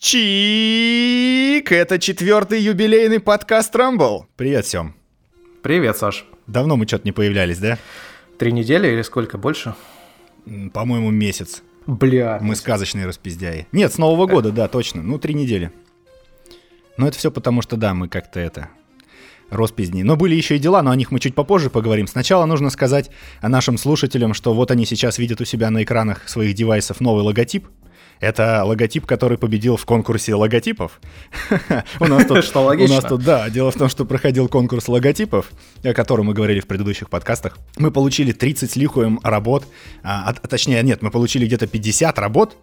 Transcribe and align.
Чик! 0.00 1.70
Это 1.70 1.98
четвертый 1.98 2.58
юбилейный 2.62 3.20
подкаст 3.20 3.76
Рамбл. 3.76 4.24
Привет, 4.34 4.66
Сем. 4.66 4.94
Привет, 5.60 5.98
Саш. 5.98 6.24
Давно 6.46 6.78
мы 6.78 6.86
что-то 6.86 7.04
не 7.04 7.12
появлялись, 7.12 7.58
да? 7.58 7.76
Три 8.38 8.50
недели 8.50 8.88
или 8.88 9.02
сколько 9.02 9.36
больше? 9.36 9.74
По-моему, 10.72 11.10
месяц. 11.10 11.62
Бля. 11.86 12.38
Мы 12.40 12.56
сказочные 12.56 13.04
распиздяи. 13.04 13.66
Нет, 13.72 13.92
с 13.92 13.98
Нового 13.98 14.24
года, 14.26 14.52
да, 14.52 14.68
точно. 14.68 15.02
Ну, 15.02 15.18
три 15.18 15.34
недели. 15.34 15.70
Но 16.96 17.06
это 17.06 17.18
все 17.18 17.30
потому, 17.30 17.60
что, 17.60 17.76
да, 17.76 17.92
мы 17.92 18.08
как-то 18.08 18.40
это 18.40 18.70
роспизни. 19.50 20.02
Но 20.02 20.16
были 20.16 20.34
еще 20.34 20.56
и 20.56 20.58
дела, 20.58 20.80
но 20.82 20.92
о 20.92 20.96
них 20.96 21.10
мы 21.10 21.20
чуть 21.20 21.34
попозже 21.34 21.68
поговорим. 21.68 22.06
Сначала 22.06 22.46
нужно 22.46 22.70
сказать 22.70 23.10
нашим 23.42 23.76
слушателям, 23.76 24.32
что 24.32 24.54
вот 24.54 24.70
они 24.70 24.86
сейчас 24.86 25.18
видят 25.18 25.42
у 25.42 25.44
себя 25.44 25.68
на 25.68 25.82
экранах 25.82 26.26
своих 26.26 26.54
девайсов 26.54 27.00
новый 27.00 27.22
логотип— 27.22 27.68
это 28.20 28.62
логотип, 28.64 29.06
который 29.06 29.38
победил 29.38 29.76
в 29.76 29.84
конкурсе 29.86 30.34
логотипов. 30.34 31.00
У 32.00 32.06
нас 32.06 32.26
тут, 32.26 32.44
что 32.44 32.62
логично. 32.62 32.96
У 32.96 33.00
нас 33.00 33.08
тут, 33.08 33.24
да, 33.24 33.48
дело 33.50 33.70
в 33.70 33.76
том, 33.76 33.88
что 33.88 34.04
проходил 34.04 34.48
конкурс 34.48 34.88
логотипов, 34.88 35.50
о 35.82 35.92
котором 35.94 36.26
мы 36.26 36.34
говорили 36.34 36.60
в 36.60 36.66
предыдущих 36.66 37.08
подкастах. 37.08 37.58
Мы 37.78 37.90
получили 37.90 38.32
30 38.32 38.70
с 38.70 38.76
лихуем 38.76 39.20
работ, 39.22 39.64
а, 40.02 40.30
а, 40.30 40.46
точнее, 40.46 40.82
нет, 40.82 41.02
мы 41.02 41.10
получили 41.10 41.46
где-то 41.46 41.66
50 41.66 42.18
работ, 42.18 42.56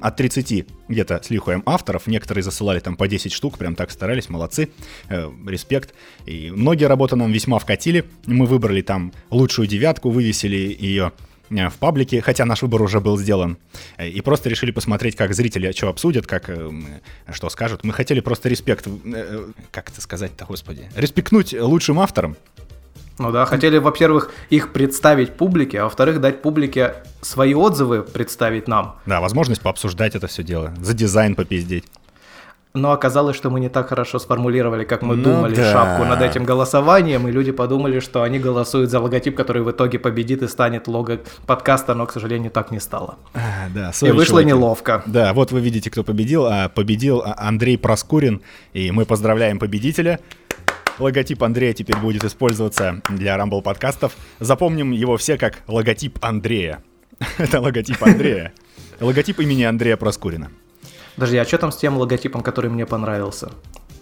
от 0.00 0.16
30 0.16 0.66
где-то 0.88 1.20
с 1.22 1.30
лихуем 1.30 1.62
авторов. 1.66 2.06
Некоторые 2.06 2.44
засылали 2.44 2.78
там 2.78 2.96
по 2.96 3.08
10 3.08 3.32
штук, 3.32 3.58
прям 3.58 3.74
так 3.74 3.90
старались, 3.90 4.28
молодцы, 4.28 4.70
э, 5.08 5.30
респект. 5.46 5.94
И 6.26 6.50
многие 6.50 6.84
работы 6.84 7.16
нам 7.16 7.32
весьма 7.32 7.58
вкатили. 7.58 8.04
Мы 8.26 8.46
выбрали 8.46 8.82
там 8.82 9.12
лучшую 9.30 9.66
девятку, 9.66 10.10
вывесили 10.10 10.76
ее 10.78 11.12
в 11.70 11.74
паблике, 11.74 12.20
хотя 12.20 12.44
наш 12.44 12.62
выбор 12.62 12.82
уже 12.82 13.00
был 13.00 13.16
сделан. 13.18 13.58
Э, 13.96 14.08
и 14.08 14.20
просто 14.20 14.48
решили 14.48 14.70
посмотреть, 14.70 15.16
как 15.16 15.34
зрители 15.34 15.72
что 15.72 15.88
обсудят, 15.88 16.26
как 16.26 16.48
э, 16.48 16.70
что 17.32 17.48
скажут. 17.50 17.84
Мы 17.84 17.92
хотели 17.92 18.20
просто 18.20 18.48
респект, 18.48 18.86
как 19.70 19.90
это 19.90 20.00
сказать-то, 20.00 20.44
господи, 20.46 20.88
респектнуть 20.96 21.52
лучшим 21.52 22.00
авторам. 22.00 22.36
Ну 23.18 23.30
да, 23.30 23.46
хотели, 23.46 23.78
во-первых, 23.78 24.32
их 24.50 24.72
представить 24.72 25.36
публике, 25.36 25.80
а 25.80 25.84
во-вторых, 25.84 26.20
дать 26.20 26.42
публике 26.42 26.94
свои 27.20 27.54
отзывы 27.54 28.02
представить 28.02 28.66
нам. 28.66 28.98
Да, 29.06 29.20
возможность 29.20 29.62
пообсуждать 29.62 30.16
это 30.16 30.26
все 30.26 30.42
дело, 30.42 30.74
за 30.80 30.94
дизайн 30.94 31.36
попиздеть. 31.36 31.84
Но 32.76 32.90
оказалось, 32.90 33.36
что 33.36 33.50
мы 33.50 33.60
не 33.60 33.68
так 33.68 33.88
хорошо 33.88 34.18
сформулировали, 34.18 34.84
как 34.84 35.02
мы 35.02 35.14
ну, 35.14 35.22
думали 35.22 35.54
да. 35.54 35.70
шапку 35.70 36.04
над 36.04 36.20
этим 36.20 36.42
голосованием, 36.42 37.28
и 37.28 37.30
люди 37.30 37.52
подумали, 37.52 38.00
что 38.00 38.24
они 38.24 38.40
голосуют 38.40 38.90
за 38.90 38.98
логотип, 38.98 39.36
который 39.36 39.62
в 39.62 39.70
итоге 39.70 40.00
победит 40.00 40.42
и 40.42 40.48
станет 40.48 40.88
лого 40.88 41.20
подкаста, 41.46 41.94
но, 41.94 42.04
к 42.06 42.10
сожалению, 42.10 42.50
так 42.50 42.72
не 42.72 42.80
стало. 42.80 43.14
А, 43.32 43.68
да, 43.72 43.92
и 44.02 44.10
вышло 44.10 44.40
чуваки. 44.40 44.48
неловко. 44.48 45.04
Да, 45.06 45.32
вот 45.34 45.52
вы 45.52 45.60
видите, 45.60 45.88
кто 45.88 46.02
победил. 46.02 46.46
А 46.46 46.68
победил 46.68 47.22
Андрей 47.24 47.78
Проскурин, 47.78 48.42
и 48.72 48.90
мы 48.90 49.04
поздравляем 49.04 49.60
победителя. 49.60 50.18
Логотип 50.98 51.44
Андрея 51.44 51.74
теперь 51.74 51.98
будет 51.98 52.24
использоваться 52.24 53.02
для 53.08 53.36
Rumble 53.36 53.62
подкастов. 53.62 54.16
Запомним 54.40 54.90
его 54.90 55.16
все 55.16 55.38
как 55.38 55.60
логотип 55.68 56.18
Андрея. 56.22 56.82
Это 57.38 57.60
логотип 57.60 58.02
Андрея. 58.02 58.52
Логотип 59.00 59.38
имени 59.38 59.62
Андрея 59.62 59.96
Проскурина. 59.96 60.50
Подожди, 61.16 61.36
а 61.36 61.44
что 61.44 61.58
там 61.58 61.72
с 61.72 61.76
тем 61.76 61.96
логотипом, 61.96 62.42
который 62.42 62.70
мне 62.70 62.86
понравился? 62.86 63.50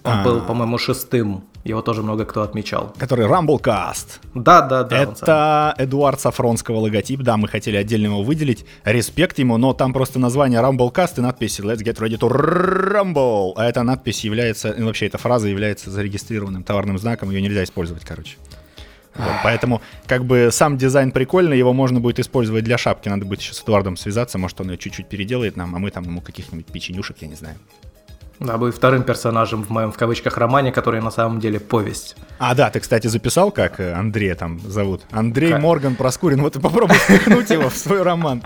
Он 0.05 0.13
А-а-а. 0.13 0.25
был, 0.25 0.41
по-моему, 0.41 0.79
шестым. 0.79 1.45
Его 1.65 1.81
тоже 1.81 2.03
много 2.03 2.25
кто 2.25 2.43
отмечал. 2.43 2.93
Который 2.99 3.27
Rumblecast. 3.27 4.19
Да, 4.35 4.63
да, 4.63 4.83
да. 4.83 4.97
Это 4.99 5.75
Эдуард 5.79 6.21
Сафронского 6.21 6.79
логотип. 6.79 7.21
Да, 7.21 7.37
мы 7.37 7.47
хотели 7.47 7.77
отдельно 7.77 8.07
его 8.07 8.23
выделить. 8.25 8.67
Респект 8.85 9.39
ему, 9.39 9.59
но 9.59 9.73
там 9.73 9.93
просто 9.93 10.19
название 10.19 10.61
Rumblecast 10.61 11.19
и 11.19 11.21
надпись 11.21 11.61
Let's 11.61 11.85
get 11.85 11.99
ready 12.01 12.19
to 12.19 12.29
rumble. 12.29 13.53
А 13.55 13.67
эта 13.67 13.85
надпись 13.85 14.25
является, 14.25 14.71
и 14.71 14.83
вообще 14.83 15.07
эта 15.07 15.19
фраза 15.19 15.47
является 15.47 15.91
зарегистрированным 15.91 16.65
товарным 16.65 16.99
знаком. 16.99 17.31
Ее 17.31 17.41
нельзя 17.41 17.63
использовать, 17.63 18.05
короче. 18.05 18.39
Вот, 19.15 19.35
поэтому, 19.43 19.83
как 20.07 20.25
бы, 20.25 20.49
сам 20.51 20.79
дизайн 20.79 21.13
прикольный, 21.13 21.59
его 21.59 21.73
можно 21.73 22.01
будет 22.01 22.19
использовать 22.19 22.65
для 22.65 22.79
шапки. 22.79 23.09
Надо 23.09 23.27
будет 23.27 23.41
еще 23.41 23.55
с 23.55 23.63
Эдуардом 23.63 23.97
связаться, 23.97 24.39
может, 24.39 24.61
он 24.61 24.71
ее 24.71 24.79
чуть-чуть 24.79 25.09
переделает 25.09 25.57
нам, 25.57 25.75
а 25.75 25.79
мы 25.79 25.91
там 25.91 26.05
ему 26.05 26.21
каких-нибудь 26.21 26.67
печенюшек, 26.67 27.19
я 27.21 27.29
не 27.29 27.35
знаю. 27.35 27.57
Да, 28.41 28.59
будет 28.59 28.75
вторым 28.75 29.05
персонажем 29.05 29.63
в 29.63 29.71
моем, 29.71 29.93
в 29.93 29.97
кавычках, 29.97 30.37
романе, 30.37 30.73
который 30.73 31.01
на 31.01 31.11
самом 31.11 31.39
деле 31.39 31.61
повесть. 31.61 32.17
А, 32.39 32.55
да, 32.55 32.71
ты, 32.71 32.81
кстати, 32.81 33.07
записал, 33.07 33.53
как 33.53 33.79
э, 33.79 33.93
Андрея 33.93 34.35
там 34.35 34.59
зовут? 34.59 35.03
Андрей 35.13 35.53
как? 35.53 35.61
Морган 35.61 35.95
Проскурин. 35.95 36.43
Вот 36.43 36.57
и 36.57 36.61
попробуй 36.61 36.97
впихнуть 36.97 37.51
его 37.51 37.69
в 37.69 37.77
свой 37.77 38.03
роман. 38.03 38.43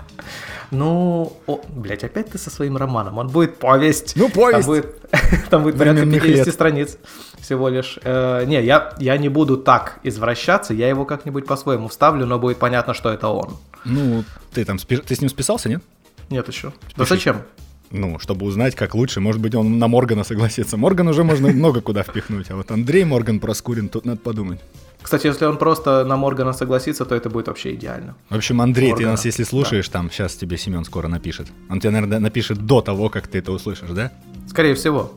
Ну, 0.71 1.33
о, 1.47 1.61
блядь, 1.69 2.03
опять 2.03 2.29
ты 2.29 2.37
со 2.37 2.49
своим 2.49 2.77
романом. 2.77 3.17
Он 3.17 3.27
будет 3.27 3.57
повесть. 3.57 4.13
Ну, 4.15 4.29
повесть. 4.29 4.67
Там 4.67 4.67
будет, 4.67 5.49
там 5.49 5.63
будет 5.63 5.77
порядка 5.77 6.05
50 6.05 6.45
лет. 6.45 6.53
страниц 6.53 6.97
всего 7.39 7.69
лишь. 7.69 7.97
Э, 8.03 8.43
не, 8.45 8.61
я, 8.61 8.93
я 8.99 9.17
не 9.17 9.29
буду 9.29 9.55
так 9.57 9.99
извращаться, 10.03 10.73
я 10.73 10.89
его 10.89 11.05
как-нибудь 11.05 11.45
по-своему 11.45 11.87
вставлю, 11.87 12.25
но 12.25 12.39
будет 12.39 12.57
понятно, 12.57 12.93
что 12.93 13.09
это 13.09 13.29
он. 13.29 13.55
Ну, 13.85 14.25
ты 14.53 14.65
там, 14.65 14.77
ты 14.77 15.15
с 15.15 15.21
ним 15.21 15.29
списался, 15.29 15.69
нет? 15.69 15.81
Нет 16.29 16.47
еще. 16.49 16.73
Спеши. 16.89 16.97
Да 16.97 17.05
зачем? 17.05 17.41
Ну, 17.89 18.19
чтобы 18.19 18.45
узнать, 18.45 18.75
как 18.75 18.95
лучше. 18.95 19.21
Может 19.21 19.39
быть, 19.41 19.55
он 19.55 19.79
на 19.79 19.87
Моргана 19.87 20.25
согласится. 20.25 20.75
Морган 20.75 21.07
уже 21.07 21.23
можно 21.23 21.47
много 21.47 21.79
куда 21.81 22.03
впихнуть, 22.03 22.51
а 22.51 22.55
вот 22.55 22.69
Андрей 22.69 23.05
Морган 23.05 23.39
Проскурин, 23.39 23.87
тут 23.87 24.05
надо 24.05 24.19
подумать. 24.19 24.59
Кстати, 25.01 25.27
если 25.27 25.45
он 25.45 25.57
просто 25.57 26.03
на 26.03 26.17
Моргана 26.17 26.53
согласится, 26.53 27.05
то 27.05 27.15
это 27.15 27.29
будет 27.29 27.47
вообще 27.47 27.75
идеально. 27.75 28.15
В 28.29 28.35
общем, 28.35 28.59
Андрей, 28.61 28.89
Моргана. 28.89 29.07
ты 29.07 29.11
нас 29.11 29.25
если 29.25 29.43
слушаешь, 29.43 29.87
да. 29.87 29.93
там 29.93 30.11
сейчас 30.11 30.35
тебе 30.35 30.57
Семен 30.57 30.83
скоро 30.83 31.07
напишет. 31.07 31.47
Он 31.69 31.79
тебе, 31.79 31.91
наверное, 31.91 32.19
напишет 32.19 32.65
до 32.65 32.81
того, 32.81 33.09
как 33.09 33.27
ты 33.27 33.37
это 33.37 33.51
услышишь, 33.51 33.89
да? 33.89 34.11
Скорее 34.47 34.75
всего. 34.75 35.13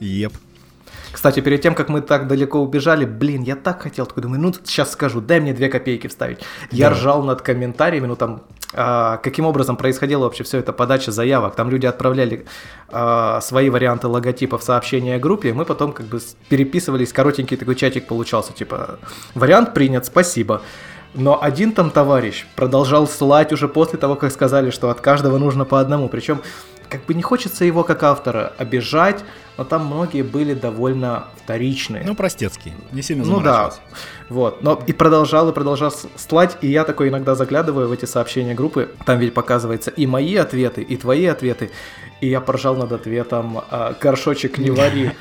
Еп. 0.00 0.32
Кстати, 1.12 1.40
перед 1.40 1.62
тем, 1.62 1.74
как 1.74 1.88
мы 1.88 2.02
так 2.02 2.28
далеко 2.28 2.60
убежали, 2.60 3.06
блин, 3.06 3.42
я 3.42 3.56
так 3.56 3.82
хотел, 3.82 4.04
такой 4.04 4.22
думаю, 4.22 4.38
ну 4.38 4.52
сейчас 4.52 4.92
скажу, 4.92 5.22
дай 5.22 5.40
мне 5.40 5.54
две 5.54 5.70
копейки 5.70 6.08
вставить. 6.08 6.40
Я 6.70 6.90
да. 6.90 6.94
ржал 6.94 7.22
над 7.22 7.40
комментариями, 7.40 8.06
ну 8.06 8.16
там, 8.16 8.42
каким 8.72 9.46
образом 9.46 9.76
происходила 9.76 10.24
вообще 10.24 10.44
все 10.44 10.58
это 10.58 10.72
подача 10.72 11.12
заявок. 11.12 11.54
Там 11.54 11.70
люди 11.70 11.86
отправляли 11.86 12.46
а, 12.88 13.40
свои 13.40 13.70
варианты 13.70 14.08
логотипов 14.08 14.62
сообщения 14.62 15.18
группе, 15.18 15.50
и 15.50 15.52
мы 15.52 15.64
потом 15.64 15.92
как 15.92 16.06
бы 16.06 16.20
переписывались, 16.48 17.12
коротенький 17.12 17.56
такой 17.56 17.76
чатик 17.76 18.06
получался, 18.06 18.52
типа, 18.52 18.98
вариант 19.34 19.72
принят, 19.74 20.06
спасибо. 20.06 20.62
Но 21.14 21.42
один 21.42 21.72
там 21.72 21.90
товарищ 21.90 22.46
продолжал 22.56 23.08
слать 23.08 23.52
уже 23.52 23.68
после 23.68 23.98
того, 23.98 24.16
как 24.16 24.32
сказали, 24.32 24.70
что 24.70 24.90
от 24.90 25.00
каждого 25.00 25.38
нужно 25.38 25.64
по 25.64 25.80
одному. 25.80 26.08
Причем 26.08 26.42
как 26.90 27.04
бы 27.06 27.14
не 27.14 27.22
хочется 27.22 27.64
его 27.64 27.84
как 27.84 28.02
автора 28.02 28.52
обижать, 28.58 29.24
но 29.56 29.64
там 29.64 29.86
многие 29.86 30.22
были 30.22 30.54
довольно 30.54 31.26
вторичные. 31.42 32.04
Ну, 32.04 32.14
простецкие, 32.14 32.74
не 32.92 33.02
сильно 33.02 33.24
Ну 33.24 33.40
да, 33.40 33.72
вот. 34.28 34.62
Но 34.62 34.82
и 34.86 34.92
продолжал, 34.92 35.48
и 35.48 35.52
продолжал 35.52 35.92
слать, 36.16 36.58
и 36.60 36.68
я 36.68 36.84
такой 36.84 37.08
иногда 37.08 37.34
заглядываю 37.34 37.88
в 37.88 37.92
эти 37.92 38.04
сообщения 38.04 38.54
группы, 38.54 38.90
там 39.04 39.18
ведь 39.18 39.34
показывается 39.34 39.90
и 39.90 40.06
мои 40.06 40.36
ответы, 40.36 40.82
и 40.82 40.96
твои 40.96 41.26
ответы, 41.26 41.70
и 42.20 42.28
я 42.28 42.40
поржал 42.40 42.76
над 42.76 42.92
ответом 42.92 43.62
«Горшочек 44.00 44.58
не 44.58 44.70
вари». 44.70 45.12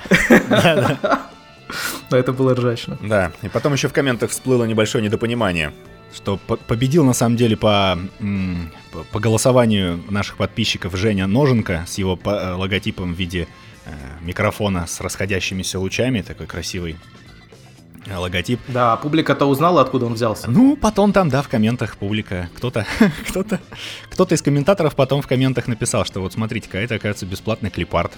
Но 2.12 2.18
это 2.18 2.32
было 2.32 2.54
ржачно. 2.54 2.98
Да, 3.02 3.32
и 3.42 3.50
потом 3.50 3.74
еще 3.74 3.88
в 3.88 3.94
комментах 3.94 4.30
всплыло 4.30 4.66
небольшое 4.66 5.04
недопонимание 5.04 5.74
что 6.14 6.38
победил 6.38 7.04
на 7.04 7.12
самом 7.12 7.36
деле 7.36 7.58
по, 7.58 8.00
по 9.12 9.20
голосованию 9.20 10.02
наших 10.10 10.38
подписчиков 10.38 10.96
Женя 10.96 11.28
Ноженко 11.28 11.84
с 11.86 11.98
его 11.98 12.18
э, 12.24 12.54
логотипом 12.54 13.14
в 13.14 13.18
виде 13.18 13.50
микрофона 14.22 14.88
с 14.88 15.02
расходящимися 15.02 15.80
лучами, 15.80 16.22
такой 16.22 16.48
красивый 16.48 16.96
э, 18.06 18.16
логотип. 18.18 18.60
Да, 18.68 18.96
публика-то 18.98 19.46
узнала, 19.46 19.82
откуда 19.82 20.06
он 20.06 20.14
взялся. 20.14 20.50
Ну, 20.50 20.76
потом 20.76 21.14
там, 21.14 21.30
да, 21.30 21.42
в 21.42 21.48
комментах 21.48 21.98
публика, 21.98 22.50
кто-то, 22.56 22.86
кто-то, 23.30 23.60
кто-то 24.10 24.36
из 24.36 24.42
комментаторов 24.42 24.96
потом 24.96 25.22
в 25.22 25.28
комментах 25.28 25.68
написал, 25.68 26.06
что 26.06 26.22
вот 26.22 26.34
смотрите-ка, 26.34 26.78
это, 26.78 26.96
оказывается, 26.96 27.26
бесплатный 27.26 27.70
клипарт. 27.70 28.14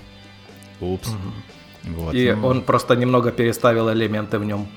Упс. 0.80 1.10
Угу. 1.10 1.96
Вот, 1.96 2.14
И 2.14 2.32
ну... 2.32 2.48
он 2.48 2.62
просто 2.62 2.96
немного 2.96 3.32
переставил 3.32 3.92
элементы 3.92 4.40
в 4.40 4.46
нем. 4.46 4.68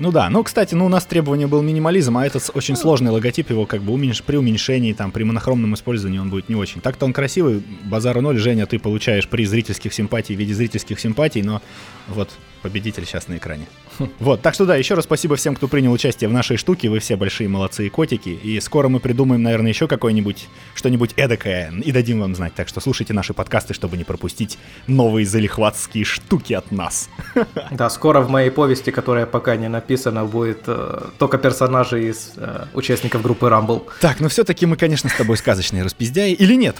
Ну 0.00 0.10
да, 0.12 0.30
ну, 0.30 0.42
кстати, 0.42 0.74
ну 0.74 0.86
у 0.86 0.88
нас 0.88 1.04
требование 1.04 1.46
был 1.46 1.60
минимализм, 1.60 2.16
а 2.16 2.24
этот 2.24 2.50
очень 2.54 2.74
сложный 2.74 3.10
логотип, 3.10 3.50
его 3.50 3.66
как 3.66 3.82
бы 3.82 3.92
уменьш... 3.92 4.22
при 4.22 4.36
уменьшении, 4.36 4.94
там, 4.94 5.12
при 5.12 5.24
монохромном 5.24 5.74
использовании 5.74 6.18
он 6.18 6.30
будет 6.30 6.48
не 6.48 6.54
очень. 6.54 6.80
Так-то 6.80 7.04
он 7.04 7.12
красивый, 7.12 7.62
базара 7.84 8.22
ноль, 8.22 8.38
Женя, 8.38 8.64
ты 8.64 8.78
получаешь 8.78 9.28
при 9.28 9.44
зрительских 9.44 9.92
симпатий 9.92 10.34
в 10.34 10.38
виде 10.38 10.54
зрительских 10.54 10.98
симпатий, 10.98 11.42
но 11.42 11.60
вот 12.08 12.30
победитель 12.60 13.04
сейчас 13.04 13.28
на 13.28 13.36
экране. 13.36 13.66
Вот, 14.18 14.42
так 14.42 14.54
что 14.54 14.66
да, 14.66 14.76
еще 14.76 14.94
раз 14.94 15.04
спасибо 15.04 15.36
всем, 15.36 15.54
кто 15.54 15.68
принял 15.68 15.92
участие 15.92 16.28
в 16.28 16.32
нашей 16.32 16.56
штуке. 16.56 16.88
Вы 16.88 17.00
все 17.00 17.16
большие 17.16 17.48
молодцы 17.48 17.86
и 17.86 17.88
котики. 17.88 18.30
И 18.30 18.60
скоро 18.60 18.88
мы 18.88 19.00
придумаем, 19.00 19.42
наверное, 19.42 19.70
еще 19.70 19.86
какое-нибудь 19.88 20.48
что-нибудь 20.74 21.12
эдакое 21.16 21.72
и 21.84 21.92
дадим 21.92 22.20
вам 22.20 22.34
знать. 22.34 22.54
Так 22.54 22.68
что 22.68 22.80
слушайте 22.80 23.12
наши 23.12 23.34
подкасты, 23.34 23.74
чтобы 23.74 23.96
не 23.96 24.04
пропустить 24.04 24.58
новые 24.86 25.26
залихватские 25.26 26.04
штуки 26.04 26.52
от 26.54 26.70
нас. 26.70 27.08
Да, 27.70 27.88
скоро 27.88 28.20
в 28.20 28.30
моей 28.30 28.50
повести, 28.50 28.90
которая 28.90 29.26
пока 29.26 29.56
не 29.56 29.68
написана, 29.68 30.24
будет 30.24 30.62
э, 30.66 31.08
только 31.18 31.38
персонажи 31.38 32.08
из 32.08 32.32
э, 32.36 32.66
участников 32.74 33.22
группы 33.22 33.46
Rumble. 33.46 33.84
Так, 34.00 34.20
но 34.20 34.24
ну 34.24 34.28
все-таки 34.28 34.66
мы, 34.66 34.76
конечно, 34.76 35.08
с 35.08 35.14
тобой 35.14 35.36
сказочные 35.36 35.82
распиздяи. 35.82 36.32
Или 36.32 36.54
нет? 36.54 36.76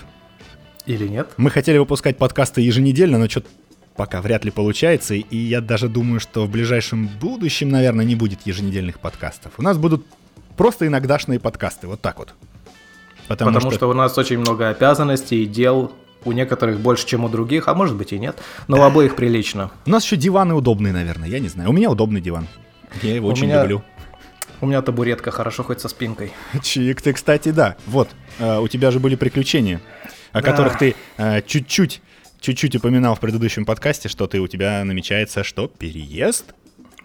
Или 0.87 1.07
нет? 1.07 1.31
Мы 1.37 1.51
хотели 1.51 1.79
выпускать 1.79 2.19
подкасты 2.19 2.61
еженедельно, 2.61 3.19
но 3.19 3.29
что-то 3.29 3.49
пока 4.01 4.23
вряд 4.23 4.47
ли 4.47 4.51
получается, 4.51 5.13
и 5.13 5.37
я 5.37 5.61
даже 5.61 5.87
думаю, 5.91 6.21
что 6.21 6.47
в 6.47 6.51
ближайшем 6.51 7.07
будущем, 7.07 7.69
наверное, 7.69 8.07
не 8.07 8.15
будет 8.15 8.47
еженедельных 8.47 8.99
подкастов. 8.99 9.53
У 9.59 9.63
нас 9.63 9.77
будут 9.77 10.07
просто 10.57 10.87
иногдашные 10.87 11.39
подкасты, 11.39 11.87
вот 11.87 12.01
так 12.01 12.19
вот. 12.19 12.33
Потому, 13.29 13.51
Потому 13.51 13.71
что... 13.71 13.77
что 13.77 13.91
у 13.91 13.93
нас 13.93 14.17
очень 14.17 14.39
много 14.39 14.71
обязанностей 14.71 15.43
и 15.43 15.47
дел, 15.47 15.93
у 16.25 16.33
некоторых 16.33 16.81
больше, 16.81 17.07
чем 17.07 17.25
у 17.25 17.29
других, 17.29 17.69
а 17.69 17.75
может 17.75 17.95
быть 17.95 18.15
и 18.15 18.19
нет, 18.19 18.39
но 18.69 18.79
у 18.79 18.83
обоих 18.83 19.17
прилично. 19.17 19.71
У 19.85 19.91
нас 19.91 20.03
еще 20.07 20.17
диваны 20.17 20.55
удобные, 20.55 20.95
наверное, 20.95 21.29
я 21.29 21.39
не 21.39 21.49
знаю. 21.49 21.69
У 21.69 21.75
меня 21.75 21.91
удобный 21.91 22.23
диван. 22.23 22.49
Я 23.03 23.17
его 23.17 23.29
у 23.29 23.33
очень 23.33 23.49
меня... 23.49 23.61
люблю. 23.61 23.83
У 24.63 24.67
меня 24.67 24.81
табуретка, 24.81 25.31
хорошо 25.31 25.63
хоть 25.63 25.83
со 25.83 25.89
спинкой. 25.89 26.33
Чик, 26.63 27.03
ты, 27.03 27.13
кстати, 27.13 27.51
да. 27.51 27.77
Вот, 27.87 28.09
э, 28.39 28.61
у 28.61 28.67
тебя 28.67 28.93
же 28.93 28.99
были 28.99 29.15
приключения, 29.15 29.83
о 30.33 30.41
да. 30.41 30.51
которых 30.51 30.79
ты 30.79 30.95
э, 31.19 31.43
чуть-чуть 31.43 32.01
чуть-чуть 32.41 32.77
упоминал 32.77 33.15
в 33.15 33.21
предыдущем 33.21 33.65
подкасте, 33.65 34.09
что 34.09 34.27
ты 34.27 34.41
у 34.41 34.49
тебя 34.49 34.83
намечается 34.85 35.45
что? 35.45 35.69
Переезд? 35.69 36.55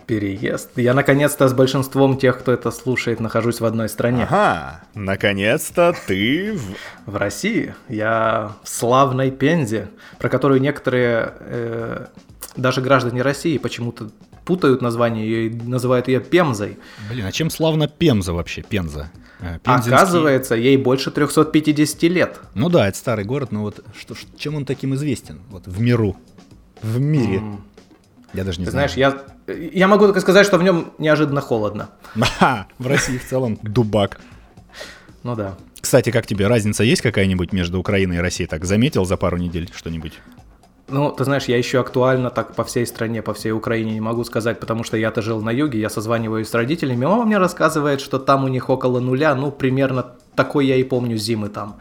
Переезд. 0.08 0.78
Я 0.78 0.94
наконец-то 0.94 1.48
с 1.48 1.54
большинством 1.54 2.18
тех, 2.18 2.40
кто 2.40 2.52
это 2.52 2.70
слушает, 2.72 3.20
нахожусь 3.20 3.60
в 3.60 3.66
одной 3.66 3.90
стране. 3.90 4.24
Ага, 4.24 4.84
наконец-то 4.94 5.96
ты 6.08 6.54
в... 6.54 7.12
В 7.12 7.16
России. 7.16 7.74
Я 7.90 8.56
в 8.64 8.70
славной 8.70 9.32
Пензе, 9.32 9.90
про 10.20 10.30
которую 10.30 10.62
некоторые, 10.62 11.34
э, 11.40 12.06
даже 12.56 12.82
граждане 12.82 13.24
России, 13.24 13.58
почему-то 13.58 14.12
путают 14.46 14.82
название 14.82 15.26
ее 15.26 15.48
и 15.48 15.56
называют 15.56 16.08
ее 16.08 16.20
Пемзой. 16.20 16.78
Блин, 17.10 17.26
а 17.26 17.32
чем 17.32 17.50
славно 17.50 17.88
Пемза 17.88 18.34
вообще, 18.34 18.62
Пенза? 18.62 19.12
Э, 19.40 19.60
Пензенский... 19.64 19.94
Оказывается, 19.94 20.56
ей 20.56 20.78
больше 20.78 21.12
350 21.12 22.04
лет. 22.04 22.40
Ну 22.54 22.70
да, 22.70 22.88
это 22.88 22.98
старый 22.98 23.26
город, 23.26 23.52
но 23.52 23.62
вот 23.62 23.84
что, 23.98 24.16
чем 24.38 24.56
он 24.56 24.66
таким 24.66 24.96
известен? 24.96 25.42
Вот 25.50 25.68
в 25.68 25.80
миру, 25.80 26.16
в 26.82 27.00
мире. 27.00 27.40
Mm. 27.40 27.58
Я 28.34 28.44
даже 28.44 28.60
не 28.60 28.66
Ты 28.66 28.72
знаю. 28.72 28.90
Знаешь, 28.90 29.26
я, 29.48 29.58
я 29.72 29.88
могу 29.88 30.06
только 30.06 30.20
сказать, 30.20 30.46
что 30.46 30.58
в 30.58 30.64
нем 30.64 30.92
неожиданно 30.98 31.42
холодно. 31.42 31.90
В 32.16 32.88
России 32.88 33.18
в 33.18 33.26
целом 33.28 33.58
дубак. 33.62 34.20
Ну 35.24 35.36
да. 35.36 35.56
Кстати, 35.80 36.12
как 36.12 36.26
тебе, 36.26 36.48
разница 36.48 36.84
есть 36.84 37.02
какая-нибудь 37.02 37.54
между 37.54 37.80
Украиной 37.80 38.18
и 38.18 38.20
Россией? 38.20 38.48
Так 38.48 38.66
заметил 38.66 39.06
за 39.06 39.18
пару 39.18 39.38
недель 39.38 39.70
что-нибудь? 39.74 40.14
Ну, 40.88 41.12
ты 41.12 41.24
знаешь, 41.24 41.46
я 41.46 41.58
еще 41.58 41.80
актуально 41.80 42.30
так 42.30 42.54
по 42.54 42.64
всей 42.64 42.86
стране, 42.86 43.22
по 43.24 43.34
всей 43.34 43.52
Украине 43.52 43.94
не 43.94 44.02
могу 44.02 44.24
сказать, 44.24 44.60
потому 44.60 44.84
что 44.84 44.98
я-то 44.98 45.22
жил 45.22 45.42
на 45.42 45.50
юге, 45.50 45.80
я 45.80 45.90
созваниваюсь 45.90 46.48
с 46.48 46.54
родителями, 46.54 47.06
мама 47.06 47.26
мне 47.26 47.40
рассказывает, 47.40 48.02
что 48.02 48.20
там 48.20 48.44
у 48.44 48.48
них 48.48 48.70
около 48.70 49.00
нуля, 49.00 49.34
ну, 49.34 49.52
примерно 49.52 50.14
такой 50.36 50.68
я 50.68 50.76
и 50.76 50.84
помню 50.84 51.18
зимы 51.18 51.50
там 51.50 51.78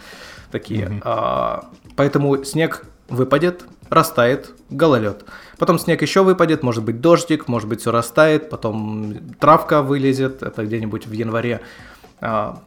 такие. 0.50 0.86
Mm-hmm. 0.86 1.02
А, 1.04 1.66
поэтому 1.96 2.44
снег 2.44 2.86
выпадет, 3.08 3.64
растает, 3.90 4.52
гололед. 4.70 5.24
Потом 5.58 5.78
снег 5.78 6.00
еще 6.00 6.22
выпадет, 6.22 6.62
может 6.62 6.82
быть 6.82 7.00
дождик, 7.00 7.48
может 7.48 7.68
быть 7.68 7.80
все 7.80 7.90
растает, 7.90 8.48
потом 8.48 9.14
травка 9.38 9.82
вылезет, 9.82 10.42
это 10.42 10.64
где-нибудь 10.64 11.06
в 11.06 11.12
январе. 11.12 11.60
А, 12.20 12.62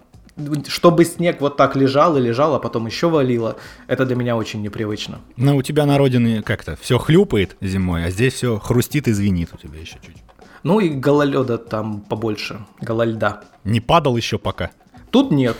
чтобы 0.67 1.05
снег 1.05 1.41
вот 1.41 1.57
так 1.57 1.75
лежал 1.75 2.17
и 2.17 2.21
лежал, 2.21 2.55
а 2.55 2.59
потом 2.59 2.85
еще 2.85 3.09
валило, 3.09 3.57
это 3.87 4.05
для 4.05 4.15
меня 4.15 4.35
очень 4.35 4.61
непривычно. 4.61 5.19
Но 5.35 5.55
у 5.55 5.61
тебя 5.61 5.85
на 5.85 5.97
родине 5.97 6.41
как-то 6.41 6.77
все 6.79 6.97
хлюпает 6.97 7.55
зимой, 7.61 8.05
а 8.05 8.09
здесь 8.09 8.33
все 8.33 8.59
хрустит 8.59 9.07
и 9.07 9.11
звенит 9.11 9.49
у 9.53 9.57
тебя 9.57 9.79
еще 9.79 9.97
чуть. 10.05 10.17
Ну 10.63 10.79
и 10.79 10.89
гололеда 10.89 11.57
там 11.57 12.01
побольше, 12.01 12.65
голольда. 12.81 13.41
Не 13.63 13.79
падал 13.79 14.17
еще 14.17 14.37
пока? 14.37 14.71
Тут 15.11 15.31
нет. 15.31 15.55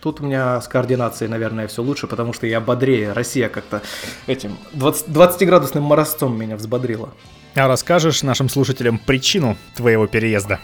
Тут 0.00 0.20
у 0.20 0.24
меня 0.24 0.60
с 0.60 0.66
координацией, 0.66 1.30
наверное, 1.30 1.68
все 1.68 1.82
лучше, 1.82 2.06
потому 2.06 2.32
что 2.32 2.46
я 2.46 2.60
бодрее. 2.60 3.12
Россия 3.12 3.48
как-то 3.48 3.82
этим 4.26 4.56
20, 4.72 5.08
20-градусным 5.08 5.82
морозцом 5.82 6.38
меня 6.38 6.56
взбодрила. 6.56 7.10
А 7.54 7.68
расскажешь 7.68 8.22
нашим 8.22 8.48
слушателям 8.48 8.98
причину 8.98 9.56
твоего 9.76 10.06
переезда? 10.06 10.58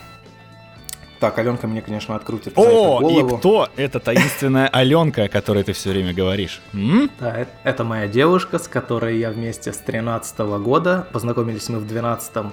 Так, 1.20 1.38
Аленка 1.38 1.66
мне, 1.66 1.80
конечно, 1.80 2.14
открутит. 2.14 2.52
О, 2.56 3.00
и 3.10 3.36
кто 3.36 3.68
эта 3.76 4.00
таинственная 4.00 4.68
Аленка, 4.68 5.24
о 5.24 5.28
которой 5.28 5.62
ты 5.62 5.72
все 5.72 5.90
время 5.90 6.12
говоришь? 6.12 6.60
М? 6.74 7.10
Да, 7.18 7.46
это 7.64 7.84
моя 7.84 8.06
девушка, 8.06 8.58
с 8.58 8.68
которой 8.68 9.18
я 9.18 9.30
вместе 9.30 9.72
с 9.72 9.78
13 9.78 10.38
года. 10.58 11.06
Познакомились 11.12 11.68
мы 11.68 11.78
в 11.78 11.86
12 11.86 12.52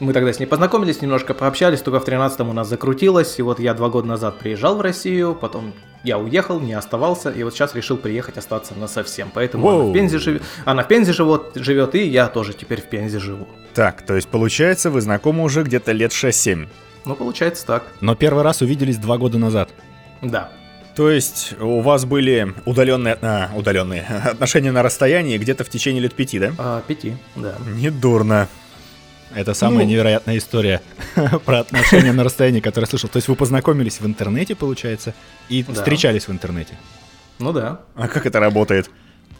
мы 0.00 0.12
тогда 0.12 0.32
с 0.32 0.40
ней 0.40 0.46
познакомились, 0.46 1.00
немножко 1.00 1.32
пообщались, 1.32 1.80
только 1.80 2.00
в 2.00 2.08
13-м 2.08 2.48
у 2.48 2.52
нас 2.52 2.68
закрутилось, 2.68 3.38
и 3.38 3.42
вот 3.42 3.60
я 3.60 3.72
два 3.72 3.88
года 3.88 4.08
назад 4.08 4.36
приезжал 4.36 4.76
в 4.76 4.80
Россию, 4.80 5.36
потом 5.40 5.74
я 6.02 6.18
уехал, 6.18 6.58
не 6.58 6.72
оставался, 6.72 7.30
и 7.30 7.44
вот 7.44 7.54
сейчас 7.54 7.74
решил 7.76 7.96
приехать 7.96 8.36
остаться 8.36 8.74
на 8.74 8.88
совсем. 8.88 9.30
Поэтому 9.32 9.68
она 9.68 9.84
в 9.84 9.92
Пензе 9.92 10.18
живет, 10.18 10.42
она 10.64 10.82
в 10.82 10.88
Пензе 10.88 11.12
живет, 11.12 11.52
живет, 11.54 11.94
и 11.94 12.08
я 12.08 12.26
тоже 12.26 12.52
теперь 12.52 12.80
в 12.80 12.86
Пензе 12.86 13.20
живу. 13.20 13.46
Так, 13.74 14.02
то 14.02 14.16
есть 14.16 14.26
получается, 14.28 14.90
вы 14.90 15.00
знакомы 15.02 15.44
уже 15.44 15.62
где-то 15.62 15.92
лет 15.92 16.10
6-7? 16.10 16.66
Ну, 17.04 17.14
получается 17.16 17.66
так. 17.66 17.84
Но 18.00 18.14
первый 18.14 18.44
раз 18.44 18.62
увиделись 18.62 18.96
два 18.96 19.18
года 19.18 19.38
назад. 19.38 19.70
Да. 20.20 20.50
То 20.94 21.10
есть 21.10 21.54
у 21.58 21.80
вас 21.80 22.04
были 22.04 22.54
удаленные, 22.66 23.18
а, 23.22 23.50
удаленные 23.54 24.02
отношения 24.24 24.72
на 24.72 24.82
расстоянии 24.82 25.38
где-то 25.38 25.64
в 25.64 25.68
течение 25.68 26.02
лет 26.02 26.14
пяти, 26.14 26.38
да? 26.38 26.52
А, 26.58 26.82
пяти, 26.82 27.16
да. 27.34 27.56
Недурно. 27.74 28.48
Это 29.34 29.54
самая 29.54 29.84
ну... 29.84 29.90
невероятная 29.90 30.36
история 30.36 30.82
про 31.46 31.60
отношения 31.60 32.12
на 32.12 32.22
расстоянии, 32.24 32.60
которую 32.60 32.86
я 32.86 32.90
слышал. 32.90 33.08
То 33.08 33.16
есть 33.16 33.28
вы 33.28 33.34
познакомились 33.34 34.00
в 34.00 34.06
интернете, 34.06 34.54
получается, 34.54 35.14
и 35.48 35.62
да. 35.62 35.72
встречались 35.72 36.28
в 36.28 36.32
интернете. 36.32 36.76
Ну 37.38 37.52
да. 37.52 37.80
А 37.94 38.08
как 38.08 38.26
это 38.26 38.40
работает? 38.40 38.90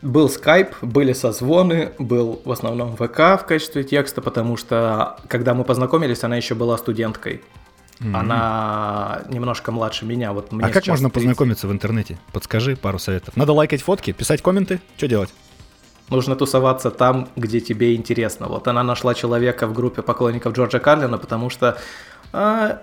Был 0.00 0.28
скайп, 0.28 0.74
были 0.82 1.12
созвоны, 1.12 1.92
был 1.98 2.40
в 2.44 2.50
основном 2.50 2.96
ВК 2.96 3.18
в 3.40 3.44
качестве 3.46 3.84
текста, 3.84 4.20
потому 4.20 4.56
что 4.56 5.18
когда 5.28 5.54
мы 5.54 5.64
познакомились, 5.64 6.24
она 6.24 6.36
еще 6.36 6.54
была 6.54 6.78
студенткой. 6.78 7.42
Mm-hmm. 8.00 8.16
Она 8.16 9.22
немножко 9.28 9.70
младше 9.70 10.04
меня. 10.06 10.32
Вот 10.32 10.50
мне 10.50 10.64
а 10.64 10.70
как 10.70 10.86
можно 10.86 11.08
30. 11.08 11.14
познакомиться 11.14 11.68
в 11.68 11.72
интернете? 11.72 12.18
Подскажи 12.32 12.76
пару 12.76 12.98
советов. 12.98 13.36
Надо 13.36 13.52
лайкать 13.52 13.82
фотки, 13.82 14.12
писать 14.12 14.42
комменты? 14.42 14.80
Что 14.96 15.06
делать? 15.06 15.32
Нужно 16.08 16.34
тусоваться 16.34 16.90
там, 16.90 17.28
где 17.36 17.60
тебе 17.60 17.94
интересно. 17.94 18.48
Вот 18.48 18.66
она 18.68 18.82
нашла 18.82 19.14
человека 19.14 19.66
в 19.66 19.72
группе 19.72 20.02
поклонников 20.02 20.52
Джорджа 20.52 20.80
Карлина, 20.80 21.16
потому 21.16 21.48
что 21.48 21.78
а, 22.32 22.82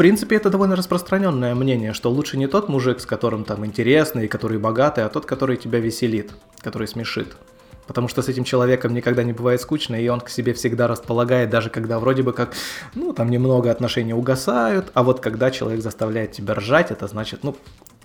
принципе, 0.00 0.36
это 0.36 0.48
довольно 0.48 0.76
распространенное 0.76 1.54
мнение, 1.54 1.92
что 1.92 2.10
лучше 2.10 2.38
не 2.38 2.46
тот 2.46 2.70
мужик, 2.70 3.00
с 3.00 3.04
которым 3.04 3.44
там 3.44 3.66
интересный, 3.66 4.28
который 4.28 4.58
богатый, 4.58 5.04
а 5.04 5.10
тот, 5.10 5.26
который 5.26 5.58
тебя 5.58 5.78
веселит, 5.78 6.32
который 6.60 6.88
смешит. 6.88 7.36
Потому 7.86 8.08
что 8.08 8.22
с 8.22 8.28
этим 8.30 8.44
человеком 8.44 8.94
никогда 8.94 9.24
не 9.24 9.34
бывает 9.34 9.60
скучно, 9.60 9.96
и 9.96 10.08
он 10.08 10.20
к 10.22 10.30
себе 10.30 10.54
всегда 10.54 10.88
располагает, 10.88 11.50
даже 11.50 11.68
когда 11.68 11.98
вроде 11.98 12.22
бы 12.22 12.32
как, 12.32 12.54
ну, 12.94 13.12
там 13.12 13.28
немного 13.28 13.70
отношения 13.70 14.14
угасают, 14.14 14.90
а 14.94 15.02
вот 15.02 15.20
когда 15.20 15.50
человек 15.50 15.82
заставляет 15.82 16.32
тебя 16.32 16.54
ржать, 16.54 16.90
это 16.90 17.06
значит, 17.06 17.44
ну, 17.44 17.54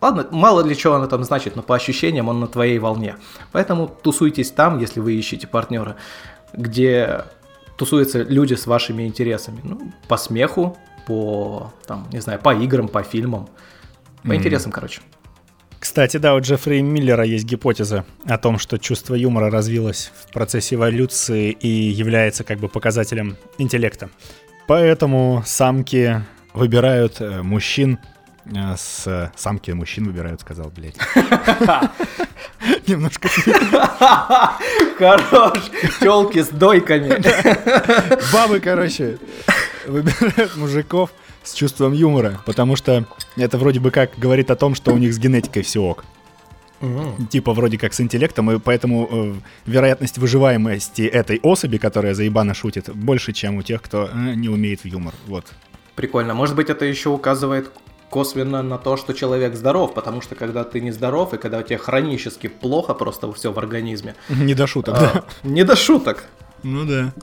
ладно, 0.01 0.27
мало 0.31 0.65
для 0.65 0.75
чего 0.75 0.95
оно 0.95 1.07
там 1.07 1.23
значит, 1.23 1.55
но 1.55 1.61
по 1.61 1.75
ощущениям 1.75 2.27
он 2.27 2.41
на 2.41 2.47
твоей 2.47 2.77
волне. 2.77 3.15
Поэтому 3.53 3.87
тусуйтесь 3.87 4.51
там, 4.51 4.79
если 4.79 4.99
вы 4.99 5.13
ищете 5.13 5.47
партнера, 5.47 5.95
где 6.51 7.23
тусуются 7.77 8.21
люди 8.21 8.55
с 8.55 8.67
вашими 8.67 9.07
интересами. 9.07 9.61
Ну, 9.63 9.93
по 10.09 10.17
смеху, 10.17 10.75
по, 11.05 11.73
там, 11.87 12.07
не 12.11 12.19
знаю, 12.19 12.39
по 12.39 12.53
играм, 12.53 12.87
по 12.87 13.03
фильмам, 13.03 13.47
по 14.23 14.31
mm. 14.31 14.35
интересам, 14.35 14.71
короче. 14.71 15.01
Кстати, 15.79 16.17
да, 16.17 16.33
у 16.33 16.39
Джеффри 16.39 16.81
Миллера 16.81 17.23
есть 17.23 17.45
гипотеза 17.45 18.05
о 18.25 18.39
том, 18.39 18.57
что 18.57 18.79
чувство 18.79 19.13
юмора 19.13 19.51
развилось 19.51 20.11
в 20.15 20.33
процессе 20.33 20.75
эволюции 20.75 21.51
и 21.51 21.67
является 21.67 22.43
как 22.43 22.57
бы 22.57 22.69
показателем 22.69 23.37
интеллекта. 23.59 24.09
Поэтому 24.67 25.43
самки 25.45 26.23
выбирают 26.55 27.21
э, 27.21 27.43
мужчин 27.43 27.99
э, 28.45 28.75
с 28.75 29.31
самки 29.35 29.71
мужчин 29.71 30.05
выбирают, 30.05 30.41
сказал, 30.41 30.71
блядь. 30.75 30.97
Немножко. 32.87 33.29
Хорош. 34.97 35.59
Телки 35.99 36.41
с 36.41 36.49
дойками. 36.49 37.21
Бабы, 38.33 38.59
короче, 38.59 39.19
выбирают 39.87 40.55
мужиков 40.55 41.11
с 41.43 41.53
чувством 41.53 41.93
юмора, 41.93 42.41
потому 42.45 42.75
что 42.75 43.05
это 43.35 43.57
вроде 43.57 43.79
бы 43.79 43.91
как 43.91 44.11
говорит 44.17 44.51
о 44.51 44.55
том, 44.55 44.75
что 44.75 44.91
у 44.91 44.97
них 44.97 45.13
с 45.13 45.17
генетикой 45.17 45.63
все 45.63 45.81
ок. 45.81 46.05
Mm-hmm. 46.81 47.27
Типа 47.27 47.53
вроде 47.53 47.77
как 47.77 47.93
с 47.93 48.01
интеллектом, 48.01 48.51
и 48.51 48.59
поэтому 48.59 49.07
э, 49.09 49.33
вероятность 49.65 50.17
выживаемости 50.17 51.03
этой 51.03 51.39
особи, 51.41 51.77
которая 51.77 52.13
заебано 52.13 52.53
шутит, 52.53 52.89
больше, 52.93 53.31
чем 53.31 53.57
у 53.57 53.63
тех, 53.63 53.81
кто 53.81 54.09
э, 54.11 54.33
не 54.35 54.49
умеет 54.49 54.81
в 54.81 54.85
юмор. 54.85 55.13
Вот. 55.27 55.45
Прикольно. 55.95 56.33
Может 56.33 56.55
быть, 56.55 56.69
это 56.69 56.85
еще 56.85 57.09
указывает 57.09 57.71
косвенно 58.09 58.61
на 58.61 58.77
то, 58.77 58.97
что 58.97 59.13
человек 59.13 59.55
здоров, 59.55 59.93
потому 59.93 60.21
что 60.21 60.35
когда 60.35 60.63
ты 60.63 60.81
не 60.81 60.91
здоров, 60.91 61.33
и 61.33 61.37
когда 61.37 61.59
у 61.59 61.63
тебя 61.63 61.77
хронически 61.77 62.47
плохо 62.47 62.93
просто 62.93 63.31
все 63.33 63.51
в 63.51 63.57
организме. 63.57 64.15
Не 64.29 64.53
до 64.53 64.67
шуток, 64.67 64.95
а, 64.97 64.99
да. 64.99 65.23
Не 65.43 65.63
до 65.63 65.75
шуток. 65.75 66.25
Ну 66.63 66.85
да. 66.85 67.13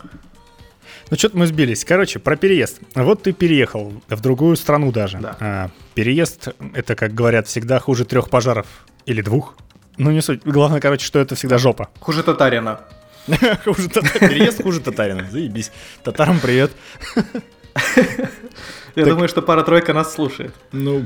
Ну, 1.13 1.19
что-то 1.19 1.37
мы 1.37 1.47
сбились. 1.47 1.85
Короче, 1.85 2.19
про 2.19 2.37
переезд. 2.37 2.81
Вот 2.95 3.25
ты 3.25 3.35
переехал 3.35 3.93
в 4.09 4.21
другую 4.23 4.57
страну 4.57 4.91
даже. 4.93 5.19
Да. 5.19 5.37
А, 5.41 5.71
переезд— 5.93 6.49
это, 6.75 6.97
как 6.97 7.13
говорят, 7.13 7.47
всегда 7.47 7.79
хуже 7.81 8.07
трех 8.07 8.31
пожаров 8.31 8.67
или 9.05 9.21
двух. 9.21 9.55
Ну, 9.99 10.11
не 10.11 10.23
суть. 10.23 10.41
Главное, 10.43 10.81
короче, 10.81 11.05
что 11.05 11.19
это 11.19 11.35
всегда 11.35 11.59
жопа. 11.59 11.91
Хуже 12.01 12.23
татарина. 12.23 12.81
Хуже 13.65 13.91
татарина. 13.91 14.29
Переезд 14.31 14.63
хуже 14.63 14.81
татарина. 14.81 15.29
Заебись. 15.31 15.71
Татарам 16.03 16.41
привет. 16.41 16.73
Я 18.97 19.05
думаю, 19.05 19.29
что 19.29 19.43
пара-тройка 19.43 19.93
нас 19.93 20.15
слушает. 20.15 20.55
Ну, 20.73 21.05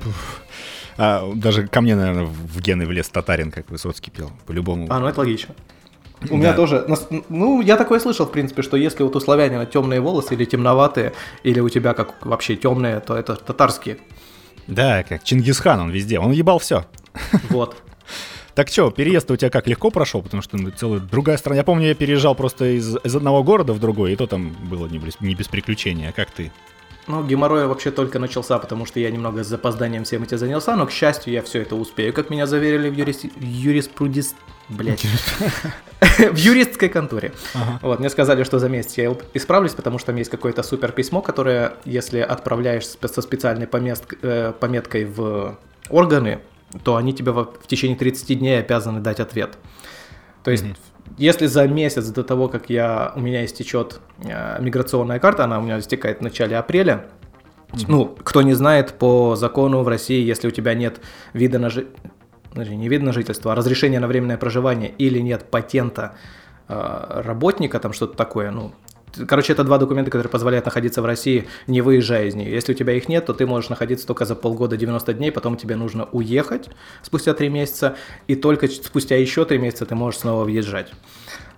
а, 0.98 1.32
даже 1.34 1.66
ко 1.66 1.80
мне, 1.80 1.96
наверное, 1.96 2.26
в 2.26 2.60
гены 2.60 2.86
влез 2.86 3.08
татарин, 3.08 3.50
как 3.50 3.68
Высоцкий 3.70 4.12
пел, 4.12 4.30
по-любому. 4.46 4.86
А, 4.88 5.00
ну 5.00 5.08
это 5.08 5.18
логично. 5.18 5.56
У 6.30 6.36
меня 6.36 6.54
тоже, 6.54 6.86
ну, 7.28 7.60
я 7.60 7.76
такое 7.76 8.00
слышал, 8.00 8.26
в 8.26 8.32
принципе, 8.32 8.62
что 8.62 8.76
если 8.76 9.02
вот 9.02 9.14
у 9.16 9.20
славянина 9.20 9.66
темные 9.66 10.00
волосы 10.00 10.34
или 10.34 10.44
темноватые, 10.44 11.12
или 11.42 11.60
у 11.60 11.68
тебя 11.68 11.94
как 11.94 12.24
вообще 12.24 12.56
темные, 12.56 13.00
то 13.00 13.14
это 13.14 13.36
татарские. 13.36 13.98
Да, 14.66 15.02
как 15.02 15.22
Чингисхан, 15.24 15.80
он 15.80 15.90
везде, 15.90 16.18
он 16.18 16.32
ебал 16.32 16.58
все. 16.58 16.86
Вот. 17.50 17.76
Так 18.54 18.68
что, 18.68 18.90
переезд 18.90 19.30
у 19.30 19.36
тебя 19.36 19.50
как 19.50 19.66
легко 19.66 19.90
прошел, 19.90 20.22
потому 20.22 20.42
что 20.42 20.56
ну, 20.56 20.70
целая 20.70 21.00
другая 21.00 21.36
страна. 21.36 21.56
Я 21.58 21.64
помню, 21.64 21.88
я 21.88 21.94
переезжал 21.94 22.34
просто 22.34 22.76
из, 22.76 22.96
из 23.04 23.14
одного 23.14 23.44
города 23.44 23.74
в 23.74 23.78
другой, 23.78 24.14
и 24.14 24.16
то 24.16 24.26
там 24.26 24.56
было 24.70 24.86
не 24.86 24.98
не 25.20 25.34
без 25.34 25.48
приключений. 25.48 26.08
А 26.08 26.12
как 26.12 26.30
ты? 26.30 26.50
Ну, 27.08 27.24
геморрой 27.24 27.66
вообще 27.66 27.92
только 27.92 28.18
начался, 28.18 28.58
потому 28.58 28.84
что 28.84 28.98
я 28.98 29.10
немного 29.10 29.44
с 29.44 29.46
запозданием 29.46 30.02
всем 30.04 30.24
этим 30.24 30.38
занялся, 30.38 30.74
но, 30.74 30.86
к 30.86 30.90
счастью, 30.90 31.32
я 31.32 31.42
все 31.42 31.62
это 31.62 31.76
успею, 31.76 32.12
как 32.12 32.30
меня 32.30 32.46
заверили 32.46 32.88
в 32.88 32.94
юрист... 32.94 33.26
юриспрудис... 33.38 34.34
Блять. 34.68 35.06
в 36.18 36.36
юристской 36.36 36.88
конторе. 36.88 37.32
Ага. 37.54 37.78
Вот, 37.82 38.00
мне 38.00 38.10
сказали, 38.10 38.42
что 38.42 38.58
за 38.58 38.68
месяц 38.68 38.98
я 38.98 39.16
исправлюсь, 39.34 39.74
потому 39.74 39.98
что 39.98 40.06
там 40.06 40.16
есть 40.16 40.30
какое-то 40.30 40.64
супер 40.64 40.90
письмо, 40.90 41.22
которое, 41.22 41.74
если 41.84 42.18
отправляешь 42.18 42.84
со 42.86 43.22
специальной 43.22 43.68
помест... 43.68 44.04
э, 44.22 44.52
пометкой 44.58 45.04
в 45.04 45.56
органы, 45.88 46.40
то 46.82 46.96
они 46.96 47.12
тебе 47.12 47.30
в, 47.30 47.44
в 47.44 47.66
течение 47.68 47.96
30 47.96 48.38
дней 48.38 48.58
обязаны 48.58 48.98
дать 48.98 49.20
ответ. 49.20 49.56
То 50.42 50.50
есть, 50.50 50.64
mm-hmm. 50.64 50.76
Если 51.16 51.46
за 51.46 51.66
месяц 51.66 52.06
до 52.08 52.22
того, 52.22 52.48
как 52.48 52.70
я, 52.70 53.12
у 53.16 53.20
меня 53.20 53.44
истечет 53.44 54.00
э, 54.22 54.62
миграционная 54.62 55.18
карта, 55.18 55.44
она 55.44 55.58
у 55.58 55.62
меня 55.62 55.78
истекает 55.78 56.18
в 56.18 56.20
начале 56.22 56.56
апреля, 56.56 57.06
mm-hmm. 57.72 57.84
ну, 57.88 58.06
кто 58.06 58.42
не 58.42 58.54
знает, 58.54 58.94
по 58.94 59.36
закону 59.36 59.82
в 59.82 59.88
России, 59.88 60.24
если 60.24 60.48
у 60.48 60.50
тебя 60.50 60.74
нет 60.74 61.00
вида 61.32 61.58
на 61.58 61.70
жи... 61.70 61.86
не 62.54 62.88
вида 62.88 63.04
на 63.04 63.12
жительство, 63.12 63.52
а 63.52 63.54
разрешения 63.54 64.00
на 64.00 64.06
временное 64.06 64.38
проживание 64.38 64.90
или 64.90 65.18
нет 65.20 65.50
патента 65.50 66.16
э, 66.68 67.22
работника, 67.24 67.78
там 67.78 67.92
что-то 67.92 68.16
такое, 68.16 68.50
ну, 68.50 68.72
Короче, 69.28 69.52
это 69.52 69.64
два 69.64 69.78
документа, 69.78 70.10
которые 70.10 70.30
позволяют 70.30 70.64
находиться 70.64 71.02
в 71.02 71.06
России, 71.06 71.46
не 71.66 71.80
выезжая 71.80 72.26
из 72.26 72.34
нее. 72.34 72.50
Если 72.50 72.72
у 72.72 72.74
тебя 72.74 72.92
их 72.92 73.08
нет, 73.08 73.26
то 73.26 73.32
ты 73.32 73.46
можешь 73.46 73.70
находиться 73.70 74.06
только 74.06 74.24
за 74.24 74.34
полгода 74.34 74.76
90 74.76 75.14
дней, 75.14 75.32
потом 75.32 75.56
тебе 75.56 75.76
нужно 75.76 76.08
уехать 76.12 76.68
спустя 77.02 77.34
3 77.34 77.48
месяца, 77.48 77.96
и 78.26 78.34
только 78.34 78.68
спустя 78.68 79.16
еще 79.16 79.44
3 79.44 79.58
месяца 79.58 79.86
ты 79.86 79.94
можешь 79.94 80.20
снова 80.20 80.44
въезжать. 80.44 80.92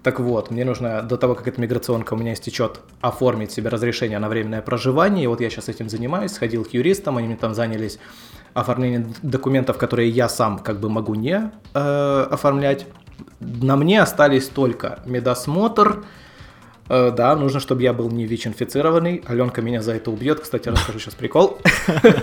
Так 0.03 0.21
вот, 0.21 0.51
мне 0.51 0.65
нужно 0.65 1.03
до 1.03 1.17
того, 1.17 1.35
как 1.35 1.49
эта 1.49 1.61
миграционка 1.61 2.15
у 2.15 2.17
меня 2.17 2.33
истечет, 2.33 2.81
оформить 3.01 3.51
себе 3.51 3.69
разрешение 3.69 4.19
на 4.19 4.29
временное 4.29 4.63
проживание. 4.63 5.25
И 5.25 5.27
вот 5.27 5.41
я 5.41 5.51
сейчас 5.51 5.69
этим 5.69 5.89
занимаюсь, 5.89 6.33
сходил 6.33 6.65
к 6.65 6.73
юристам, 6.73 7.17
они 7.17 7.27
мне 7.27 7.37
там 7.37 7.53
занялись 7.55 7.99
оформлением 8.55 9.13
документов, 9.23 9.77
которые 9.77 10.09
я 10.09 10.29
сам 10.29 10.61
как 10.61 10.81
бы 10.81 10.89
могу 10.89 11.15
не 11.15 11.51
э, 11.75 12.27
оформлять. 12.31 12.87
На 13.41 13.77
мне 13.77 14.01
остались 14.01 14.49
только 14.49 15.01
медосмотр, 15.05 16.05
да, 16.89 17.37
нужно, 17.37 17.61
чтобы 17.61 17.83
я 17.83 17.93
был 17.93 18.11
не 18.11 18.27
ВИЧ-инфицированный. 18.27 19.23
Аленка 19.27 19.63
меня 19.63 19.83
за 19.83 19.93
это 19.93 20.11
убьет. 20.11 20.41
Кстати, 20.41 20.69
расскажу 20.69 20.99
сейчас 20.99 21.15
прикол. 21.15 21.59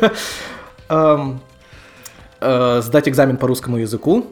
Эм, 0.89 1.39
э, 2.41 2.81
сдать 2.81 3.07
экзамен 3.07 3.37
по 3.37 3.47
русскому 3.47 3.77
языку. 3.77 4.27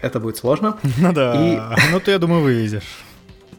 Это 0.00 0.20
будет 0.20 0.36
сложно. 0.36 0.78
Ну 0.98 1.12
да, 1.12 1.76
ну 1.92 2.00
ты, 2.00 2.12
я 2.12 2.18
думаю, 2.18 2.42
вывезешь. 2.42 3.04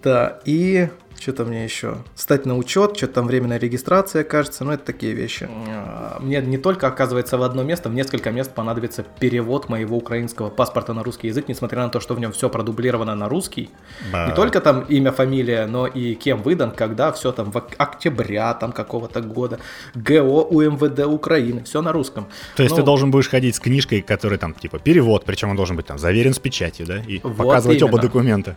Да, 0.02 0.40
и 0.46 0.88
что-то 1.22 1.46
мне 1.46 1.64
еще, 1.64 1.98
стать 2.16 2.46
на 2.46 2.58
учет, 2.58 2.98
что-то 2.98 3.14
там 3.14 3.28
временная 3.28 3.60
регистрация, 3.60 4.24
кажется, 4.24 4.64
ну 4.64 4.72
это 4.72 4.86
такие 4.86 5.14
вещи. 5.14 5.50
А, 5.68 6.18
мне 6.20 6.42
не 6.42 6.58
только, 6.58 6.88
оказывается, 6.88 7.38
в 7.38 7.44
одно 7.44 7.64
место, 7.64 7.90
в 7.90 7.94
несколько 7.94 8.32
мест 8.32 8.54
понадобится 8.54 9.04
перевод 9.20 9.70
моего 9.70 9.98
украинского 9.98 10.50
паспорта 10.50 10.94
на 10.94 11.04
русский 11.04 11.28
язык, 11.28 11.48
несмотря 11.48 11.84
на 11.84 11.90
то, 11.90 12.00
что 12.00 12.14
в 12.14 12.20
нем 12.20 12.32
все 12.32 12.50
продублировано 12.50 13.16
на 13.16 13.30
русский. 13.30 13.70
Да. 14.12 14.28
Не 14.28 14.34
только 14.34 14.62
там 14.62 14.82
имя, 14.82 15.12
фамилия, 15.12 15.66
но 15.66 15.88
и 15.88 16.16
кем 16.16 16.42
выдан, 16.42 16.72
когда, 16.72 17.12
все 17.12 17.32
там 17.32 17.52
в 17.52 17.58
октября 17.78 18.54
там 18.54 18.72
какого-то 18.72 19.22
года, 19.22 19.60
ГО 19.96 20.44
УМВД 20.44 21.06
Украины, 21.06 21.64
все 21.64 21.82
на 21.82 21.92
русском. 21.92 22.28
То 22.56 22.64
есть 22.64 22.76
ну, 22.76 22.82
ты 22.82 22.86
должен 22.86 23.12
будешь 23.12 23.30
ходить 23.30 23.56
с 23.56 23.60
книжкой, 23.60 24.02
которая 24.02 24.40
там 24.40 24.54
типа 24.54 24.80
перевод, 24.80 25.26
причем 25.26 25.50
он 25.50 25.56
должен 25.56 25.76
быть 25.76 25.86
там 25.86 26.00
заверен 26.00 26.34
с 26.34 26.40
печатью, 26.40 26.86
да, 26.86 27.00
и 27.00 27.20
вот 27.24 27.38
показывать 27.38 27.82
именно. 27.82 27.94
оба 27.94 28.02
документа. 28.02 28.56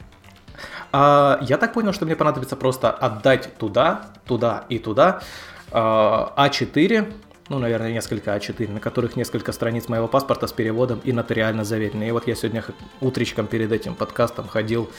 А, 0.93 1.39
я 1.43 1.59
так 1.59 1.73
понял, 1.73 1.93
что 1.93 2.05
мне 2.05 2.17
понадобится 2.17 2.57
просто 2.57 2.91
отдать 2.91 3.57
туда, 3.57 4.07
туда 4.27 4.65
и 4.69 4.79
туда 4.79 5.23
а, 5.71 6.33
А4, 6.37 7.13
ну, 7.49 7.59
наверное, 7.59 7.93
несколько 7.93 8.37
А4, 8.37 8.71
на 8.71 8.81
которых 8.81 9.17
несколько 9.17 9.53
страниц 9.53 9.89
моего 9.89 10.07
паспорта 10.07 10.47
с 10.47 10.53
переводом 10.53 11.01
и 11.05 11.13
нотариально 11.13 11.65
заверены. 11.65 12.09
И 12.09 12.11
вот 12.11 12.27
я 12.27 12.35
сегодня 12.35 12.65
утречком 13.01 13.47
перед 13.47 13.73
этим 13.73 13.95
подкастом 13.95 14.49
ходил 14.49 14.91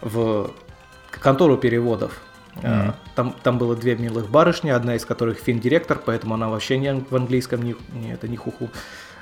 в 0.00 0.52
контору 1.10 1.56
переводов. 1.56 2.20
Mm-hmm. 2.56 2.94
Там, 3.14 3.36
там 3.42 3.58
было 3.58 3.76
две 3.76 3.96
милых 3.96 4.28
барышни, 4.28 4.70
одна 4.70 4.96
из 4.96 5.04
которых 5.04 5.38
фин-директор, 5.38 6.00
поэтому 6.04 6.34
она 6.34 6.48
вообще 6.48 6.78
не 6.78 7.04
в 7.08 7.14
английском, 7.14 7.62
не, 7.62 7.76
не 7.92 8.12
это 8.12 8.26
не 8.26 8.36
хуху. 8.36 8.70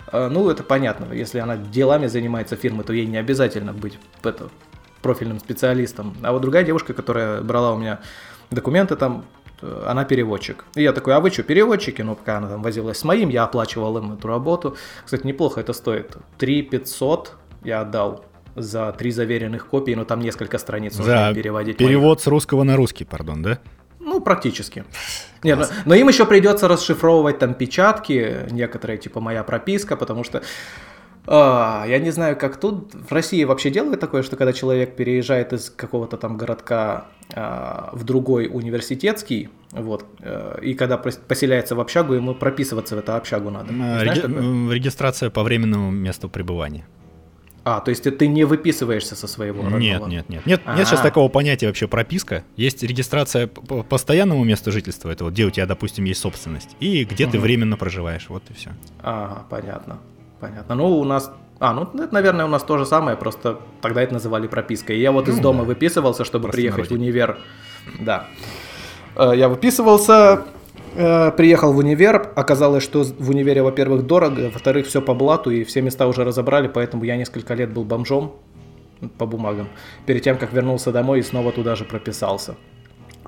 А, 0.07 0.29
ну, 0.29 0.49
это 0.49 0.63
понятно. 0.63 1.13
Если 1.13 1.39
она 1.39 1.57
делами 1.57 2.07
занимается 2.07 2.57
фирмы, 2.57 2.85
то 2.85 2.93
ей 2.93 3.07
не 3.07 3.19
обязательно 3.19 3.73
быть 3.73 3.99
это, 4.23 4.49
профильным 5.03 5.39
специалистом. 5.39 6.17
А 6.23 6.33
вот 6.33 6.43
другая 6.43 6.65
девушка, 6.65 6.95
которая 6.95 7.41
брала 7.41 7.73
у 7.73 7.79
меня 7.79 8.01
документы 8.51 8.97
там, 8.97 9.25
э, 9.63 9.85
она 9.87 10.05
переводчик. 10.05 10.65
И 10.75 10.83
я 10.83 10.93
такой, 10.93 11.15
а 11.15 11.21
вы 11.21 11.31
что, 11.31 11.43
переводчики? 11.43 12.03
Ну, 12.03 12.15
пока 12.15 12.39
она 12.39 12.49
там 12.49 12.63
возилась 12.63 12.99
с 12.99 13.05
моим, 13.05 13.29
я 13.29 13.45
оплачивал 13.45 13.99
им 13.99 14.13
эту 14.13 14.29
работу. 14.29 14.77
Кстати, 15.05 15.27
неплохо 15.27 15.61
это 15.61 15.73
стоит. 15.73 16.17
3 16.39 16.63
500 16.63 17.33
я 17.65 17.81
отдал 17.83 18.25
за 18.57 18.93
три 18.93 19.11
заверенных 19.11 19.67
копии, 19.67 19.93
но 19.93 20.05
там 20.05 20.21
несколько 20.21 20.59
страниц 20.59 20.95
за 20.95 21.33
переводить. 21.35 21.77
Перевод 21.77 22.19
моих. 22.19 22.21
с 22.21 22.27
русского 22.27 22.65
на 22.65 22.77
русский, 22.77 23.05
пардон, 23.05 23.43
да? 23.43 23.59
Ну, 24.01 24.21
практически. 24.21 24.85
Нет, 25.43 25.59
но, 25.59 25.67
но 25.85 25.95
им 25.95 26.09
еще 26.09 26.25
придется 26.25 26.67
расшифровывать 26.67 27.39
там 27.39 27.55
печатки, 27.55 28.47
некоторые, 28.51 28.99
типа 28.99 29.21
моя 29.21 29.45
прописка, 29.45 29.97
потому 29.97 30.25
что 30.25 30.43
а, 31.31 31.85
я 31.87 31.99
не 31.99 32.11
знаю, 32.11 32.37
как 32.37 32.59
тут. 32.59 32.95
В 32.95 33.13
России 33.13 33.45
вообще 33.45 33.71
делают 33.71 34.01
такое, 34.01 34.23
что 34.23 34.37
когда 34.37 34.53
человек 34.53 34.97
переезжает 34.97 35.53
из 35.53 35.69
какого-то 35.69 36.17
там 36.17 36.39
городка 36.39 37.09
а, 37.35 37.91
в 37.93 38.05
другой 38.05 38.49
университетский, 38.51 39.51
вот, 39.73 40.07
а, 40.21 40.59
и 40.61 40.73
когда 40.73 40.97
поселяется 40.97 41.77
в 41.77 41.81
общагу, 41.81 42.15
ему 42.15 42.35
прописываться 42.35 42.97
в 42.97 42.99
эту 42.99 43.15
общагу 43.15 43.51
надо. 43.51 43.73
Реги... 43.73 44.73
Регистрация 44.73 45.29
по 45.29 45.43
временному 45.43 45.91
месту 45.91 46.31
пребывания. 46.31 46.87
А, 47.65 47.81
то 47.81 47.91
есть 47.91 48.03
ты, 48.05 48.11
ты 48.11 48.27
не 48.27 48.45
выписываешься 48.45 49.15
со 49.15 49.27
своего 49.27 49.63
родного? 49.63 49.81
Нет, 49.81 50.07
нет, 50.07 50.29
нет. 50.31 50.47
Нет, 50.47 50.63
нет 50.67 50.89
сейчас 50.89 51.03
такого 51.03 51.29
понятия 51.29 51.67
вообще 51.67 51.87
прописка. 51.87 52.43
Есть 52.57 52.83
регистрация 52.83 53.47
по 53.47 53.83
постоянному 53.83 54.43
месту 54.45 54.73
жительства, 54.73 55.11
это 55.11 55.25
вот 55.25 55.35
где 55.35 55.45
у 55.45 55.51
тебя, 55.51 55.67
допустим, 55.67 56.05
есть 56.05 56.21
собственность, 56.21 56.75
и 56.81 57.05
где 57.05 57.25
угу. 57.25 57.33
ты 57.33 57.39
временно 57.39 57.77
проживаешь, 57.77 58.27
вот 58.31 58.43
и 58.49 58.55
все. 58.55 58.71
Ага, 59.03 59.45
понятно. 59.51 59.99
Понятно. 60.41 60.75
Ну, 60.75 60.99
у 60.99 61.05
нас... 61.05 61.33
А, 61.61 61.73
ну, 61.73 61.83
это, 61.83 62.15
наверное, 62.15 62.45
у 62.45 62.49
нас 62.49 62.63
то 62.63 62.79
же 62.79 62.87
самое, 62.87 63.17
просто 63.17 63.59
тогда 63.81 64.03
это 64.03 64.15
называли 64.15 64.47
пропиской. 64.47 64.97
И 64.97 65.01
я 65.01 65.11
вот 65.11 65.27
ну, 65.27 65.33
из 65.33 65.41
дома 65.41 65.61
да. 65.61 65.65
выписывался, 65.65 66.25
чтобы 66.25 66.45
просто 66.45 66.57
приехать 66.57 66.91
в 66.91 66.95
универ. 66.95 67.39
Да. 67.99 68.27
Э, 69.17 69.33
я 69.35 69.49
выписывался, 69.49 70.45
э, 70.95 71.33
приехал 71.33 71.73
в 71.73 71.79
универ, 71.79 72.33
оказалось, 72.37 72.85
что 72.85 73.03
в 73.03 73.31
универе, 73.31 73.63
во-первых, 73.63 74.07
дорого, 74.07 74.51
во-вторых, 74.53 74.87
все 74.87 75.03
по 75.03 75.15
блату, 75.15 75.51
и 75.51 75.65
все 75.65 75.83
места 75.83 76.07
уже 76.07 76.25
разобрали, 76.25 76.69
поэтому 76.69 77.03
я 77.03 77.17
несколько 77.17 77.55
лет 77.55 77.73
был 77.73 77.85
бомжом 77.85 78.37
по 79.17 79.27
бумагам, 79.27 79.69
перед 80.07 80.23
тем, 80.23 80.39
как 80.39 80.53
вернулся 80.53 80.93
домой 80.93 81.21
и 81.21 81.23
снова 81.23 81.53
туда 81.53 81.75
же 81.75 81.85
прописался. 81.85 82.55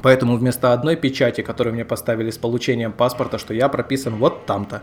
Поэтому 0.03 0.37
вместо 0.37 0.73
одной 0.73 0.97
печати, 0.97 1.43
которую 1.43 1.75
мне 1.75 1.85
поставили 1.85 2.31
с 2.31 2.39
получением 2.39 2.93
паспорта, 2.93 3.39
что 3.39 3.55
я 3.55 3.69
прописан 3.69 4.15
вот 4.17 4.47
там-то, 4.47 4.83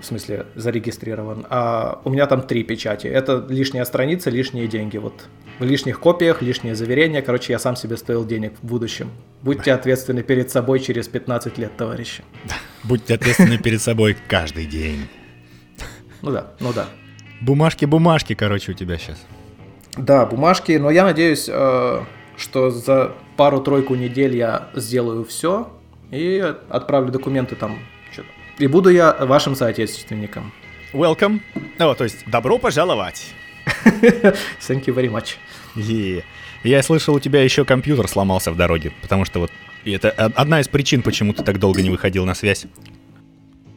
в 0.00 0.04
смысле 0.04 0.46
зарегистрирован, 0.54 1.46
а 1.50 2.00
у 2.04 2.10
меня 2.10 2.26
там 2.26 2.42
три 2.42 2.62
печати. 2.62 3.06
Это 3.06 3.44
лишняя 3.48 3.84
страница, 3.84 4.30
лишние 4.30 4.66
деньги. 4.66 4.96
Вот 4.96 5.28
в 5.58 5.64
лишних 5.64 6.00
копиях, 6.00 6.42
лишние 6.42 6.74
заверения. 6.74 7.22
Короче, 7.22 7.52
я 7.52 7.58
сам 7.58 7.76
себе 7.76 7.96
стоил 7.96 8.26
денег 8.26 8.54
в 8.62 8.66
будущем. 8.66 9.10
Будьте 9.42 9.72
ответственны 9.72 10.22
перед 10.22 10.50
собой 10.50 10.80
через 10.80 11.08
15 11.08 11.58
лет, 11.58 11.76
товарищи. 11.76 12.24
Будьте 12.84 13.14
ответственны 13.14 13.58
перед 13.58 13.80
собой 13.80 14.16
каждый 14.28 14.66
день. 14.66 15.08
Ну 16.22 16.30
да, 16.30 16.52
ну 16.60 16.72
да. 16.72 16.86
Бумажки, 17.40 17.84
бумажки, 17.84 18.34
короче, 18.34 18.72
у 18.72 18.74
тебя 18.74 18.98
сейчас. 18.98 19.24
Да, 19.96 20.24
бумажки, 20.26 20.72
но 20.72 20.90
я 20.90 21.04
надеюсь, 21.04 21.48
э, 21.48 22.00
что 22.36 22.70
за 22.70 23.14
пару-тройку 23.36 23.94
недель 23.94 24.36
я 24.36 24.68
сделаю 24.74 25.24
все 25.24 25.70
и 26.10 26.54
отправлю 26.68 27.10
документы 27.10 27.56
там 27.56 27.78
и 28.62 28.66
буду 28.68 28.90
я 28.90 29.12
вашим 29.12 29.56
соотечественником. 29.56 30.52
Welcome. 30.92 31.40
О, 31.78 31.94
то 31.94 32.04
есть 32.04 32.18
добро 32.26 32.58
пожаловать. 32.58 33.32
Thank 34.60 34.84
you 34.86 34.94
very 34.94 35.08
much. 35.10 35.36
Е. 35.74 36.22
Я 36.64 36.82
слышал, 36.82 37.14
у 37.14 37.20
тебя 37.20 37.42
еще 37.42 37.64
компьютер 37.64 38.06
сломался 38.08 38.52
в 38.52 38.56
дороге, 38.56 38.92
потому 39.02 39.24
что 39.24 39.40
вот 39.40 39.50
это 39.84 40.10
о- 40.10 40.26
одна 40.40 40.60
из 40.60 40.68
причин, 40.68 41.02
почему 41.02 41.32
ты 41.32 41.42
так 41.42 41.58
долго 41.58 41.82
не 41.82 41.90
выходил 41.90 42.24
на 42.24 42.34
связь. 42.34 42.66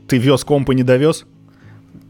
Ты 0.08 0.18
вез 0.18 0.44
комп 0.44 0.70
и 0.70 0.76
не 0.76 0.84
довез? 0.84 1.26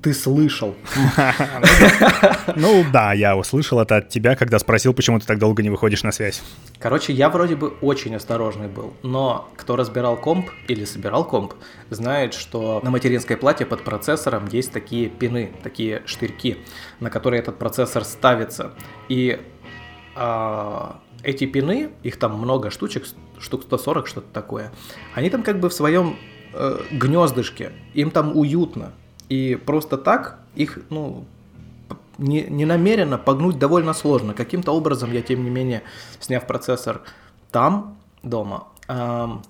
Ты 0.06 0.14
слышал. 0.14 0.76
Ну 2.56 2.86
да, 2.94 3.14
я 3.14 3.36
услышал 3.36 3.80
это 3.80 3.98
от 3.98 4.10
тебя, 4.10 4.36
когда 4.36 4.60
спросил, 4.60 4.94
почему 4.94 5.20
ты 5.20 5.26
так 5.26 5.40
долго 5.40 5.64
не 5.64 5.72
выходишь 5.72 6.04
на 6.04 6.12
связь. 6.12 6.44
Короче, 6.78 7.12
я 7.12 7.30
вроде 7.30 7.56
бы 7.56 7.70
очень 7.82 8.16
осторожный 8.16 8.68
был, 8.68 8.94
но 9.02 9.50
кто 9.58 9.76
разбирал 9.76 10.16
комп 10.16 10.52
или 10.68 10.86
собирал 10.86 11.26
комп, 11.26 11.56
знает, 11.90 12.36
что 12.36 12.82
на 12.84 12.92
материнской 12.92 13.36
плате 13.36 13.66
под 13.66 13.84
процессором 13.84 14.48
есть 14.52 14.72
такие 14.72 15.10
пины, 15.10 15.52
такие 15.64 16.04
штырьки, 16.06 16.58
на 17.00 17.10
которые 17.10 17.40
этот 17.40 17.58
процессор 17.58 18.04
ставится. 18.04 18.74
И 19.10 19.42
а, 20.16 21.02
эти 21.24 21.48
пины, 21.48 21.90
их 22.04 22.18
там 22.18 22.38
много 22.38 22.70
штучек, 22.70 23.06
штук 23.40 23.64
140, 23.64 24.08
что-то 24.08 24.28
такое, 24.32 24.72
они 25.16 25.32
там 25.32 25.42
как 25.42 25.60
бы 25.60 25.70
в 25.70 25.74
своем 25.74 26.16
э, 26.54 26.78
гнездышке, 26.92 27.72
им 27.96 28.12
там 28.12 28.38
уютно. 28.38 28.94
И 29.30 29.56
просто 29.56 29.98
так 29.98 30.40
их, 30.56 30.80
ну, 30.90 31.26
не, 32.18 32.44
не 32.44 32.66
намеренно 32.66 33.18
погнуть 33.18 33.60
довольно 33.60 33.94
сложно. 33.94 34.34
Каким-то 34.34 34.72
образом 34.72 35.12
я, 35.12 35.22
тем 35.22 35.44
не 35.44 35.50
менее, 35.50 35.84
сняв 36.20 36.48
процессор 36.48 37.02
там, 37.52 37.98
дома, 38.24 38.68
ам, 38.88 39.44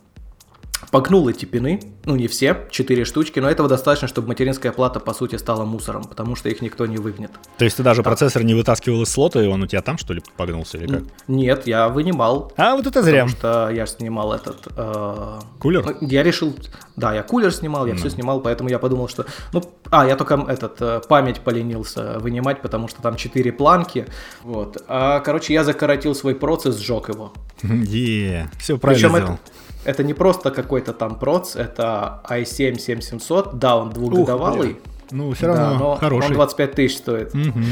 погнул 0.96 1.28
эти 1.28 1.44
пины, 1.44 1.82
ну 2.06 2.16
не 2.16 2.28
все, 2.30 2.68
четыре 2.72 3.04
штучки, 3.04 3.38
но 3.42 3.50
этого 3.50 3.68
достаточно, 3.68 4.08
чтобы 4.08 4.30
материнская 4.30 4.72
плата, 4.72 5.02
по 5.02 5.14
сути, 5.14 5.36
стала 5.36 5.66
мусором, 5.66 6.06
потому 6.06 6.38
что 6.38 6.48
их 6.48 6.62
никто 6.62 6.86
не 6.86 6.96
выгнет. 6.96 7.32
То 7.58 7.66
есть 7.66 7.76
ты 7.76 7.84
даже 7.84 8.02
процессор 8.02 8.44
не 8.44 8.54
вытаскивал 8.54 9.02
из 9.02 9.10
слота, 9.10 9.44
и 9.44 9.48
он 9.48 9.62
у 9.62 9.68
тебя 9.68 9.82
там, 9.82 9.98
что 9.98 10.14
ли, 10.14 10.24
погнулся 10.38 10.78
или 10.78 10.88
как? 10.88 11.04
Нет, 11.28 11.68
я 11.68 11.90
вынимал, 11.90 12.54
А, 12.56 12.78
вот 12.78 12.88
это 12.88 13.04
зря. 13.04 13.26
потому 13.26 13.30
что 13.38 13.70
я 13.72 13.86
снимал 13.88 14.32
этот... 14.34 14.68
э, 14.78 15.40
Кулер? 15.60 15.84
ну, 15.86 16.08
Я 16.08 16.24
решил, 16.24 16.56
да, 16.96 17.14
я 17.14 17.24
кулер 17.24 17.54
снимал, 17.54 17.86
я 17.88 17.96
все 17.96 18.10
снимал, 18.10 18.40
поэтому 18.40 18.70
я 18.70 18.80
подумал, 18.80 19.10
что, 19.10 19.26
ну, 19.52 19.62
а, 19.92 20.08
я 20.08 20.16
только 20.16 20.36
этот 20.48 20.82
э, 20.82 21.02
память 21.10 21.42
поленился 21.42 22.20
вынимать, 22.20 22.62
потому 22.62 22.88
что 22.88 23.02
там 23.02 23.18
четыре 23.18 23.52
планки, 23.52 24.06
вот. 24.44 24.82
А, 24.88 25.20
короче, 25.20 25.54
я 25.54 25.66
закоротил 25.66 26.16
свой 26.16 26.36
процесс, 26.36 26.78
сжег 26.80 27.10
его. 27.10 27.34
Е, 27.64 28.50
все 28.60 28.78
правильно 28.78 29.10
Причем 29.10 29.16
сделал. 29.18 29.34
это, 29.34 29.52
это 29.86 30.04
не 30.04 30.14
просто 30.14 30.52
какой-то 30.52 30.94
там 30.94 31.18
проц, 31.20 31.56
это 31.56 32.22
i7 32.30 32.78
7700, 32.80 33.58
да, 33.58 33.78
он 33.78 33.90
двухгодовалый, 33.92 34.78
Ну, 35.12 35.32
все 35.34 35.48
да, 35.48 35.56
равно 35.70 35.80
но 35.80 35.96
хороший. 35.96 36.28
он 36.28 36.34
25 36.34 36.72
тысяч 36.74 36.98
стоит, 36.98 37.34
Мгм. 37.34 37.64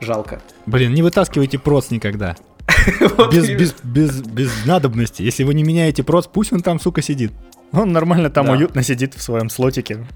жалко. 0.00 0.40
Блин, 0.66 0.94
не 0.94 1.02
вытаскивайте 1.02 1.58
проц 1.58 1.90
никогда. 1.90 2.36
Без, 3.32 3.48
без, 3.50 3.74
без, 3.82 4.22
без 4.22 4.64
надобности. 4.64 5.22
Если 5.22 5.44
вы 5.44 5.54
не 5.54 5.64
меняете 5.64 6.02
проц, 6.02 6.26
пусть 6.26 6.52
он 6.52 6.60
там, 6.60 6.80
сука, 6.80 7.02
сидит. 7.02 7.32
Он 7.72 7.92
нормально 7.92 8.30
там 8.30 8.46
Да. 8.46 8.52
уютно 8.52 8.82
сидит 8.82 9.14
в 9.14 9.22
своем 9.22 9.50
слотике. 9.50 10.06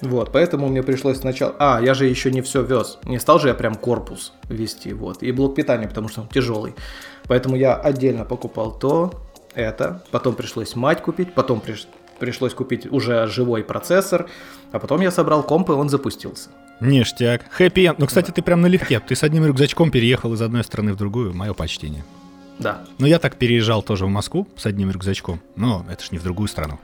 Вот, 0.00 0.30
поэтому 0.30 0.68
мне 0.68 0.82
пришлось 0.84 1.18
сначала... 1.18 1.56
А, 1.58 1.80
я 1.82 1.94
же 1.94 2.06
еще 2.06 2.30
не 2.30 2.40
все 2.40 2.62
вез. 2.62 2.98
Не 3.04 3.18
стал 3.18 3.40
же 3.40 3.48
я 3.48 3.54
прям 3.54 3.74
корпус 3.74 4.32
вести, 4.48 4.92
вот. 4.92 5.22
И 5.24 5.32
блок 5.32 5.56
питания, 5.56 5.88
потому 5.88 6.08
что 6.08 6.20
он 6.20 6.28
тяжелый. 6.28 6.74
Поэтому 7.26 7.56
я 7.56 7.74
отдельно 7.74 8.24
покупал 8.24 8.78
то, 8.78 9.12
это. 9.54 10.02
Потом 10.10 10.34
пришлось 10.34 10.76
мать 10.76 11.02
купить, 11.02 11.34
потом 11.34 11.62
приш- 11.64 11.86
пришлось 12.18 12.54
купить 12.54 12.86
уже 12.90 13.26
живой 13.26 13.64
процессор. 13.64 14.28
А 14.72 14.78
потом 14.78 15.00
я 15.00 15.10
собрал 15.10 15.42
комп, 15.42 15.70
и 15.70 15.72
он 15.72 15.88
запустился. 15.88 16.50
Ништяк. 16.80 17.44
Хэппи 17.50 17.86
энд. 17.86 17.98
Ну, 17.98 18.06
кстати, 18.06 18.30
ты 18.30 18.42
прям 18.42 18.60
налегке. 18.60 19.00
Ты 19.00 19.16
с 19.16 19.22
одним 19.22 19.46
рюкзачком 19.46 19.90
переехал 19.90 20.32
из 20.34 20.42
одной 20.42 20.62
страны 20.62 20.92
в 20.92 20.96
другую. 20.96 21.34
Мое 21.34 21.52
почтение. 21.54 22.04
Да. 22.58 22.84
Ну, 22.98 23.06
я 23.06 23.18
так 23.18 23.36
переезжал 23.36 23.82
тоже 23.82 24.06
в 24.06 24.08
Москву 24.08 24.46
с 24.56 24.66
одним 24.66 24.90
рюкзачком. 24.90 25.40
Но 25.56 25.84
это 25.90 26.04
ж 26.04 26.10
не 26.12 26.18
в 26.18 26.22
другую 26.22 26.48
страну. 26.48 26.78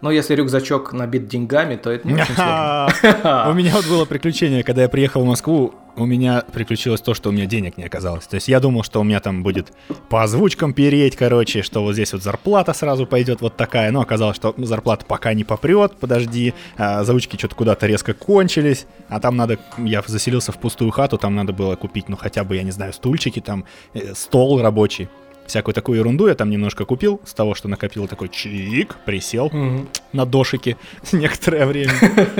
Но 0.00 0.10
если 0.12 0.34
рюкзачок 0.34 0.92
набит 0.92 1.26
деньгами, 1.28 1.76
то 1.76 1.90
это 1.90 2.06
не 2.06 2.14
очень 2.14 2.34
сложно. 2.34 3.48
У 3.50 3.54
меня 3.54 3.72
вот 3.74 3.86
было 3.88 4.04
приключение, 4.04 4.62
когда 4.62 4.82
я 4.82 4.88
приехал 4.88 5.22
в 5.22 5.26
Москву, 5.26 5.74
у 5.98 6.06
меня 6.06 6.42
приключилось 6.52 7.00
то, 7.00 7.14
что 7.14 7.28
у 7.28 7.32
меня 7.32 7.46
денег 7.46 7.76
не 7.76 7.84
оказалось. 7.84 8.26
То 8.26 8.36
есть 8.36 8.48
я 8.48 8.60
думал, 8.60 8.82
что 8.84 9.00
у 9.00 9.04
меня 9.04 9.20
там 9.20 9.42
будет 9.42 9.72
по 10.08 10.22
озвучкам 10.22 10.72
переть, 10.72 11.16
короче, 11.16 11.62
что 11.62 11.82
вот 11.82 11.92
здесь 11.94 12.12
вот 12.12 12.22
зарплата 12.22 12.72
сразу 12.72 13.06
пойдет 13.06 13.40
вот 13.40 13.56
такая, 13.56 13.90
но 13.90 14.00
оказалось, 14.00 14.36
что 14.36 14.54
зарплата 14.56 15.04
пока 15.06 15.34
не 15.34 15.44
попрет, 15.44 15.92
подожди, 15.98 16.54
а, 16.76 17.00
озвучки 17.00 17.36
что-то 17.36 17.54
куда-то 17.54 17.86
резко 17.86 18.14
кончились, 18.14 18.86
а 19.08 19.20
там 19.20 19.36
надо, 19.36 19.58
я 19.78 20.02
заселился 20.06 20.52
в 20.52 20.58
пустую 20.58 20.90
хату, 20.90 21.18
там 21.18 21.34
надо 21.34 21.52
было 21.52 21.76
купить, 21.76 22.08
ну 22.08 22.16
хотя 22.16 22.44
бы, 22.44 22.56
я 22.56 22.62
не 22.62 22.70
знаю, 22.70 22.92
стульчики, 22.92 23.40
там 23.40 23.64
э, 23.94 24.14
стол 24.14 24.60
рабочий. 24.62 25.08
Всякую 25.46 25.74
такую 25.74 25.98
ерунду 25.98 26.26
я 26.28 26.34
там 26.34 26.50
немножко 26.50 26.84
купил, 26.84 27.22
с 27.24 27.32
того, 27.32 27.54
что 27.54 27.68
накопил 27.68 28.06
такой 28.06 28.28
чик, 28.28 28.96
присел, 29.06 29.48
Мгм. 29.50 29.88
на 30.12 30.26
дошике 30.26 30.76
некоторое 31.12 31.64
время. 31.64 31.92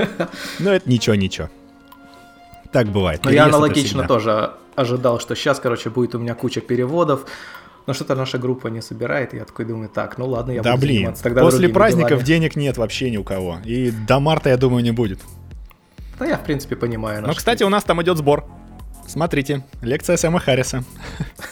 Но 0.59 0.73
это 0.73 0.89
ничего-ничего. 0.91 1.49
Так 2.73 2.89
бывает. 2.89 3.25
Но 3.25 3.31
я 3.31 3.47
аналогично 3.47 4.07
тоже 4.07 4.53
ожидал, 4.77 5.21
что 5.21 5.35
сейчас, 5.35 5.59
короче, 5.61 5.91
будет 5.91 6.15
у 6.15 6.19
меня 6.19 6.35
куча 6.35 6.61
переводов, 6.61 7.27
но 7.87 7.95
что-то 7.95 8.15
наша 8.15 8.39
группа 8.39 8.69
не 8.69 8.83
собирает, 8.83 9.33
и 9.35 9.39
я 9.39 9.45
такой 9.45 9.65
думаю, 9.65 9.89
так, 9.89 10.19
ну 10.19 10.27
ладно, 10.27 10.53
я 10.53 10.63
Да 10.63 10.73
буду 10.73 10.83
блин, 10.83 10.97
заниматься 10.97 11.23
тогда 11.23 11.41
после 11.41 11.69
праздников 11.69 12.11
делами. 12.11 12.27
денег 12.27 12.57
нет 12.57 12.77
вообще 12.77 13.11
ни 13.11 13.17
у 13.17 13.25
кого. 13.25 13.59
И 13.65 13.91
до 13.91 14.21
марта, 14.21 14.51
я 14.51 14.57
думаю, 14.57 14.85
не 14.85 14.91
будет. 14.93 15.21
Да 16.19 16.27
я, 16.27 16.37
в 16.37 16.45
принципе, 16.45 16.77
понимаю. 16.77 17.23
Но, 17.27 17.33
кстати, 17.33 17.63
у 17.63 17.69
нас 17.69 17.85
там 17.85 18.03
идет 18.03 18.19
сбор. 18.19 18.45
Смотрите, 19.07 19.65
лекция 19.81 20.17
Сэма 20.19 20.39
Харриса. 20.39 20.85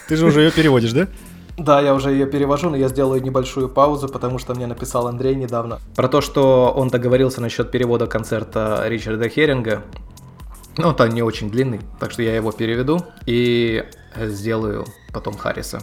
Ты 0.08 0.16
же 0.16 0.26
уже 0.26 0.42
ее 0.42 0.50
переводишь, 0.50 0.92
да? 0.92 1.08
Да, 1.56 1.80
я 1.80 1.94
уже 1.94 2.10
ее 2.10 2.26
перевожу, 2.26 2.68
но 2.68 2.76
я 2.76 2.88
сделаю 2.88 3.22
небольшую 3.22 3.70
паузу, 3.70 4.08
потому 4.08 4.38
что 4.38 4.54
мне 4.54 4.66
написал 4.66 5.06
Андрей 5.08 5.34
недавно 5.34 5.80
про 5.94 6.06
то, 6.08 6.20
что 6.20 6.70
он 6.76 6.88
договорился 6.88 7.40
насчет 7.40 7.70
перевода 7.70 8.06
концерта 8.06 8.84
Ричарда 8.86 9.30
Херинга. 9.30 9.82
Ну, 10.78 10.94
он 10.98 11.08
не 11.10 11.22
очень 11.22 11.50
длинный, 11.50 11.80
так 11.98 12.10
что 12.10 12.22
я 12.22 12.34
его 12.36 12.52
переведу 12.52 13.04
и 13.24 13.84
сделаю 14.16 14.86
потом 15.12 15.36
Харриса. 15.36 15.80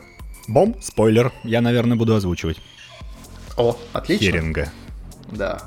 Бом, 0.47 0.75
спойлер, 0.81 1.31
я, 1.43 1.61
наверное, 1.61 1.97
буду 1.97 2.13
озвучивать. 2.15 2.57
О, 3.57 3.75
отлично. 3.93 4.25
Херинга. 4.25 4.71
Да. 5.31 5.61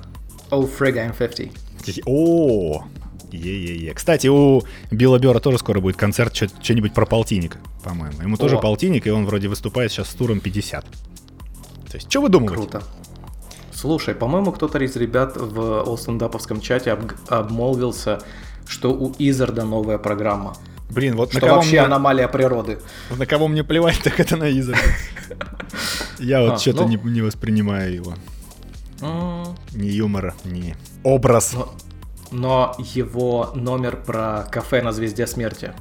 Oh, 0.50 0.68
frig, 0.78 0.94
I'm 0.94 1.16
50. 1.16 2.02
О, 2.06 2.84
е-е-е. 3.32 3.94
Кстати, 3.94 4.28
у 4.28 4.62
Билла 4.90 5.18
Бера 5.18 5.40
тоже 5.40 5.58
скоро 5.58 5.80
будет 5.80 5.96
концерт, 5.96 6.34
что-нибудь 6.34 6.94
про 6.94 7.06
полтинник, 7.06 7.58
по-моему. 7.84 8.20
Ему 8.22 8.36
тоже 8.36 8.56
О. 8.56 8.60
полтинник, 8.60 9.06
и 9.06 9.10
он 9.10 9.26
вроде 9.26 9.48
выступает 9.48 9.90
сейчас 9.92 10.08
с 10.10 10.14
туром 10.14 10.40
50. 10.40 10.84
То 10.84 11.94
есть, 11.94 12.10
что 12.10 12.20
вы 12.22 12.28
думаете? 12.28 12.54
Круто. 12.54 12.82
Слушай, 13.72 14.14
по-моему, 14.14 14.52
кто-то 14.52 14.78
из 14.78 14.96
ребят 14.96 15.36
в 15.36 15.82
олстендаповском 15.82 16.60
чате 16.60 16.92
об- 16.92 17.12
обмолвился, 17.28 18.20
что 18.66 18.92
у 18.92 19.14
Изарда 19.18 19.64
новая 19.64 19.98
программа. 19.98 20.56
Блин, 20.90 21.16
вот 21.16 21.32
на 21.34 21.38
Что 21.40 21.46
кого, 21.48 21.56
вообще 21.56 21.72
мне, 21.72 21.80
аномалия 21.80 22.28
природы. 22.28 22.78
на 23.16 23.26
кого 23.26 23.48
мне 23.48 23.64
плевать, 23.64 24.00
так 24.04 24.20
это 24.20 24.36
на 24.36 24.48
Изарда. 24.50 24.80
Я 26.18 26.42
вот 26.42 26.52
А, 26.52 26.58
что-то 26.58 26.86
ну. 26.86 26.96
не, 27.10 27.20
воспринимаю 27.20 27.92
его. 27.94 28.14
Ни 29.00 29.86
юмора, 29.88 30.34
ни 30.44 30.76
образ. 31.02 31.54
Но, 32.30 32.74
его 32.78 33.50
номер 33.54 33.96
про 34.04 34.46
кафе 34.50 34.82
на 34.82 34.92
Звезде 34.92 35.26
Смерти 35.26 35.72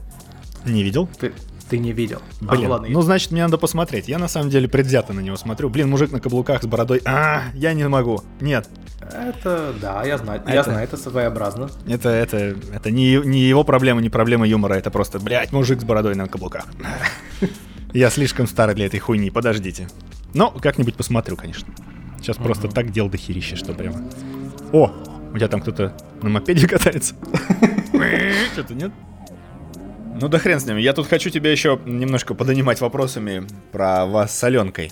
Не 0.64 0.84
видел? 0.84 1.08
ты, 1.20 1.34
ты 1.70 1.78
не 1.80 1.92
видел. 1.92 2.22
А, 2.48 2.52
Блин, 2.52 2.64
ну 2.66 2.70
ладно, 2.70 2.88
ну 2.90 3.02
значит 3.02 3.32
мне 3.32 3.42
надо 3.44 3.58
посмотреть. 3.58 4.08
Я 4.08 4.20
на 4.20 4.28
самом 4.28 4.50
деле 4.52 4.68
предвзято 4.68 5.14
на 5.14 5.22
него 5.22 5.38
смотрю. 5.38 5.70
Блин, 5.70 5.90
мужик 5.90 6.12
на 6.12 6.20
каблуках 6.20 6.62
с 6.64 6.68
бородой. 6.68 7.02
А, 7.06 7.44
я 7.56 7.74
не 7.74 7.88
могу. 7.88 8.22
Нет, 8.42 8.70
это, 9.12 9.74
да, 9.82 10.04
я 10.04 10.18
знаю, 10.18 10.42
я 10.48 10.54
Это- 10.56 10.64
знаю, 10.72 10.84
это 10.84 10.98
своеобразно. 10.98 11.70
это, 11.88 12.10
это, 12.10 12.56
это 12.74 12.92
не, 12.92 13.16
не 13.18 13.42
его 13.42 13.64
проблема, 13.64 14.02
не 14.02 14.10
проблема 14.10 14.48
юмора. 14.48 14.76
Это 14.76 14.92
просто, 14.92 15.20
блядь, 15.20 15.52
мужик 15.52 15.82
с 15.82 15.84
бородой 15.84 16.16
на 16.16 16.28
каблуках. 16.28 16.66
Я 17.94 18.10
слишком 18.10 18.46
старый 18.48 18.76
для 18.76 18.88
этой 18.88 19.00
хуйни, 19.00 19.30
подождите. 19.32 19.88
Но 20.34 20.52
как-нибудь 20.52 20.96
посмотрю, 20.96 21.38
конечно. 21.38 21.74
Сейчас 22.20 22.36
просто 22.38 22.68
так 22.68 22.92
дел 22.92 23.08
до 23.10 23.18
херища, 23.18 23.56
что 23.56 23.74
прямо... 23.74 24.02
О, 24.74 24.92
у 25.34 25.38
тебя 25.38 25.48
там 25.48 25.62
кто-то 25.62 25.96
на 26.22 26.30
мопеде 26.30 26.68
катается? 26.68 27.16
Что-то 28.54 28.74
нет? 28.74 28.92
Ну 30.20 30.28
да 30.28 30.40
хрен 30.40 30.60
с 30.60 30.66
ним. 30.66 30.78
Я 30.78 30.94
тут 30.94 31.08
хочу 31.08 31.30
тебя 31.30 31.52
еще 31.52 31.80
немножко 31.86 32.34
подонимать 32.34 32.82
вопросами 32.82 33.46
про 33.72 34.06
вас 34.06 34.38
с 34.38 34.44
Аленкой. 34.44 34.92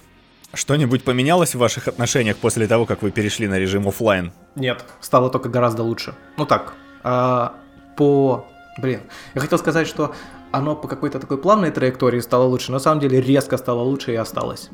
Что-нибудь 0.54 1.04
поменялось 1.04 1.56
в 1.56 1.58
ваших 1.58 1.88
отношениях 1.88 2.38
после 2.38 2.68
того, 2.68 2.86
как 2.86 3.02
вы 3.02 3.10
перешли 3.12 3.48
на 3.48 3.58
режим 3.58 3.88
оффлайн? 3.88 4.32
Нет, 4.56 4.86
стало 5.02 5.30
только 5.30 5.50
гораздо 5.50 5.82
лучше. 5.84 6.14
Ну 6.38 6.46
так, 6.46 6.76
а, 7.04 7.56
по... 7.98 8.46
Блин, 8.78 9.02
я 9.34 9.42
хотел 9.42 9.58
сказать, 9.58 9.88
что 9.88 10.14
оно 10.52 10.76
по 10.76 10.88
какой-то 10.88 11.20
такой 11.20 11.38
плавной 11.40 11.72
траектории 11.72 12.20
стало 12.20 12.44
лучше. 12.44 12.72
На 12.72 12.80
самом 12.80 13.00
деле 13.02 13.20
резко 13.20 13.58
стало 13.58 13.82
лучше 13.82 14.14
и 14.14 14.16
осталось. 14.16 14.70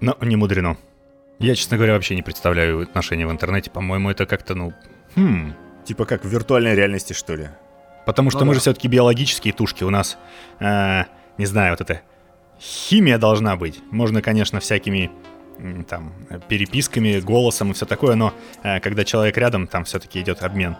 Но 0.00 0.16
не 0.20 0.36
мудрено. 0.36 0.76
Я, 1.40 1.56
честно 1.56 1.76
говоря, 1.76 1.94
вообще 1.94 2.14
не 2.14 2.22
представляю 2.22 2.82
отношения 2.82 3.26
в 3.26 3.30
интернете. 3.32 3.70
По-моему, 3.70 4.10
это 4.10 4.26
как-то, 4.26 4.54
ну... 4.54 4.72
Хм... 5.16 5.54
Типа 5.84 6.06
как 6.06 6.24
в 6.24 6.28
виртуальной 6.28 6.74
реальности, 6.74 7.12
что 7.12 7.34
ли? 7.34 7.48
Потому 8.06 8.30
что 8.30 8.40
Ну 8.40 8.46
мы 8.46 8.50
да. 8.52 8.54
же 8.54 8.60
все-таки 8.60 8.88
биологические 8.88 9.52
тушки. 9.52 9.84
У 9.84 9.90
нас, 9.90 10.16
э, 10.60 11.02
не 11.36 11.46
знаю, 11.46 11.72
вот 11.72 11.80
это 11.80 12.00
химия 12.64 13.18
должна 13.18 13.56
быть. 13.56 13.80
Можно, 13.90 14.22
конечно, 14.22 14.60
всякими 14.60 15.10
там 15.88 16.12
переписками, 16.48 17.20
голосом 17.20 17.70
и 17.70 17.74
все 17.74 17.86
такое, 17.86 18.16
но 18.16 18.32
э, 18.62 18.80
когда 18.80 19.04
человек 19.04 19.36
рядом, 19.38 19.68
там 19.68 19.84
все-таки 19.84 20.20
идет 20.20 20.42
обмен 20.42 20.76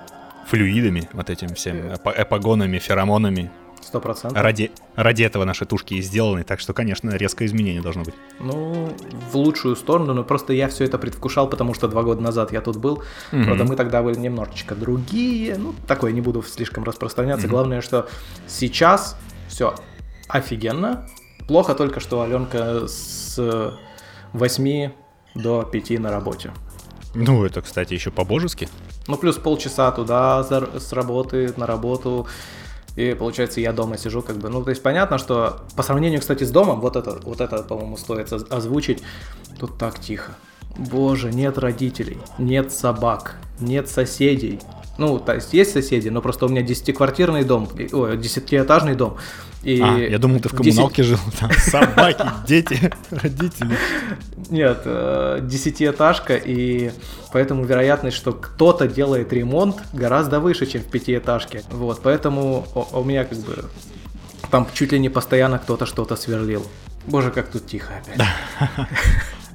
флюидами, 0.48 1.08
вот 1.12 1.30
этим 1.30 1.54
всем 1.54 1.76
эпо- 1.92 2.14
эпогонами, 2.16 2.78
феромонами. 2.78 3.50
Сто 3.80 4.00
процентов. 4.00 4.42
Ради, 4.42 4.72
ради 4.96 5.22
этого 5.22 5.44
наши 5.44 5.64
тушки 5.66 5.94
и 5.94 6.02
сделаны, 6.02 6.42
так 6.42 6.58
что, 6.58 6.72
конечно, 6.72 7.10
резкое 7.10 7.46
изменение 7.46 7.82
должно 7.82 8.02
быть. 8.02 8.14
Ну, 8.40 8.96
в 9.30 9.36
лучшую 9.36 9.76
сторону, 9.76 10.14
но 10.14 10.24
просто 10.24 10.54
я 10.54 10.68
все 10.68 10.84
это 10.84 10.98
предвкушал, 10.98 11.48
потому 11.48 11.74
что 11.74 11.86
два 11.86 12.02
года 12.02 12.22
назад 12.22 12.50
я 12.50 12.60
тут 12.60 12.78
был. 12.78 13.02
Мгм. 13.30 13.44
Правда, 13.44 13.64
мы 13.64 13.76
тогда 13.76 14.02
были 14.02 14.18
немножечко 14.18 14.74
другие. 14.74 15.56
Ну, 15.58 15.74
такое 15.86 16.12
не 16.12 16.20
буду 16.22 16.42
слишком 16.42 16.82
распространяться. 16.84 17.46
Главное, 17.46 17.80
что 17.82 18.08
сейчас 18.48 19.16
все 19.48 19.74
офигенно. 20.28 21.06
Плохо 21.46 21.74
только, 21.74 22.00
что 22.00 22.22
Аленка 22.22 22.86
с 22.86 23.38
8 24.32 24.90
до 25.34 25.62
5 25.62 25.90
на 26.00 26.10
работе. 26.10 26.52
Ну, 27.14 27.44
это, 27.44 27.60
кстати, 27.62 27.94
еще 27.94 28.10
по-божески. 28.10 28.68
Ну, 29.06 29.16
плюс 29.16 29.36
полчаса 29.36 29.92
туда 29.92 30.42
с 30.42 30.92
работы 30.92 31.52
на 31.56 31.66
работу. 31.66 32.26
И 32.96 33.14
получается, 33.18 33.60
я 33.60 33.72
дома 33.72 33.98
сижу, 33.98 34.22
как 34.22 34.36
бы. 34.36 34.48
Ну, 34.48 34.62
то 34.62 34.70
есть 34.70 34.82
понятно, 34.82 35.18
что 35.18 35.60
по 35.76 35.82
сравнению, 35.82 36.20
кстати, 36.20 36.44
с 36.44 36.50
домом, 36.50 36.80
вот 36.80 36.96
это, 36.96 37.20
вот 37.24 37.40
это, 37.40 37.62
по-моему, 37.62 37.96
стоит 37.96 38.32
оз- 38.32 38.46
озвучить. 38.50 39.02
Тут 39.58 39.78
так 39.78 39.98
тихо. 39.98 40.32
Боже, 40.76 41.32
нет 41.32 41.58
родителей, 41.58 42.18
нет 42.38 42.72
собак, 42.72 43.36
нет 43.60 43.88
соседей. 43.88 44.60
Ну, 44.98 45.18
то 45.18 45.34
есть 45.34 45.52
есть 45.52 45.72
соседи, 45.72 46.08
но 46.08 46.20
просто 46.20 46.46
у 46.46 46.48
меня 46.48 46.62
десятиквартирный 46.62 47.44
дом, 47.44 47.68
ой, 47.92 48.16
десятиэтажный 48.16 48.94
дом. 48.94 49.16
И 49.64 49.80
А, 49.80 49.96
я 49.98 50.18
думал, 50.18 50.40
ты 50.40 50.48
в 50.50 50.54
коммуналке 50.54 51.02
жил. 51.02 51.18
Там 51.40 51.50
собаки, 51.52 52.24
дети, 52.46 52.92
родители. 53.10 53.76
Нет, 54.50 54.82
э, 54.84 55.40
десятиэтажка, 55.42 56.36
и 56.36 56.90
поэтому 57.32 57.64
вероятность, 57.64 58.16
что 58.16 58.32
кто-то 58.32 58.86
делает 58.86 59.32
ремонт, 59.32 59.76
гораздо 59.94 60.38
выше, 60.40 60.66
чем 60.66 60.82
в 60.82 60.86
пятиэтажке. 60.86 61.62
Вот, 61.70 62.00
поэтому 62.02 62.66
у, 62.74 62.98
у 63.00 63.04
меня 63.04 63.24
как 63.24 63.38
бы 63.38 63.64
там 64.50 64.68
чуть 64.74 64.92
ли 64.92 64.98
не 64.98 65.08
постоянно 65.08 65.58
кто-то 65.58 65.86
что-то 65.86 66.14
сверлил. 66.16 66.66
Боже, 67.06 67.30
как 67.30 67.48
тут 67.48 67.66
тихо 67.66 67.92
опять. 68.02 68.26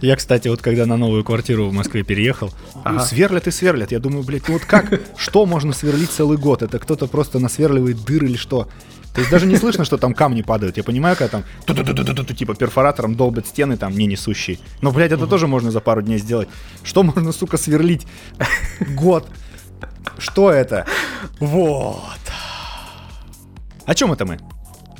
Я, 0.01 0.15
кстати, 0.15 0.47
вот 0.47 0.61
когда 0.61 0.85
на 0.85 0.95
новую 0.97 1.23
квартиру 1.25 1.67
в 1.67 1.73
Москве 1.73 2.03
переехал, 2.03 2.51
Ага. 2.85 3.01
сверлят 3.01 3.47
и 3.47 3.51
сверлят. 3.51 3.91
Я 3.91 3.99
думаю, 3.99 4.23
блядь, 4.23 4.47
ну 4.47 4.53
вот 4.53 4.63
как? 4.65 4.99
Что 5.17 5.45
можно 5.45 5.73
сверлить 5.73 6.09
целый 6.09 6.37
год? 6.37 6.61
Это 6.63 6.79
кто-то 6.79 7.07
просто 7.07 7.39
насверливает 7.39 8.03
дыры 8.05 8.27
или 8.27 8.37
что? 8.37 8.69
То 9.13 9.21
есть 9.21 9.31
даже 9.31 9.47
не 9.47 9.57
слышно, 9.57 9.85
что 9.85 9.97
там 9.97 10.13
камни 10.13 10.41
падают. 10.41 10.77
Я 10.77 10.83
понимаю, 10.83 11.15
когда 11.17 11.41
там 11.41 12.25
типа 12.25 12.55
перфоратором 12.55 13.15
долбят 13.15 13.47
стены 13.47 13.77
там 13.77 13.93
не 13.93 14.05
несущие. 14.05 14.59
Но, 14.81 14.91
блядь, 14.91 15.11
это 15.11 15.27
тоже 15.27 15.47
можно 15.47 15.71
за 15.71 15.79
пару 15.79 16.01
дней 16.01 16.19
сделать. 16.19 16.47
Что 16.83 17.03
можно, 17.03 17.31
сука, 17.31 17.57
сверлить? 17.57 18.05
Год. 18.95 19.27
Что 20.17 20.51
это? 20.51 20.85
Вот. 21.39 22.19
О 23.85 23.95
чем 23.95 24.11
это 24.11 24.25
мы? 24.25 24.39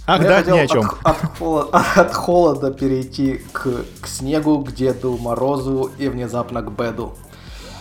Ах, 0.07 0.23
Я 0.23 0.41
да, 0.41 0.51
ни 0.51 0.57
о 0.57 0.67
чем. 0.67 0.81
От, 1.03 1.23
от 1.23 1.37
холода, 1.37 1.77
от 1.95 2.13
холода 2.13 2.71
перейти 2.71 3.41
к, 3.51 3.85
к 4.01 4.07
снегу, 4.07 4.63
к 4.63 4.73
Деду 4.73 5.15
Морозу 5.17 5.91
и 5.99 6.07
внезапно 6.07 6.63
к 6.63 6.71
Беду. 6.71 7.15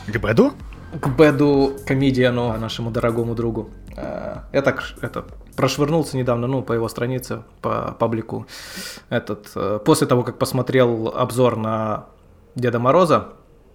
К 0.06 0.16
Бэду? 0.18 0.52
К 1.00 1.08
Бэду 1.08 1.72
Комедиану, 1.86 2.58
нашему 2.58 2.90
дорогому 2.90 3.34
другу. 3.34 3.70
Э, 4.00 4.36
Я 4.52 4.62
так 4.62 4.82
это, 5.02 5.24
прошвырнулся 5.56 6.16
недавно, 6.16 6.46
ну, 6.46 6.62
по 6.62 6.72
его 6.72 6.88
странице, 6.88 7.42
по 7.60 7.96
паблику. 7.98 8.46
Этот, 9.10 9.50
э, 9.56 9.78
после 9.84 10.06
того, 10.06 10.22
как 10.22 10.38
посмотрел 10.38 11.08
обзор 11.16 11.56
на 11.56 12.04
Деда 12.54 12.78
Мороза, 12.78 13.28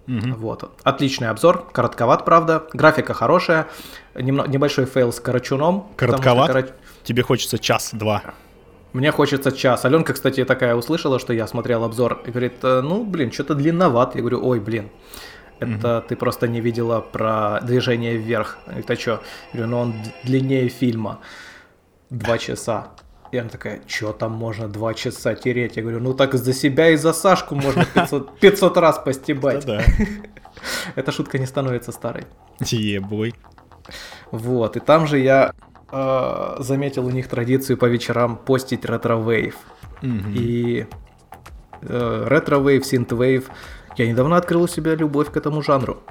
вот, 0.06 0.70
отличный 0.82 1.28
обзор, 1.30 1.66
коротковат, 1.72 2.24
правда, 2.26 2.64
графика 2.74 3.14
хорошая, 3.14 3.66
немно- 4.14 4.46
небольшой 4.46 4.84
фейл 4.84 5.12
с 5.12 5.20
Карачуном. 5.20 5.86
Коротковат? 5.96 6.50
Карач- 6.50 6.72
Тебе 7.04 7.22
хочется 7.22 7.58
час-два. 7.58 8.22
Мне 8.92 9.10
хочется 9.10 9.50
час. 9.50 9.84
Аленка, 9.86 10.12
кстати, 10.12 10.44
такая 10.44 10.74
услышала, 10.76 11.18
что 11.18 11.32
я 11.32 11.46
смотрел 11.46 11.84
обзор, 11.84 12.20
и 12.26 12.30
говорит, 12.30 12.52
«Э, 12.62 12.80
ну, 12.82 13.02
блин, 13.04 13.32
что-то 13.32 13.54
длинноват. 13.54 14.14
Я 14.14 14.20
говорю, 14.20 14.46
ой, 14.46 14.60
блин, 14.60 14.90
это 15.60 16.04
ты 16.08 16.16
просто 16.16 16.48
не 16.48 16.60
видела 16.60 17.00
про 17.00 17.60
движение 17.62 18.16
вверх. 18.16 18.58
Это 18.66 18.96
что? 18.96 19.22
Я 19.52 19.60
говорю, 19.60 19.70
ну 19.70 19.78
он 19.78 19.94
длиннее 20.24 20.68
фильма. 20.68 21.20
Два 22.10 22.38
часа. 22.38 22.88
И 23.32 23.38
она 23.38 23.48
такая, 23.48 23.80
что 23.86 24.12
там 24.12 24.32
можно 24.32 24.68
два 24.68 24.94
часа 24.94 25.34
тереть? 25.34 25.76
Я 25.76 25.82
говорю, 25.82 26.00
ну 26.00 26.14
так 26.14 26.34
за 26.34 26.52
себя 26.52 26.90
и 26.90 26.96
за 26.96 27.12
Сашку 27.12 27.54
можно 27.56 27.84
500, 27.84 28.38
500 28.38 28.76
раз 28.76 28.98
постебать. 28.98 29.66
Да-да. 29.66 29.84
Эта 30.94 31.12
шутка 31.12 31.38
не 31.38 31.46
становится 31.46 31.92
старой. 31.92 32.24
Yeah 32.60 32.97
boy. 32.97 33.34
Вот, 34.30 34.76
и 34.76 34.80
там 34.80 35.06
же 35.06 35.18
я 35.18 35.52
э, 35.90 36.56
заметил 36.58 37.06
у 37.06 37.10
них 37.10 37.28
традицию 37.28 37.76
по 37.76 37.86
вечерам 37.86 38.36
постить 38.36 38.84
ретро-вейв. 38.84 39.56
И 40.02 40.86
э, 41.82 42.24
ретро-вейв, 42.28 42.84
синт-вейв. 42.84 43.50
Я 43.96 44.08
недавно 44.08 44.36
открыл 44.36 44.62
у 44.62 44.68
себя 44.68 44.94
любовь 44.94 45.30
к 45.30 45.36
этому 45.36 45.62
жанру. 45.62 46.02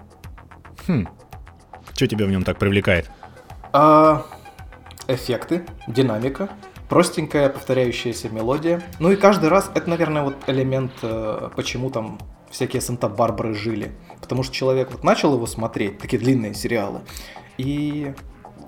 Что 1.94 2.08
тебя 2.08 2.26
в 2.26 2.30
нем 2.30 2.44
так 2.44 2.58
привлекает? 2.58 3.10
А, 3.74 4.26
эффекты, 5.08 5.66
динамика, 5.88 6.50
простенькая 6.90 7.50
повторяющаяся 7.50 8.30
мелодия. 8.30 8.82
Ну 9.00 9.12
и 9.12 9.16
каждый 9.16 9.50
раз 9.50 9.70
это, 9.76 9.90
наверное, 9.90 10.24
вот 10.24 10.36
элемент, 10.48 10.92
э, 11.02 11.50
почему 11.56 11.90
там 11.90 12.20
всякие 12.50 12.82
Санта-Барбары 12.82 13.54
жили. 13.54 13.92
Потому 14.22 14.44
что 14.44 14.54
человек 14.54 14.92
вот 14.92 15.04
начал 15.04 15.34
его 15.34 15.46
смотреть, 15.46 15.98
такие 15.98 16.20
длинные 16.22 16.54
сериалы, 16.54 17.02
и 17.58 18.14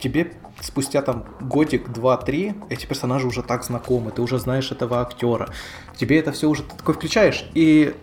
тебе 0.02 0.34
спустя 0.62 1.02
там 1.02 1.26
годик, 1.40 1.90
два, 1.90 2.18
три, 2.18 2.54
эти 2.70 2.86
персонажи 2.86 3.28
уже 3.28 3.44
так 3.44 3.64
знакомы, 3.64 4.12
ты 4.12 4.22
уже 4.22 4.40
знаешь 4.40 4.72
этого 4.72 5.02
актера. 5.02 5.50
Тебе 5.96 6.20
это 6.20 6.32
все 6.32 6.50
уже 6.50 6.64
ты 6.64 6.76
такой 6.76 6.96
включаешь, 6.96 7.46
и 7.54 7.96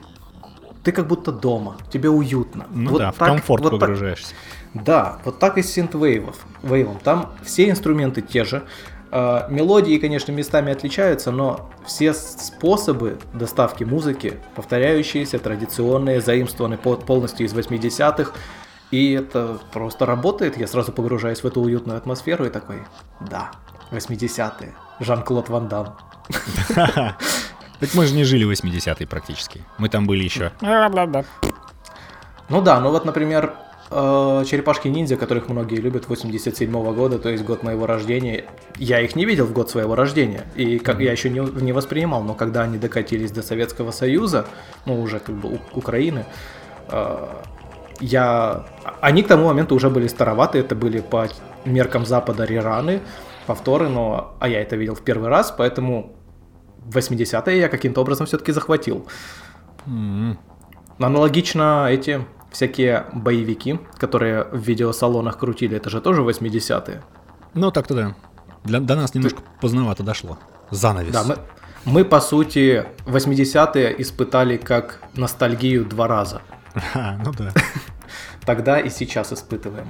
ты 0.83 0.93
как 0.93 1.07
будто 1.07 1.33
дома, 1.33 1.77
тебе 1.91 2.09
уютно. 2.11 2.67
Ну 2.71 2.91
Вот 2.91 2.99
да, 2.99 3.13
в 3.13 3.17
так- 3.17 3.29
комфорт 3.29 3.63
вот 3.63 3.71
так- 3.71 3.81
погружаешься. 3.81 4.35
да, 4.75 5.19
вот 5.25 5.39
так 5.39 5.59
и 5.59 5.63
с 5.63 5.73
синтвейвов. 5.73 6.37
Вейвом. 6.63 6.99
Там 6.99 7.33
все 7.45 7.69
инструменты 7.71 8.21
те 8.23 8.45
же. 8.45 8.65
Э, 9.11 9.43
Мелодии, 9.51 9.99
конечно, 9.99 10.33
местами 10.33 10.73
отличаются, 10.73 11.31
но 11.31 11.71
все 11.87 12.15
способы 12.15 13.19
доставки 13.35 13.85
музыки 13.85 14.39
повторяющиеся, 14.55 15.39
традиционные, 15.39 16.21
заимствованы 16.21 16.79
по- 16.79 16.97
полностью 16.97 17.47
из 17.47 17.53
80-х. 17.55 18.33
И 18.91 19.13
это 19.13 19.59
просто 19.73 20.07
работает. 20.07 20.57
Я 20.59 20.67
сразу 20.67 20.93
погружаюсь 20.93 21.41
в 21.43 21.47
эту 21.47 21.61
уютную 21.61 21.97
атмосферу 21.99 22.45
и 22.47 22.51
такой, 22.51 22.83
да, 23.21 23.51
80-е. 23.91 24.75
Жан-Клод 25.01 25.49
Ван 25.49 25.69
Дам. 25.69 25.97
Так 27.83 27.95
мы 27.97 28.07
же 28.07 28.15
не 28.15 28.23
жили 28.23 28.45
в 28.45 28.51
80-е 28.53 29.09
практически. 29.09 29.61
Мы 29.77 29.89
там 29.89 30.07
были 30.07 30.23
еще. 30.23 30.53
Ну 32.49 32.63
да, 32.63 32.79
ну 32.79 32.91
вот, 32.93 33.05
например, 33.05 33.55
э, 33.91 34.45
черепашки-ниндзя, 34.47 35.17
которых 35.17 35.49
многие 35.49 35.81
любят, 35.81 36.07
87 36.09 36.71
года, 36.95 37.19
то 37.19 37.29
есть 37.29 37.43
год 37.43 37.65
моего 37.65 37.87
рождения. 37.87 38.45
Я 38.77 39.01
их 39.01 39.17
не 39.17 39.25
видел 39.25 39.47
в 39.47 39.53
год 39.53 39.69
своего 39.69 39.97
рождения, 39.97 40.47
и 40.55 40.79
как 40.79 41.01
я 41.01 41.11
еще 41.11 41.29
не, 41.29 41.41
не 41.41 41.73
воспринимал, 41.73 42.23
но 42.23 42.35
когда 42.35 42.63
они 42.63 42.79
докатились 42.79 43.33
до 43.33 43.43
Советского 43.43 43.91
Союза, 43.91 44.47
ну 44.87 45.03
уже 45.03 45.19
как 45.19 45.35
бы 45.35 45.55
У- 45.55 45.79
Украины, 45.79 46.25
э, 46.89 47.29
я... 47.99 48.65
Они 49.01 49.25
к 49.25 49.27
тому 49.27 49.47
моменту 49.47 49.75
уже 49.75 49.91
были 49.91 50.07
староваты, 50.07 50.61
это 50.61 50.77
были 50.77 51.01
по 51.01 51.27
меркам 51.65 52.07
Запада 52.07 52.45
рераны, 52.45 53.01
повторы, 53.49 53.89
но... 53.89 54.37
А 54.39 54.49
я 54.49 54.63
это 54.63 54.77
видел 54.77 54.95
в 54.95 55.03
первый 55.03 55.31
раз, 55.31 55.51
поэтому 55.51 56.13
80-е 56.91 57.59
я 57.59 57.69
каким-то 57.69 58.01
образом 58.01 58.27
все-таки 58.27 58.53
захватил. 58.53 59.07
Аналогично 60.99 61.89
эти 61.91 62.25
всякие 62.53 63.07
боевики, 63.13 63.79
которые 63.99 64.45
в 64.45 64.59
видеосалонах 64.59 65.39
крутили, 65.39 65.77
это 65.77 65.91
же 65.91 66.01
тоже 66.01 66.23
80-е. 66.23 67.03
Ну, 67.55 67.71
так 67.71 67.87
туда. 67.87 68.15
Для, 68.65 68.81
до 68.81 68.95
нас 68.95 69.15
немножко 69.15 69.43
поздновато 69.61 70.03
дошло. 70.03 70.39
Занавес. 70.71 71.13
Да, 71.13 71.25
мы, 71.25 71.37
мы 71.85 72.05
по 72.05 72.21
сути 72.21 72.87
80-е 73.07 74.01
испытали 74.01 74.57
как 74.57 75.01
ностальгию 75.15 75.85
два 75.85 76.09
раза. 76.09 76.41
А, 76.95 77.19
ну 77.25 77.33
да. 77.33 77.53
Тогда 78.47 78.81
и 78.81 78.91
сейчас 78.91 79.33
испытываем. 79.33 79.89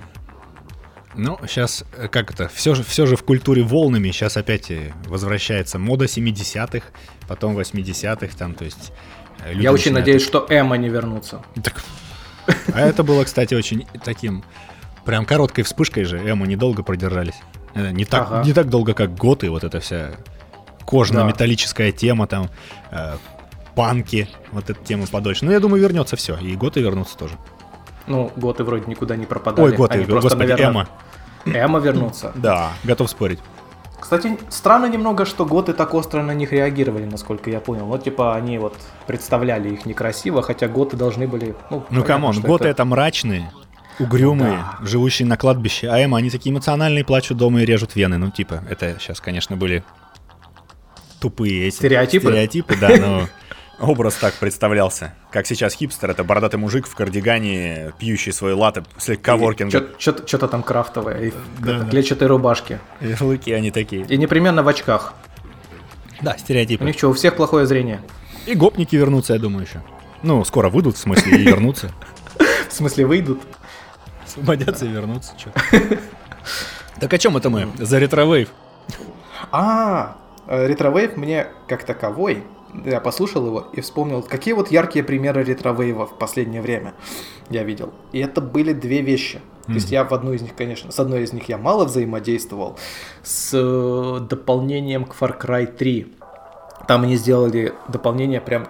Ну, 1.14 1.38
сейчас, 1.46 1.85
как 2.11 2.31
это, 2.33 2.48
все 2.48 2.75
же, 2.75 2.83
все 2.83 3.05
же 3.07 3.16
в 3.16 3.22
культуре 3.22 3.62
волнами. 3.62 4.11
Сейчас 4.11 4.37
опять 4.37 4.70
э, 4.70 4.92
возвращается 5.07 5.79
мода 5.79 6.07
70-х, 6.07 6.87
потом 7.29 7.57
80-х, 7.59 8.35
там, 8.38 8.55
то 8.55 8.64
есть... 8.64 8.92
э, 9.44 9.53
Я 9.55 9.72
очень 9.72 9.92
начинают- 9.92 9.94
надеюсь, 10.07 10.22
что 10.25 10.46
Эма 10.48 10.77
не 10.79 10.88
вернутся. 10.88 11.42
Так. 11.62 11.83
А 12.75 12.81
это 12.81 13.03
было, 13.03 13.25
кстати, 13.25 13.55
очень 13.55 13.87
таким... 14.05 14.42
Прям 15.05 15.25
короткой 15.27 15.64
вспышкой 15.64 16.05
же. 16.05 16.18
Эмо 16.18 16.46
недолго 16.46 16.83
продержались. 16.83 17.35
Э, 17.75 17.90
Не 17.90 18.05
так, 18.05 18.29
Ага. 18.31 18.44
не 18.46 18.53
так 18.53 18.68
долго, 18.70 18.94
как 18.94 19.14
готы, 19.14 19.51
вот 19.51 19.64
эта 19.64 19.81
вся 19.81 20.12
кожно-металлическая 20.87 21.92
тема, 21.92 22.27
там, 22.27 22.51
э, 22.90 23.16
панки, 23.75 24.29
вот 24.51 24.70
эта 24.70 24.83
тема 24.85 25.07
подольше. 25.07 25.44
Но 25.44 25.53
я 25.53 25.61
думаю, 25.61 25.83
вернется 25.83 26.16
все, 26.16 26.37
и 26.37 26.55
готы 26.57 26.81
вернутся 26.81 27.16
тоже. 27.16 27.35
Ну, 28.06 28.32
готы 28.36 28.64
вроде 28.64 28.84
никуда 28.86 29.16
не 29.16 29.26
пропадали. 29.26 29.66
Ой, 29.66 29.76
готы, 29.76 29.94
Они 29.94 30.04
просто, 30.04 30.30
господи, 30.30 30.50
наверное, 30.50 30.70
эмо. 30.70 30.88
Эмо 31.44 31.78
вернутся. 31.80 32.32
Да, 32.34 32.72
готов 32.84 33.08
спорить. 33.10 33.38
Кстати, 34.00 34.36
странно 34.48 34.86
немного, 34.86 35.24
что 35.24 35.46
готы 35.46 35.72
так 35.74 35.94
остро 35.94 36.22
на 36.22 36.32
них 36.34 36.50
реагировали, 36.52 37.04
насколько 37.04 37.50
я 37.50 37.60
понял. 37.60 37.86
Вот, 37.86 38.02
типа, 38.02 38.34
они 38.34 38.58
вот 38.58 38.74
представляли 39.06 39.68
их 39.70 39.86
некрасиво, 39.86 40.42
хотя 40.42 40.66
готы 40.66 40.96
должны 40.96 41.28
были... 41.28 41.54
Ну, 41.70 41.84
Ну, 41.88 42.02
come 42.02 42.24
on, 42.24 42.40
готы 42.40 42.66
это 42.66 42.84
мрачные, 42.84 43.48
угрюмые, 44.00 44.64
Да. 44.80 44.84
живущие 44.84 45.28
на 45.28 45.36
кладбище, 45.36 45.88
а 45.88 46.02
эмо, 46.04 46.18
они 46.18 46.30
такие 46.30 46.52
эмоциональные, 46.52 47.04
плачут 47.04 47.36
дома 47.38 47.62
и 47.62 47.64
режут 47.64 47.94
вены. 47.94 48.18
Ну, 48.18 48.32
типа, 48.32 48.64
это 48.68 48.96
сейчас, 48.98 49.20
конечно, 49.20 49.56
были 49.56 49.84
тупые 51.20 51.68
эти 51.68 51.76
Стереотипы? 51.76 52.26
Стереотипы, 52.26 52.76
да, 52.80 52.88
но 52.96 53.28
образ 53.80 54.14
так 54.14 54.35
представлялся. 54.35 55.14
Как 55.30 55.46
сейчас 55.46 55.74
хипстер, 55.74 56.11
это 56.11 56.24
бородатый 56.24 56.56
мужик 56.56 56.87
в 56.87 56.94
кардигане, 56.94 57.92
пьющий 57.98 58.32
свой 58.32 58.52
латте, 58.54 58.85
слегка 58.98 59.37
воркинга. 59.37 59.88
Что-то 59.98 60.48
там 60.48 60.62
крафтовое, 60.62 61.18
и 61.28 61.32
Да, 61.58 61.80
да. 61.80 61.88
клетчатой 61.90 62.28
рубашке. 62.28 62.80
Ярлыки 63.00 63.52
они 63.52 63.70
такие. 63.70 64.04
И 64.06 64.16
непременно 64.16 64.62
в 64.62 64.68
очках. 64.68 65.14
Да, 66.20 66.35
У 66.37 66.38
стереотипы. 66.38 66.85
них 66.85 66.96
что, 66.96 67.08
у 67.08 67.12
всех 67.12 67.37
плохое 67.37 67.66
зрение? 67.66 68.00
И 68.46 68.54
гопники 68.54 68.94
вернутся, 68.96 69.32
я 69.35 69.38
думаю, 69.38 69.66
еще. 69.66 69.82
Ну, 70.22 70.44
скоро 70.44 70.68
выйдут, 70.68 70.96
в 70.96 70.98
смысле, 71.00 71.38
и 71.38 71.42
вернутся. 71.42 71.90
В 72.68 72.72
смысле, 72.72 73.04
выйдут? 73.06 73.42
Освободятся 74.24 74.87
и 74.87 74.88
вернутся, 74.88 75.32
чё. 75.37 75.50
Так 77.00 77.12
о 77.12 77.18
чем 77.18 77.37
это 77.37 77.50
мы? 77.50 77.68
За 77.78 77.98
ретро-вейв. 77.98 78.48
А, 79.50 80.16
э, 80.46 80.66
ретровейв 80.68 81.16
мне 81.16 81.48
как 81.68 81.85
таковой, 81.85 82.44
я 82.85 83.00
послушал 83.00 83.46
его 83.46 83.66
и 83.72 83.80
вспомнил, 83.80 84.22
какие 84.22 84.54
вот 84.54 84.70
яркие 84.70 85.04
примеры 85.04 85.44
ретровейва 85.44 86.06
в 86.06 86.18
последнее 86.18 86.62
время 86.62 86.94
я 87.50 87.64
видел. 87.64 87.92
И 88.12 88.18
это 88.18 88.40
были 88.40 88.72
две 88.72 89.02
вещи. 89.02 89.40
То 89.66 89.72
есть 89.74 89.92
я 89.92 90.04
в 90.04 90.12
одну 90.12 90.32
из 90.32 90.42
них, 90.42 90.56
конечно, 90.56 90.90
с 90.90 90.98
одной 90.98 91.22
из 91.22 91.32
них 91.32 91.48
я 91.48 91.56
мало 91.56 91.85
взаимодействовал, 91.85 92.76
с 93.22 93.52
э, 93.54 94.20
дополнением 94.20 95.04
к 95.04 95.14
Far 95.14 95.40
Cry 95.40 95.66
3. 95.66 96.12
Там 96.88 97.02
они 97.04 97.14
сделали 97.16 97.72
дополнение 97.88 98.40
прям 98.40 98.66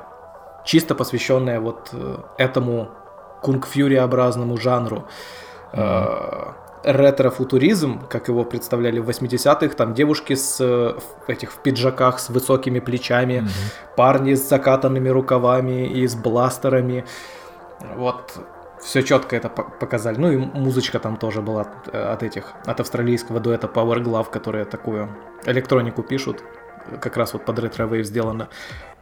чисто 0.66 0.94
посвященное 0.94 1.60
вот 1.60 1.88
э, 1.92 2.16
этому 2.36 2.90
кунг-фьюри-образному 3.42 4.58
жанру. 4.58 5.06
Э, 5.72 6.52
ретро-футуризм, 6.84 8.00
как 8.08 8.28
его 8.28 8.44
представляли 8.44 8.98
в 8.98 9.08
80-х, 9.08 9.68
там 9.74 9.94
девушки 9.94 10.34
с 10.34 10.60
э, 10.60 10.94
в 11.26 11.28
этих 11.28 11.52
в 11.52 11.58
пиджаках 11.62 12.18
с 12.18 12.28
высокими 12.30 12.80
плечами, 12.80 13.46
парни 13.96 14.34
с 14.34 14.48
закатанными 14.48 15.08
рукавами 15.08 15.86
и 15.88 16.06
с 16.06 16.14
бластерами. 16.14 17.04
Вот 17.96 18.38
все 18.80 19.02
четко 19.02 19.36
это 19.36 19.48
по- 19.48 19.62
показали. 19.62 20.16
Ну 20.18 20.32
и 20.32 20.36
музычка 20.36 20.98
там 20.98 21.16
тоже 21.16 21.40
была 21.40 21.66
э, 21.92 22.12
от 22.12 22.22
этих, 22.22 22.52
от 22.66 22.80
австралийского 22.80 23.40
дуэта 23.40 23.68
Power 23.68 24.02
Glove, 24.02 24.30
которые 24.30 24.64
такую 24.64 25.08
электронику 25.46 26.02
пишут, 26.02 26.42
как 27.00 27.16
раз 27.16 27.32
вот 27.32 27.44
под 27.44 27.58
ретро-вейв 27.58 28.06
сделано. 28.06 28.48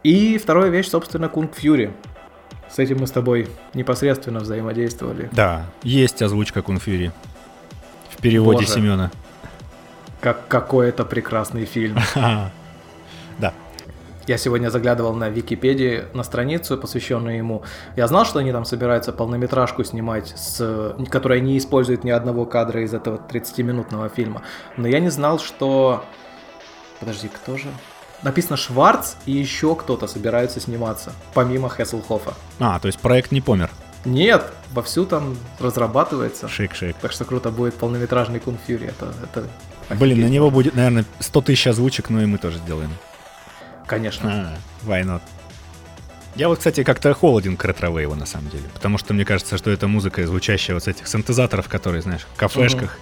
И 0.03 0.39
вторая 0.39 0.71
вещь, 0.71 0.89
собственно, 0.89 1.27
Kung 1.27 1.51
Fury. 1.51 1.93
С 2.71 2.79
этим 2.79 2.99
мы 3.01 3.07
с 3.07 3.11
тобой 3.11 3.49
непосредственно 3.75 4.41
взаимодействовали. 4.41 5.29
Да, 5.33 5.67
есть 5.83 6.23
озвучка 6.23 6.63
Кунфьюри. 6.63 7.11
В 8.21 8.23
переводе 8.23 8.67
Боже. 8.67 8.69
Семена. 8.69 9.11
Как 10.21 10.47
какой 10.47 10.91
это 10.91 11.07
прекрасный 11.07 11.65
фильм. 11.65 11.99
Да. 13.39 13.55
Я 14.27 14.37
сегодня 14.37 14.69
заглядывал 14.69 15.15
на 15.15 15.31
Википедии, 15.31 16.05
на 16.13 16.23
страницу, 16.23 16.77
посвященную 16.77 17.39
ему. 17.39 17.63
Я 17.97 18.07
знал, 18.07 18.27
что 18.27 18.41
они 18.41 18.53
там 18.53 18.67
собираются 18.67 19.15
полнометражку 19.15 19.83
снимать, 19.85 20.35
с, 20.37 20.95
которая 21.09 21.41
не 21.41 21.57
использует 21.57 22.05
ни 22.05 22.11
одного 22.11 22.45
кадра 22.45 22.83
из 22.85 22.93
этого 22.93 23.17
30-минутного 23.17 24.11
фильма. 24.11 24.43
Но 24.77 24.87
я 24.87 25.01
не 25.01 25.09
знал, 25.09 25.39
что... 25.39 26.05
Подожди, 27.01 27.29
кто 27.29 27.57
же? 27.57 27.69
Написано 28.23 28.59
Шварц 28.59 29.15
и 29.25 29.33
еще 29.33 29.75
кто-то 29.75 30.07
собираются 30.07 30.61
сниматься, 30.61 31.15
помимо 31.33 31.71
Хесселхофа. 31.71 32.35
А, 32.59 32.79
то 32.79 32.89
есть 32.89 32.99
проект 32.99 33.33
не 33.33 33.41
помер. 33.41 33.71
Нет, 34.05 34.51
вовсю 34.73 35.05
там 35.05 35.37
разрабатывается. 35.59 36.47
Шик-шик. 36.47 36.97
Так 37.01 37.13
что 37.13 37.25
круто 37.25 37.51
будет 37.51 37.75
полнометражный 37.75 38.41
Кунг 38.41 38.59
Фьюри. 38.67 38.87
Это, 38.87 39.13
это 39.23 39.47
Блин, 39.95 40.21
на 40.21 40.27
него 40.27 40.51
будет, 40.51 40.75
наверное, 40.75 41.05
100 41.19 41.41
тысяч 41.43 41.67
озвучек, 41.67 42.11
но 42.11 42.23
и 42.23 42.27
мы 42.27 42.39
тоже 42.39 42.59
сделаем. 42.59 42.91
Конечно. 43.87 44.55
А, 44.85 44.89
why 44.89 45.03
not? 45.05 45.21
Я 46.37 46.49
вот, 46.49 46.59
кстати, 46.59 46.85
как-то 46.85 47.13
холоден 47.13 47.57
к 47.57 47.65
ретро-вейву, 47.65 48.15
на 48.15 48.25
самом 48.27 48.51
деле. 48.51 48.65
Потому 48.73 48.99
что 48.99 49.13
мне 49.15 49.25
кажется, 49.25 49.59
что 49.59 49.71
это 49.71 49.89
музыка, 49.89 50.25
звучащая 50.27 50.75
вот 50.75 50.85
с 50.85 50.89
этих 50.89 51.09
синтезаторов, 51.09 51.69
которые, 51.69 52.03
знаешь, 52.03 52.27
в 52.33 52.39
кафешках. 52.39 52.99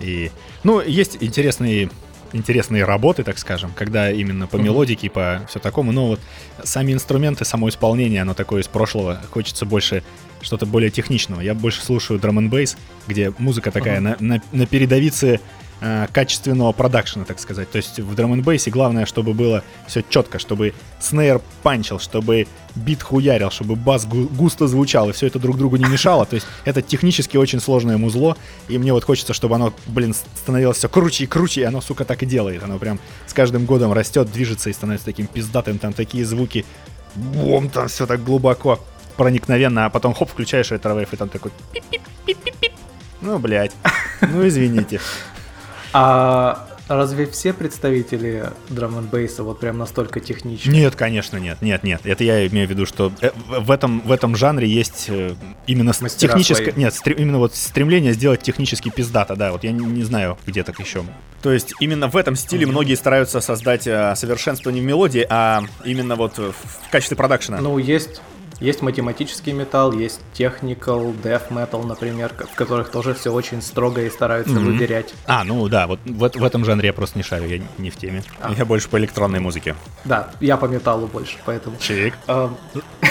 И, 0.00 0.30
ну, 0.62 0.80
есть 0.80 1.18
интересные 1.20 1.90
интересные 2.32 2.84
работы, 2.84 3.24
так 3.24 3.38
скажем, 3.38 3.72
когда 3.74 4.10
именно 4.10 4.46
по 4.46 4.56
Мгм. 4.58 4.66
мелодике, 4.66 5.08
по 5.08 5.40
все 5.48 5.58
такому, 5.60 5.92
но 5.92 6.08
вот 6.08 6.20
сами 6.62 6.92
инструменты, 6.92 7.46
само 7.46 7.70
исполнение, 7.70 8.20
оно 8.20 8.34
такое 8.34 8.60
из 8.60 8.68
прошлого, 8.68 9.18
хочется 9.30 9.64
больше 9.64 10.02
что-то 10.40 10.66
более 10.66 10.90
техничного. 10.90 11.40
Я 11.40 11.54
больше 11.54 11.82
слушаю 11.82 12.18
драм 12.20 12.38
н 12.38 12.48
бейс, 12.48 12.76
где 13.06 13.32
музыка 13.38 13.70
такая 13.70 14.00
на, 14.00 14.16
на, 14.20 14.42
на 14.52 14.66
передовице 14.66 15.40
э, 15.80 16.06
качественного 16.12 16.72
продакшена, 16.72 17.24
так 17.24 17.38
сказать. 17.38 17.70
То 17.70 17.76
есть 17.76 17.98
в 17.98 18.14
драм 18.14 18.32
н 18.32 18.42
бейсе 18.42 18.70
главное, 18.70 19.06
чтобы 19.06 19.34
было 19.34 19.62
все 19.86 20.04
четко, 20.08 20.38
чтобы 20.38 20.74
снейр 21.00 21.40
панчил, 21.62 21.98
чтобы 21.98 22.46
бит 22.74 23.02
хуярил, 23.02 23.50
чтобы 23.50 23.76
бас 23.76 24.06
гу- 24.06 24.28
густо 24.28 24.68
звучал, 24.68 25.08
и 25.10 25.12
все 25.12 25.26
это 25.26 25.38
друг 25.38 25.56
другу 25.56 25.76
не 25.76 25.86
мешало. 25.86 26.26
То 26.26 26.34
есть 26.34 26.46
это 26.64 26.82
технически 26.82 27.36
очень 27.36 27.60
сложное 27.60 27.96
музло, 27.96 28.36
и 28.68 28.78
мне 28.78 28.92
вот 28.92 29.04
хочется, 29.04 29.34
чтобы 29.34 29.56
оно, 29.56 29.72
блин, 29.86 30.14
становилось 30.14 30.76
все 30.78 30.88
круче 30.88 31.24
и 31.24 31.26
круче, 31.26 31.62
и 31.62 31.64
оно, 31.64 31.80
сука, 31.80 32.04
так 32.04 32.22
и 32.22 32.26
делает. 32.26 32.62
Оно 32.62 32.78
прям 32.78 33.00
с 33.26 33.32
каждым 33.32 33.64
годом 33.64 33.92
растет, 33.92 34.30
движется 34.30 34.70
и 34.70 34.72
становится 34.72 35.06
таким 35.06 35.26
пиздатым, 35.26 35.78
там 35.78 35.92
такие 35.92 36.24
звуки, 36.24 36.64
бом, 37.14 37.68
там 37.68 37.88
все 37.88 38.06
так 38.06 38.22
глубоко, 38.22 38.78
проникновенно, 39.18 39.84
а 39.84 39.90
потом 39.90 40.14
хоп, 40.14 40.30
включаешь 40.30 40.70
retro 40.70 40.91
wave, 40.91 41.12
и 41.12 41.16
там 41.16 41.28
такой. 41.28 41.50
Ну, 43.20 43.38
блядь, 43.38 43.72
ну 44.22 44.46
извините. 44.46 45.00
А 45.92 46.68
разве 46.88 47.26
все 47.26 47.52
представители 47.52 48.50
drum 48.68 48.96
n 48.96 49.06
bass 49.06 49.35
а 49.35 49.42
вот 49.42 49.58
прям 49.58 49.76
настолько 49.76 50.20
техничны? 50.20 50.70
Нет, 50.70 50.94
конечно, 50.94 51.36
нет, 51.36 51.60
нет, 51.60 51.82
нет. 51.82 52.00
Это 52.04 52.22
я 52.22 52.46
имею 52.46 52.68
в 52.68 52.70
виду, 52.70 52.86
что 52.86 53.12
э, 53.20 53.30
в 53.46 53.70
этом, 53.70 54.00
в 54.00 54.12
этом 54.12 54.36
жанре 54.36 54.68
есть 54.68 55.06
э, 55.08 55.34
именно 55.66 55.92
Мастера 56.00 56.30
техническое... 56.30 56.70
свои. 56.72 56.84
Нет, 56.84 56.94
стре- 56.94 57.16
именно 57.16 57.38
вот 57.38 57.54
стремление 57.54 58.12
сделать 58.12 58.42
технически 58.42 58.88
пиздато, 58.88 59.34
да, 59.36 59.52
вот 59.52 59.64
я 59.64 59.72
не, 59.72 59.84
не 59.84 60.04
знаю, 60.04 60.38
где 60.46 60.62
так 60.62 60.78
еще. 60.78 61.04
То 61.42 61.52
есть 61.52 61.74
именно 61.80 62.08
в 62.08 62.16
этом 62.16 62.36
стиле 62.36 62.66
многие 62.66 62.94
стараются 62.94 63.40
создать 63.40 63.86
э, 63.86 64.14
совершенство 64.16 64.70
не 64.70 64.80
в 64.80 64.84
мелодии, 64.84 65.26
а 65.28 65.64
именно 65.84 66.14
вот 66.16 66.38
в 66.38 66.52
в 66.52 66.90
качестве 66.90 67.16
продакшена. 67.16 67.58
Ну, 67.60 67.76
есть, 67.76 68.22
есть 68.60 68.82
математический 68.82 69.52
металл, 69.52 69.92
есть 69.92 70.20
technical, 70.34 71.14
death 71.22 71.48
metal, 71.50 71.86
например, 71.86 72.32
в 72.52 72.54
которых 72.54 72.90
тоже 72.90 73.14
все 73.14 73.32
очень 73.32 73.62
строго 73.62 74.02
и 74.02 74.10
стараются 74.10 74.54
Мгм. 74.54 74.64
выверять. 74.66 75.14
А, 75.26 75.44
ну 75.44 75.68
да, 75.68 75.86
вот 75.86 76.00
в, 76.04 76.18
в 76.38 76.44
этом 76.44 76.64
жанре 76.64 76.88
я 76.88 76.92
просто 76.92 77.18
не 77.18 77.22
шарю, 77.22 77.46
я 77.46 77.60
не 77.78 77.90
в 77.90 77.96
теме. 77.96 78.22
А. 78.40 78.52
Я 78.52 78.64
больше 78.64 78.88
по 78.88 78.98
электронной 78.98 79.40
музыке. 79.40 79.76
Да, 80.04 80.30
я 80.40 80.56
по 80.56 80.66
металлу 80.66 81.06
больше, 81.06 81.36
поэтому. 81.44 81.76
Чик. 81.78 82.14
Эм, 82.26 82.56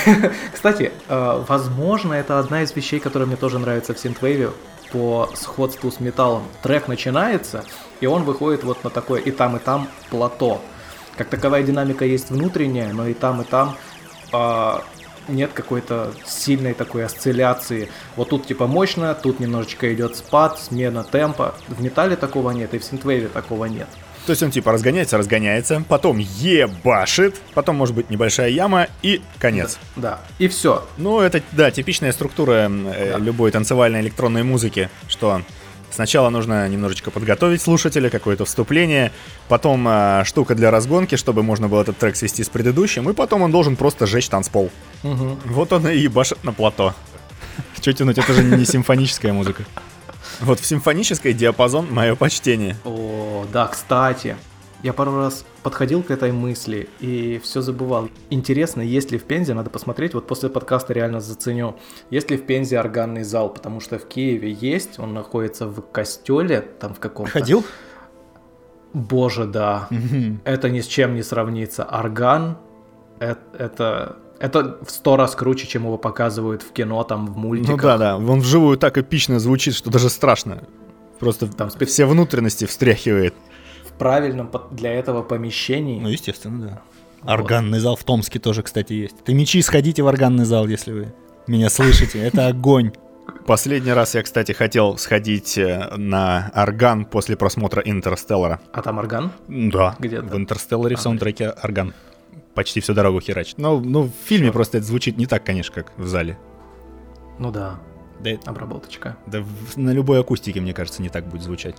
Кстати, 0.53 0.91
э, 1.07 1.43
возможно, 1.47 2.13
это 2.13 2.39
одна 2.39 2.63
из 2.63 2.75
вещей, 2.75 2.99
которая 2.99 3.27
мне 3.27 3.38
тоже 3.38 3.60
нравится 3.60 3.93
в 3.93 3.99
синтвейве 3.99 4.51
по 4.91 5.29
сходству 5.36 5.91
с 5.91 5.99
металлом. 5.99 6.43
Трек 6.63 6.88
начинается, 6.88 7.63
и 7.99 8.05
он 8.07 8.23
выходит 8.23 8.63
вот 8.63 8.83
на 8.83 8.89
такое 8.89 9.21
и 9.21 9.31
там, 9.31 9.55
и 9.57 9.60
там 9.60 9.88
плато. 10.10 10.62
Как 11.17 11.29
таковая 11.29 11.63
динамика 11.63 12.05
есть 12.05 12.29
внутренняя, 12.29 12.93
но 12.93 13.07
и 13.07 13.13
там, 13.13 13.41
и 13.41 13.43
там 13.43 13.75
а, 14.31 14.83
нет 15.28 15.52
какой-то 15.54 16.13
сильной 16.26 16.74
такой 16.74 17.06
осцилляции. 17.06 17.90
Вот 18.16 18.30
тут 18.30 18.48
типа 18.48 18.68
мощно, 18.68 19.13
тут 19.16 19.40
немножечко 19.40 19.94
идет 19.94 20.16
спад, 20.16 20.60
смена 20.60 21.04
темпа. 21.04 21.56
В 21.68 21.82
металле 21.82 22.16
такого 22.16 22.52
нет, 22.52 22.74
и 22.74 22.80
в 22.80 22.84
синтвейве 22.84 23.28
такого 23.28 23.66
нет. 23.66 23.88
То 24.26 24.32
есть 24.32 24.44
он 24.44 24.52
типа 24.52 24.74
разгоняется, 24.74 25.18
разгоняется, 25.18 25.84
потом 25.88 26.18
ебашит, 26.18 27.36
потом 27.54 27.78
может 27.78 27.96
быть 27.96 28.10
небольшая 28.10 28.50
яма 28.50 28.88
и 29.02 29.22
конец. 29.40 29.80
Да, 29.96 30.20
и 30.38 30.50
все. 30.50 30.86
Ну, 30.98 31.22
это, 31.22 31.42
да, 31.54 31.72
типичная 31.72 32.12
структура 32.12 32.70
э, 32.70 33.12
Да. 33.13 33.20
любой 33.20 33.52
танцевальной 33.52 34.02
электронной 34.02 34.44
музыки, 34.44 34.90
что 35.08 35.42
сначала 35.91 36.30
нужно 36.30 36.67
немножечко 36.67 37.12
подготовить 37.12 37.62
слушателя, 37.62 38.10
какое-то 38.10 38.45
вступление, 38.45 39.12
потом 39.47 39.88
э, 39.88 40.23
штука 40.26 40.56
для 40.56 40.71
разгонки, 40.71 41.15
чтобы 41.15 41.43
можно 41.43 41.67
было 41.67 41.82
этот 41.82 41.97
трек 41.97 42.15
свести 42.15 42.43
с 42.43 42.50
предыдущим, 42.50 43.10
и 43.10 43.13
потом 43.13 43.41
он 43.41 43.52
должен 43.52 43.76
просто 43.76 44.06
сжечь 44.06 44.30
танцпол. 44.30 44.71
Вот 45.04 45.73
он 45.73 45.88
и 45.88 45.97
ебашит 45.97 46.43
на 46.43 46.54
плато. 46.54 46.93
Че 47.80 47.93
тянуть, 47.93 48.17
это 48.17 48.34
же 48.34 48.43
не 48.43 48.65
симфоническая 48.65 49.34
музыка. 49.34 49.65
Вот 50.41 50.60
в 50.60 50.65
симфонической 50.65 51.34
диапазон 51.34 51.88
мое 51.91 52.15
почтение. 52.15 52.76
О, 52.84 53.45
да, 53.52 53.67
кстати, 53.67 54.36
я 54.88 54.93
пару 54.93 55.17
раз 55.17 55.43
подходил 55.63 56.02
к 56.02 56.12
этой 56.12 56.32
мысли 56.32 56.88
и 57.02 57.41
все 57.43 57.60
забывал. 57.60 58.08
Интересно, 58.30 58.82
есть 58.82 59.12
ли 59.12 59.17
в 59.17 59.26
Пензе, 59.26 59.54
надо 59.54 59.69
посмотреть, 59.69 60.13
вот 60.13 60.28
после 60.28 60.50
подкаста 60.50 60.93
реально 60.93 61.19
заценю, 61.19 61.76
есть 62.10 62.32
ли 62.32 62.38
в 62.38 62.45
Пензе 62.45 62.80
органный 62.80 63.23
зал, 63.23 63.50
потому 63.50 63.82
что 63.82 64.00
в 64.00 64.08
Киеве 64.08 64.50
есть, 64.50 64.97
он 64.97 65.13
находится 65.13 65.67
в 65.67 65.82
костеле, 65.91 66.62
там 66.62 66.93
в 66.93 67.00
каком-то. 67.00 67.34
Ходил? 67.34 67.65
Боже, 68.93 69.45
да. 69.45 69.89
Это 70.45 70.69
ни 70.69 70.80
с 70.80 70.88
чем 70.88 71.15
не 71.15 71.21
сравнится. 71.21 71.84
Орган 71.84 72.58
это, 73.19 73.41
это 73.58 74.17
это 74.39 74.78
в 74.86 74.89
сто 74.89 75.17
раз 75.17 75.36
круче, 75.36 75.67
чем 75.67 75.84
его 75.84 75.97
показывают 75.97 76.62
в 76.62 76.71
кино, 76.71 77.04
там, 77.04 77.26
в 77.26 77.36
мультиках. 77.36 77.76
Ну 77.76 77.82
да, 77.82 77.97
да, 77.97 78.17
он 78.17 78.39
вживую 78.39 78.78
так 78.78 78.97
эпично 78.97 79.39
звучит, 79.39 79.73
что 79.73 79.89
даже 79.89 80.10
страшно. 80.10 80.63
Просто 81.19 81.47
там 81.47 81.69
все 81.69 82.06
внутренности 82.06 82.65
встряхивает. 82.65 83.34
Правильном 83.97 84.51
для 84.71 84.93
этого 84.93 85.23
помещении. 85.23 85.99
Ну, 85.99 86.10
естественно, 86.10 86.67
да. 86.67 86.81
Вот. 87.21 87.31
Органный 87.31 87.79
зал 87.79 87.95
в 87.95 88.03
Томске 88.03 88.39
тоже, 88.39 88.63
кстати, 88.63 88.93
есть. 88.93 89.23
Ты 89.23 89.33
мечи, 89.33 89.62
сходите 89.62 90.03
в 90.03 90.05
органный 90.05 90.45
зал, 90.45 90.67
если 90.67 90.91
вы 90.91 91.13
меня 91.47 91.69
слышите. 91.69 92.19
Это 92.19 92.47
огонь. 92.47 92.91
Последний 93.45 93.91
раз 93.91 94.15
я, 94.15 94.23
кстати, 94.23 94.51
хотел 94.51 94.97
сходить 94.97 95.57
э, 95.57 95.95
на 95.95 96.51
орган 96.53 97.05
после 97.05 97.36
просмотра 97.36 97.81
Интерстеллара. 97.81 98.60
А 98.71 98.81
там 98.81 98.99
орган? 98.99 99.31
Да. 99.47 99.95
Где 99.99 100.21
В 100.21 100.36
Интерстелларе 100.36 100.95
в 100.95 101.01
саундтреке 101.01 101.49
орган 101.63 101.93
почти 102.53 102.81
всю 102.81 102.93
дорогу 102.93 103.21
херачит. 103.21 103.57
Но 103.57 103.79
ну, 103.79 104.03
в 104.03 104.12
фильме 104.25 104.51
просто 104.51 104.77
это 104.77 104.88
звучит 104.88 105.17
не 105.17 105.25
так, 105.25 105.43
конечно, 105.43 105.73
как 105.73 105.91
в 105.97 106.07
зале. 106.07 106.38
Ну 107.39 107.51
да. 107.51 107.79
Да, 108.19 108.31
обработочка. 108.45 109.15
Да 109.27 109.41
в, 109.41 109.77
на 109.77 109.91
любой 109.91 110.19
акустике, 110.19 110.60
мне 110.60 110.73
кажется, 110.73 111.01
не 111.01 111.10
так 111.10 111.27
будет 111.27 111.43
звучать. 111.43 111.75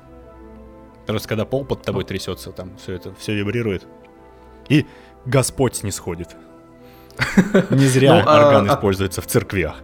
Просто 1.13 1.29
когда 1.29 1.47
пол 1.47 1.65
под 1.65 1.83
тобой 1.83 2.05
трясется, 2.05 2.53
там 2.53 2.77
все 2.77 2.93
это, 2.93 3.15
все 3.15 3.35
вибрирует. 3.35 3.87
И 4.69 4.85
Господь 5.25 5.83
не 5.83 5.91
сходит. 5.91 6.37
Не 7.71 7.87
зря 7.87 8.15
ну, 8.15 8.23
а, 8.27 8.47
орган 8.47 8.71
а 8.71 8.75
используется 8.75 9.23
в 9.23 9.27
церквях. 9.27 9.77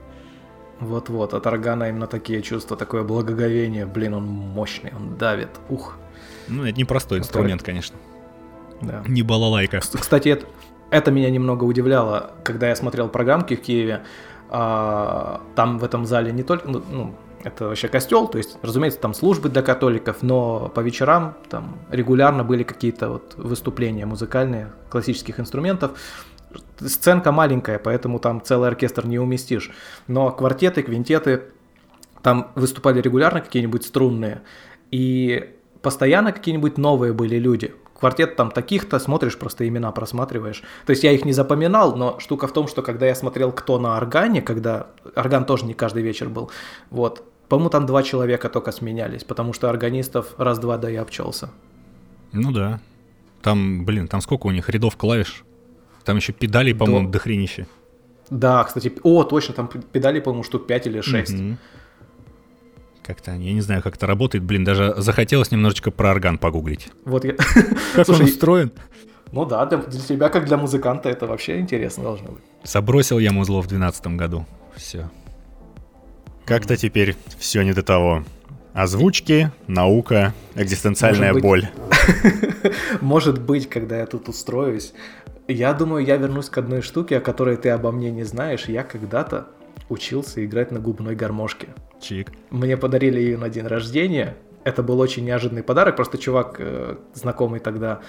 Вот-вот, 0.81 1.33
от 1.33 1.47
органа 1.47 1.89
именно 1.89 2.07
такие 2.07 2.43
чувства, 2.43 2.77
такое 2.77 3.05
благоговение. 3.05 3.87
Блин, 3.87 4.15
он 4.15 4.25
мощный, 4.25 4.93
он 4.95 5.17
давит. 5.17 5.49
Ух. 5.71 5.97
Ну, 6.47 6.67
это 6.67 6.79
непростой 6.79 7.21
инструмент, 7.21 7.63
конечно. 7.63 7.97
Да. 8.83 9.03
Не 9.09 9.23
балалайка. 9.23 9.81
Кстати, 9.81 10.29
это, 10.29 10.47
это 10.91 11.11
меня 11.11 11.31
немного 11.31 11.65
удивляло, 11.65 12.33
когда 12.45 12.69
я 12.69 12.77
смотрел 12.77 13.09
программки 13.09 13.57
в 13.57 13.63
Киеве. 13.63 14.03
А, 14.51 15.41
там 15.57 15.79
в 15.79 15.85
этом 15.85 16.05
зале 16.05 16.33
не 16.33 16.43
только, 16.43 16.69
ну, 16.69 16.83
ну, 16.91 17.15
это 17.45 17.69
вообще 17.69 17.89
костел, 17.89 18.27
то 18.27 18.39
есть, 18.39 18.57
разумеется, 18.63 18.99
там 18.99 19.15
службы 19.15 19.49
для 19.49 19.63
католиков, 19.63 20.23
но 20.23 20.71
по 20.75 20.81
вечерам 20.81 21.37
там 21.51 21.79
регулярно 21.91 22.43
были 22.43 22.63
какие-то 22.63 23.11
вот 23.11 23.35
выступления 23.37 24.07
музыкальные, 24.07 24.73
классических 24.89 25.39
инструментов. 25.39 25.99
Сценка 26.79 27.33
маленькая, 27.33 27.79
поэтому 27.79 28.19
там 28.19 28.43
целый 28.43 28.69
оркестр 28.69 29.07
не 29.07 29.19
уместишь. 29.19 29.71
Но 30.07 30.31
квартеты, 30.31 30.83
квинтеты, 30.83 31.45
там 32.23 32.51
выступали 32.55 33.01
регулярно 33.01 33.41
какие-нибудь 33.41 33.85
струнные. 33.85 34.43
И 34.91 35.55
постоянно 35.83 36.33
какие-нибудь 36.33 36.79
новые 36.79 37.13
были 37.13 37.37
люди 37.37 37.75
квартет 38.05 38.37
там 38.37 38.51
таких-то, 38.51 38.99
смотришь, 38.99 39.39
просто 39.39 39.67
имена 39.67 39.91
просматриваешь. 39.91 40.63
То 40.85 40.91
есть 40.91 41.05
я 41.05 41.13
их 41.13 41.25
не 41.25 41.33
запоминал, 41.33 41.97
но 41.97 42.21
штука 42.21 42.47
в 42.47 42.53
том, 42.53 42.69
что 42.69 42.83
когда 42.83 43.07
я 43.07 43.15
смотрел 43.15 43.51
«Кто 43.51 43.79
на 43.79 43.97
органе», 43.97 44.43
когда 44.43 44.89
орган 45.17 45.47
тоже 45.47 45.65
не 45.65 45.73
каждый 45.73 46.03
вечер 46.03 46.29
был, 46.29 46.51
вот, 46.91 47.25
по-моему, 47.55 47.71
там 47.71 47.87
два 47.87 48.03
человека 48.03 48.49
только 48.49 48.73
сменялись, 48.73 49.23
потому 49.23 49.53
что 49.53 49.71
органистов 49.71 50.35
раз-два, 50.39 50.77
да 50.77 50.91
и 50.91 50.97
обчелся. 50.97 51.51
Ну 52.33 52.51
да. 52.51 52.81
Там, 53.43 53.85
блин, 53.85 54.09
там 54.09 54.21
сколько 54.21 54.49
у 54.49 54.51
них 54.51 54.69
рядов 54.69 54.97
клавиш? 54.97 55.45
Там 56.05 56.17
еще 56.17 56.33
педали, 56.33 56.73
по-моему, 56.73 57.07
до... 57.07 57.13
дохренище. 57.13 57.69
Да, 58.29 58.65
кстати, 58.65 58.93
о, 59.05 59.23
точно, 59.23 59.55
там 59.55 59.69
педали, 59.69 60.19
по-моему, 60.19 60.43
штук 60.43 60.67
5 60.67 60.87
или 60.89 61.01
6. 61.01 61.33
Mm-hmm. 61.33 61.57
Как-то, 63.05 63.31
я 63.31 63.53
не 63.53 63.61
знаю, 63.61 63.83
как 63.85 63.95
это 63.95 64.09
работает. 64.09 64.43
Блин, 64.43 64.65
даже 64.65 64.93
захотелось 64.97 65.53
немножечко 65.53 65.93
про 65.93 66.11
орган 66.11 66.39
погуглить. 66.39 66.89
Вот 67.05 67.25
я... 67.25 67.35
Как 67.95 68.09
он 68.09 68.21
устроен? 68.21 68.73
Ну 69.31 69.45
да, 69.45 69.65
для, 69.67 69.79
для 69.79 70.01
тебя, 70.01 70.29
как 70.29 70.47
для 70.47 70.57
музыканта, 70.57 71.09
это 71.09 71.29
вообще 71.29 71.61
интересно 71.61 72.03
должно 72.03 72.33
быть. 72.33 72.43
Забросил 72.65 73.21
я 73.21 73.31
музло 73.31 73.63
в 73.63 73.69
2012 73.69 74.07
году. 74.19 74.45
Все. 74.75 75.09
Как-то 76.45 76.77
теперь 76.77 77.17
все 77.39 77.63
не 77.63 77.73
до 77.73 77.83
того. 77.83 78.23
Озвучки, 78.75 79.51
наука, 79.67 80.35
экзистенциальная 80.57 81.33
Может 81.33 81.43
боль. 81.43 81.69
Может 83.01 83.41
быть, 83.41 83.69
когда 83.69 83.99
я 83.99 84.07
тут 84.07 84.29
устроюсь, 84.29 84.93
я 85.49 85.73
думаю, 85.73 86.05
я 86.05 86.17
вернусь 86.17 86.51
к 86.51 86.59
одной 86.59 86.83
штуке, 86.83 87.19
о 87.19 87.21
которой 87.21 87.57
ты 87.57 87.71
обо 87.71 87.93
мне 87.93 88.11
не 88.11 88.25
знаешь. 88.25 88.65
Я 88.65 88.83
когда-то 88.83 89.47
учился 89.89 90.45
играть 90.45 90.71
на 90.71 90.81
губной 90.81 91.15
гармошке. 91.15 91.69
Чик. 92.01 92.33
Мне 92.51 92.77
подарили 92.77 93.21
ее 93.21 93.39
на 93.39 93.49
день 93.49 93.67
рождения. 93.67 94.37
Это 94.65 94.83
был 94.83 95.01
очень 95.01 95.25
неожиданный 95.25 95.63
подарок. 95.63 95.97
Просто 95.97 96.19
чувак, 96.19 96.57
э, 96.59 96.97
знакомый 97.15 97.61
тогда, 97.61 98.01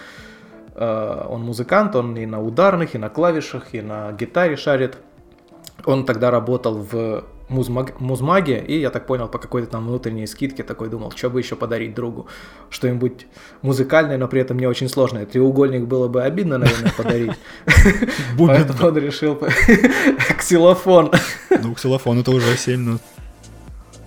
э, 0.74 1.26
он 1.30 1.42
музыкант, 1.42 1.96
он 1.96 2.18
и 2.18 2.26
на 2.26 2.42
ударных, 2.42 2.96
и 2.96 2.98
на 2.98 3.10
клавишах, 3.10 3.74
и 3.74 3.82
на 3.82 4.12
гитаре 4.14 4.56
шарит. 4.56 4.98
Он 5.86 6.06
тогда 6.06 6.32
работал 6.32 6.80
в 6.80 7.26
музмаг, 7.50 8.00
музмаге, 8.00 8.64
и 8.68 8.80
я 8.80 8.90
так 8.90 9.08
понял, 9.08 9.28
по 9.28 9.38
какой-то 9.38 9.68
там 9.68 9.88
внутренней 9.88 10.28
скидке 10.28 10.64
такой 10.64 10.90
думал, 10.90 11.12
что 11.16 11.30
бы 11.30 11.40
еще 11.40 11.56
подарить 11.56 11.94
другу. 11.94 12.28
Что-нибудь 12.70 13.28
музыкальное, 13.62 14.18
но 14.18 14.28
при 14.28 14.42
этом 14.42 14.58
не 14.60 14.68
очень 14.68 14.90
сложное. 14.90 15.26
Треугольник 15.26 15.86
было 15.86 16.08
бы 16.08 16.24
обидно, 16.24 16.58
наверное, 16.58 16.92
подарить. 16.92 17.32
Поэтому 18.38 18.88
он 18.88 18.98
решил 18.98 19.40
ксилофон. 20.38 21.12
Ну, 21.50 21.74
ксилофон 21.76 22.20
это 22.20 22.32
уже 22.32 22.58
7 22.58 22.80
нот. 22.80 23.02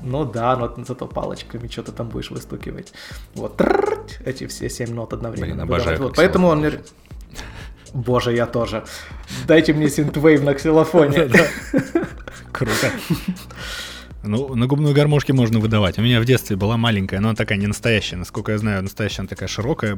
Ну 0.02 0.24
да, 0.24 0.56
но 0.56 0.72
зато 0.84 1.06
палочками 1.06 1.68
что-то 1.68 1.92
там 1.92 2.08
будешь 2.08 2.30
выстукивать. 2.30 2.92
Вот, 3.34 3.60
эти 4.24 4.46
все 4.46 4.70
7 4.70 4.94
нот 4.94 5.12
одновременно. 5.12 5.66
Блин, 5.66 5.74
обожаю. 5.74 5.98
Вот, 5.98 6.16
поэтому 6.16 6.48
он... 6.48 6.64
Боже, 7.94 8.34
я 8.34 8.46
тоже. 8.46 8.84
Дайте 9.46 9.72
мне 9.72 9.88
синтвейв 9.88 10.44
на 10.44 10.54
ксилофоне. 10.54 11.30
Круто. 12.58 12.92
Ну, 14.24 14.56
на 14.56 14.66
губную 14.66 14.94
гармошке 14.94 15.32
можно 15.32 15.60
выдавать. 15.60 15.96
У 15.98 16.02
меня 16.02 16.20
в 16.20 16.24
детстве 16.24 16.56
была 16.56 16.76
маленькая, 16.76 17.20
но 17.20 17.28
она 17.28 17.36
такая 17.36 17.56
не 17.56 17.68
настоящая. 17.68 18.16
Насколько 18.16 18.50
я 18.52 18.58
знаю, 18.58 18.82
настоящая 18.82 19.20
она 19.22 19.28
такая 19.28 19.48
широкая. 19.48 19.96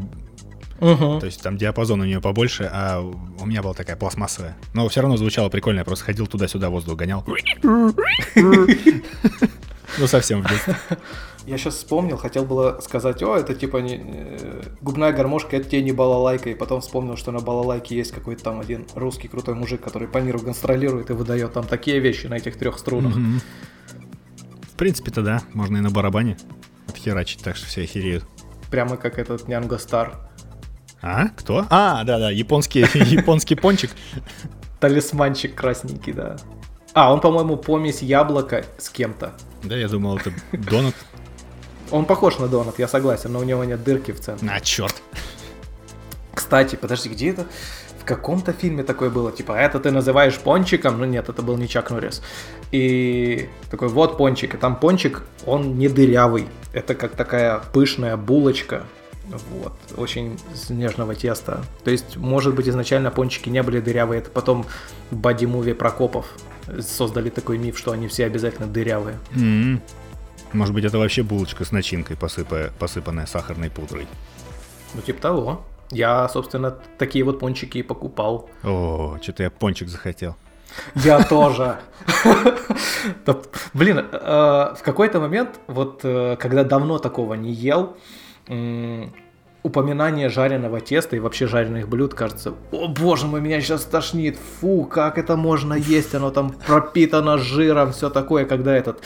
Угу. 0.78 1.20
То 1.20 1.26
есть 1.26 1.42
там 1.42 1.56
диапазон 1.56 2.02
у 2.02 2.04
нее 2.04 2.20
побольше, 2.20 2.68
а 2.70 3.00
у 3.00 3.46
меня 3.46 3.62
была 3.62 3.72
такая 3.72 3.96
пластмассовая. 3.96 4.56
Но 4.74 4.86
все 4.88 5.00
равно 5.00 5.16
звучало 5.16 5.48
прикольно. 5.48 5.78
Я 5.78 5.84
просто 5.84 6.04
ходил 6.04 6.26
туда-сюда, 6.26 6.68
воздух 6.68 6.96
гонял. 6.96 7.24
Ну, 9.98 10.06
совсем 10.06 10.42
в 10.42 10.48
детстве. 10.48 10.76
Я 11.46 11.58
сейчас 11.58 11.76
вспомнил, 11.76 12.16
хотел 12.16 12.44
было 12.44 12.80
сказать, 12.82 13.22
о, 13.22 13.36
это 13.36 13.54
типа 13.54 13.78
не, 13.78 14.00
э, 14.02 14.62
губная 14.82 15.12
гармошка, 15.12 15.56
это 15.56 15.68
тебе 15.68 15.82
не 15.82 15.92
балалайка, 15.92 16.50
и 16.50 16.54
потом 16.54 16.80
вспомнил, 16.80 17.16
что 17.16 17.32
на 17.32 17.40
балалайке 17.40 17.96
есть 17.96 18.12
какой-то 18.12 18.44
там 18.44 18.60
один 18.60 18.86
русский 18.94 19.28
крутой 19.28 19.54
мужик, 19.54 19.80
который 19.80 20.06
по 20.06 20.18
миру 20.18 20.38
гастролирует 20.38 21.10
и 21.10 21.12
выдает 21.14 21.52
там 21.52 21.66
такие 21.66 21.98
вещи 21.98 22.26
на 22.26 22.34
этих 22.34 22.56
трех 22.56 22.78
струнах. 22.78 23.16
Mm-hmm. 23.16 23.40
В 24.72 24.76
принципе-то 24.76 25.22
да, 25.22 25.42
можно 25.54 25.78
и 25.78 25.80
на 25.80 25.90
барабане 25.90 26.36
отхерачить, 26.88 27.42
так 27.42 27.56
что 27.56 27.66
все 27.66 27.82
охереют. 27.82 28.24
Прямо 28.70 28.96
как 28.96 29.18
этот 29.18 29.48
Нянго 29.48 29.78
Стар. 29.78 30.30
А? 31.02 31.28
Кто? 31.28 31.66
А, 31.70 32.04
да-да, 32.04 32.30
японский, 32.30 32.80
японский 32.94 33.54
пончик. 33.54 33.90
Талисманчик 34.78 35.54
красненький, 35.54 36.12
да. 36.12 36.36
А, 36.92 37.12
он, 37.12 37.20
по-моему, 37.20 37.56
помесь 37.56 38.02
яблока 38.02 38.64
с 38.78 38.90
кем-то. 38.90 39.32
Да, 39.62 39.76
я 39.76 39.88
думал, 39.88 40.18
это 40.18 40.32
донат. 40.52 40.94
Он 41.90 42.04
похож 42.04 42.38
на 42.38 42.48
донат, 42.48 42.78
я 42.78 42.88
согласен, 42.88 43.32
но 43.32 43.40
у 43.40 43.42
него 43.42 43.64
нет 43.64 43.82
дырки 43.82 44.12
в 44.12 44.20
центре. 44.20 44.48
А, 44.50 44.60
черт. 44.60 44.94
Кстати, 46.34 46.76
подожди, 46.76 47.08
где 47.08 47.30
это? 47.30 47.46
В 48.00 48.04
каком-то 48.04 48.52
фильме 48.52 48.82
такое 48.82 49.10
было, 49.10 49.30
типа, 49.30 49.52
это 49.52 49.78
ты 49.78 49.90
называешь 49.90 50.38
пончиком? 50.38 50.98
Ну 50.98 51.04
нет, 51.04 51.28
это 51.28 51.42
был 51.42 51.56
не 51.56 51.68
Чак 51.68 51.90
Норрис. 51.90 52.22
И 52.72 53.48
такой, 53.70 53.88
вот 53.88 54.16
пончик, 54.16 54.54
и 54.54 54.56
там 54.56 54.76
пончик, 54.76 55.22
он 55.46 55.78
не 55.78 55.88
дырявый. 55.88 56.48
Это 56.72 56.94
как 56.94 57.12
такая 57.12 57.60
пышная 57.72 58.16
булочка, 58.16 58.84
вот, 59.50 59.74
очень 59.96 60.40
с 60.54 60.70
нежного 60.70 61.14
теста. 61.14 61.62
То 61.84 61.90
есть, 61.90 62.16
может 62.16 62.54
быть, 62.54 62.68
изначально 62.68 63.10
пончики 63.10 63.48
не 63.48 63.62
были 63.62 63.80
дырявые, 63.80 64.20
это 64.20 64.30
потом 64.30 64.66
боди-муви 65.10 65.74
Прокопов 65.74 66.26
создали 66.80 67.30
такой 67.30 67.58
миф, 67.58 67.78
что 67.78 67.92
они 67.92 68.08
все 68.08 68.26
обязательно 68.26 68.66
дырявые. 68.66 69.18
Mm-hmm. 69.34 69.80
Может 70.52 70.74
быть, 70.74 70.84
это 70.84 70.98
вообще 70.98 71.22
булочка 71.22 71.64
с 71.64 71.72
начинкой, 71.72 72.16
посыпая, 72.16 72.72
посыпанная 72.78 73.26
сахарной 73.26 73.70
пудрой. 73.70 74.06
Ну, 74.94 75.00
типа 75.02 75.20
того. 75.20 75.64
Я, 75.92 76.28
собственно, 76.28 76.70
такие 76.98 77.24
вот 77.24 77.38
пончики 77.38 77.78
и 77.78 77.82
покупал. 77.82 78.48
О, 78.62 79.18
что-то 79.20 79.42
я 79.42 79.50
пончик 79.50 79.88
захотел. 79.88 80.36
Я 80.94 81.24
тоже. 81.24 81.78
Блин, 83.74 83.98
э, 83.98 84.04
в 84.12 84.82
какой-то 84.82 85.20
момент, 85.20 85.58
вот 85.66 86.00
э, 86.04 86.36
когда 86.36 86.62
давно 86.64 86.98
такого 86.98 87.34
не 87.34 87.52
ел, 87.52 87.96
упоминание 89.62 90.28
жареного 90.28 90.80
теста 90.80 91.16
и 91.16 91.18
вообще 91.18 91.46
жареных 91.46 91.88
блюд 91.88 92.14
кажется, 92.14 92.54
о 92.72 92.88
боже 92.88 93.26
мой, 93.26 93.40
меня 93.40 93.60
сейчас 93.60 93.84
тошнит, 93.84 94.38
фу, 94.60 94.84
как 94.84 95.18
это 95.18 95.36
можно 95.36 95.74
есть, 95.74 96.14
оно 96.14 96.30
там 96.30 96.50
пропитано 96.50 97.36
жиром, 97.38 97.92
все 97.92 98.10
такое, 98.10 98.46
когда 98.46 98.74
этот 98.74 99.02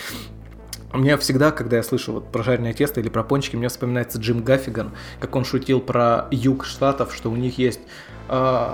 меня 0.93 1.17
всегда, 1.17 1.51
когда 1.51 1.77
я 1.77 1.83
слышу 1.83 2.13
вот 2.13 2.31
про 2.31 2.41
жареное 2.41 2.73
тесто 2.73 3.01
или 3.01 3.09
про 3.09 3.23
пончики, 3.23 3.57
мне 3.57 3.67
вспоминается 3.67 4.17
Джим 4.17 4.43
Гаффиган, 4.43 4.91
как 5.19 5.35
он 5.35 5.43
шутил 5.43 5.81
про 5.81 6.27
юг 6.31 6.65
штатов, 6.65 7.13
что 7.13 7.29
у 7.29 7.35
них 7.35 7.57
есть, 7.57 7.81
э, 8.29 8.67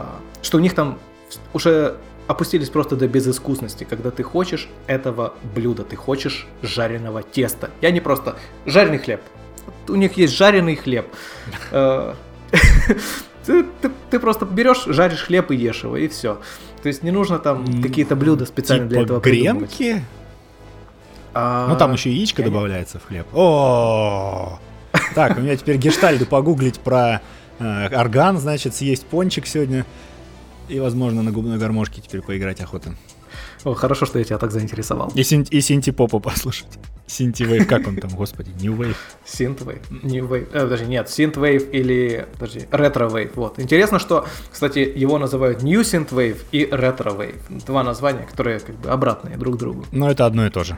что 0.43 0.57
у 0.57 0.61
них 0.61 0.75
там 0.75 0.99
уже 1.53 1.97
опустились 2.27 2.69
просто 2.69 2.95
до 2.95 3.07
безыскусности, 3.07 3.83
когда 3.83 4.11
ты 4.11 4.23
хочешь 4.23 4.69
этого 4.87 5.33
блюда, 5.55 5.83
ты 5.83 5.95
хочешь 5.95 6.47
жареного 6.61 7.23
теста. 7.23 7.71
Я 7.81 7.91
не 7.91 8.01
просто 8.01 8.35
жареный 8.65 8.99
хлеб. 8.99 9.21
У 9.87 9.95
них 9.95 10.17
есть 10.17 10.33
жареный 10.35 10.75
хлеб. 10.75 11.07
Э, 11.71 12.13
ты, 13.45 13.63
ты, 13.81 13.91
ты 14.09 14.19
просто 14.19 14.45
берешь, 14.45 14.83
жаришь 14.85 15.23
хлеб 15.23 15.51
и 15.51 15.55
ешь 15.55 15.83
его, 15.83 15.97
и 15.97 16.07
все. 16.07 16.39
То 16.83 16.87
есть 16.87 17.03
не 17.03 17.11
нужно 17.11 17.39
там 17.39 17.81
какие-то 17.81 18.15
блюда 18.15 18.45
специально 18.45 18.83
типа 18.85 18.93
для 18.93 19.03
этого 19.03 19.19
гренки? 19.19 19.75
придумывать. 19.77 20.03
А, 21.33 21.67
Ну 21.69 21.77
там 21.77 21.93
еще 21.93 22.11
яичко 22.11 22.41
я 22.41 22.47
не- 22.47 22.53
добавляется 22.53 22.99
в 22.99 23.05
хлеб. 23.05 23.25
О, 23.33 24.59
так, 25.15 25.37
у 25.37 25.41
меня 25.41 25.55
теперь 25.55 25.77
гештальды 25.77 26.25
погуглить 26.25 26.79
про 26.79 27.21
э, 27.59 27.95
орган, 27.97 28.37
значит, 28.37 28.75
съесть 28.75 29.05
пончик 29.05 29.47
сегодня. 29.47 29.85
И, 30.67 30.79
возможно, 30.79 31.21
на 31.21 31.31
губной 31.31 31.57
гармошке 31.57 32.01
теперь 32.01 32.21
поиграть 32.21 32.59
охота. 32.61 32.93
О, 33.63 33.73
хорошо, 33.73 34.05
что 34.05 34.17
я 34.19 34.25
тебя 34.25 34.37
так 34.37 34.51
заинтересовал. 34.51 35.11
И, 35.15 35.23
син- 35.23 35.47
и 35.49 35.61
синти-попа 35.61 36.19
послушать. 36.19 36.67
Синти-вейв, 37.07 37.67
как 37.67 37.87
он 37.87 37.97
там, 37.97 38.09
господи, 38.11 38.51
New 38.61 38.73
Wave. 38.73 38.95
Synthwave, 39.25 39.81
New 40.03 40.27
Wave, 40.27 40.47
э, 40.53 40.61
подожди, 40.61 40.85
нет, 40.85 41.07
Synthwave 41.07 41.69
или, 41.71 42.25
подожди, 42.33 42.59
Retrowave, 42.71 43.31
вот. 43.35 43.59
Интересно, 43.59 43.99
что, 43.99 44.25
кстати, 44.51 44.79
его 44.79 45.19
называют 45.19 45.61
New 45.61 45.81
Synthwave 45.81 46.37
и 46.51 46.63
Retrowave. 46.63 47.65
Два 47.65 47.83
названия, 47.83 48.25
которые 48.25 48.59
как 48.61 48.75
бы 48.77 48.89
обратные 48.89 49.37
друг 49.37 49.57
другу. 49.57 49.85
Но 49.91 50.09
это 50.09 50.25
одно 50.25 50.45
и 50.47 50.49
то 50.49 50.63
же. 50.63 50.77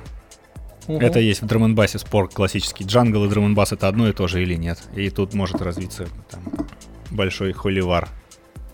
Мгм. 0.88 1.00
Это 1.00 1.20
есть 1.20 1.42
в 1.42 1.46
drum 1.46 1.74
bass 1.76 1.95
е 1.95 2.00
спор 2.00 2.28
классический. 2.30 2.84
Jungle 2.84 3.24
и 3.26 3.30
drum 3.30 3.54
bass 3.56 3.72
это 3.72 3.88
одно 3.88 4.10
и 4.10 4.12
то 4.12 4.28
же 4.28 4.42
или 4.42 4.56
нет. 4.56 4.80
И 4.96 5.10
тут 5.10 5.34
может 5.34 5.62
развиться 5.62 6.08
там, 6.30 6.42
большой 7.12 7.54
холивар 7.54 8.10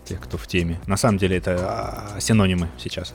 тех, 0.04 0.20
кто 0.20 0.36
в 0.36 0.46
теме. 0.48 0.80
На 0.86 0.96
самом 0.96 1.18
деле 1.18 1.36
это 1.36 1.56
а, 2.16 2.20
синонимы 2.20 2.68
сейчас. 2.78 3.14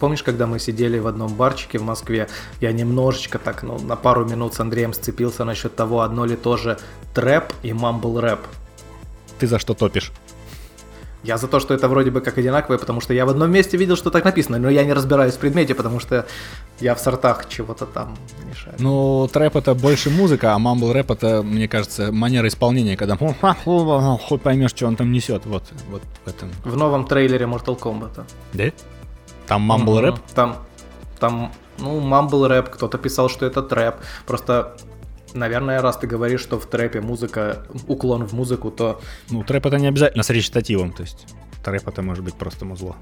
Помнишь, 0.00 0.22
когда 0.22 0.46
мы 0.46 0.58
сидели 0.58 0.98
в 0.98 1.06
одном 1.06 1.34
барчике 1.34 1.78
в 1.78 1.82
Москве, 1.82 2.26
я 2.60 2.72
немножечко 2.72 3.38
так, 3.38 3.62
ну, 3.62 3.78
на 3.78 3.96
пару 3.96 4.24
минут 4.24 4.54
с 4.54 4.60
Андреем 4.60 4.94
сцепился 4.94 5.44
насчет 5.44 5.76
того, 5.76 6.00
одно 6.00 6.24
ли 6.24 6.36
то 6.36 6.53
же 6.53 6.78
trap 7.14 7.52
и 7.62 7.74
mumble 7.74 8.18
rap. 8.18 8.40
Ты 9.38 9.46
за 9.46 9.58
что 9.58 9.74
топишь? 9.74 10.10
Я 11.22 11.36
за 11.36 11.48
то, 11.48 11.60
что 11.60 11.74
это 11.74 11.86
вроде 11.86 12.10
бы 12.10 12.22
как 12.22 12.38
одинаковое, 12.38 12.78
потому 12.78 13.02
что 13.02 13.12
я 13.12 13.26
в 13.26 13.28
одном 13.28 13.52
месте 13.52 13.76
видел, 13.76 13.94
что 13.94 14.10
так 14.10 14.24
написано, 14.24 14.58
но 14.58 14.70
я 14.70 14.84
не 14.86 14.94
разбираюсь 14.94 15.34
в 15.34 15.38
предмете, 15.38 15.74
потому 15.74 16.00
что 16.00 16.24
я 16.80 16.94
в 16.94 16.98
сортах 16.98 17.46
чего-то 17.46 17.84
там 17.84 18.16
мешаю. 18.48 18.76
Ну, 18.78 19.28
трэп 19.30 19.56
это 19.56 19.74
больше 19.74 20.08
музыка, 20.08 20.54
а 20.54 20.58
мамбл 20.58 20.94
рэп 20.94 21.10
это, 21.10 21.42
мне 21.42 21.68
кажется, 21.68 22.10
манера 22.10 22.48
исполнения, 22.48 22.96
когда 22.96 23.18
хуй 23.18 24.38
поймешь, 24.38 24.70
что 24.70 24.86
он 24.86 24.96
там 24.96 25.12
несет. 25.12 25.44
Вот, 25.44 25.64
вот 25.90 26.02
в 26.24 26.28
этом. 26.28 26.48
В 26.64 26.74
новом 26.74 27.04
трейлере 27.06 27.44
Mortal 27.44 27.78
Kombat. 27.78 28.24
Да? 28.54 28.64
Там 29.50 29.62
мамбл 29.62 29.98
рэп? 30.00 30.14
Там, 30.32 30.56
там, 31.18 31.52
ну, 31.78 31.98
мамбл 31.98 32.46
рэп, 32.46 32.70
кто-то 32.70 32.98
писал, 32.98 33.28
что 33.28 33.46
это 33.46 33.62
трэп. 33.62 33.96
Просто, 34.24 34.76
наверное, 35.34 35.82
раз 35.82 35.96
ты 35.96 36.06
говоришь, 36.06 36.40
что 36.40 36.56
в 36.60 36.66
трэпе 36.66 37.00
музыка, 37.00 37.66
уклон 37.88 38.24
в 38.28 38.32
музыку, 38.32 38.70
то 38.70 39.00
Ну, 39.28 39.42
трэп 39.42 39.66
это 39.66 39.78
не 39.78 39.88
обязательно 39.88 40.22
с 40.22 40.30
речитативом, 40.30 40.92
то 40.92 41.02
есть 41.02 41.26
трэп 41.64 41.88
это 41.88 42.00
может 42.00 42.22
быть 42.22 42.34
просто 42.34 42.64
музло. 42.64 42.94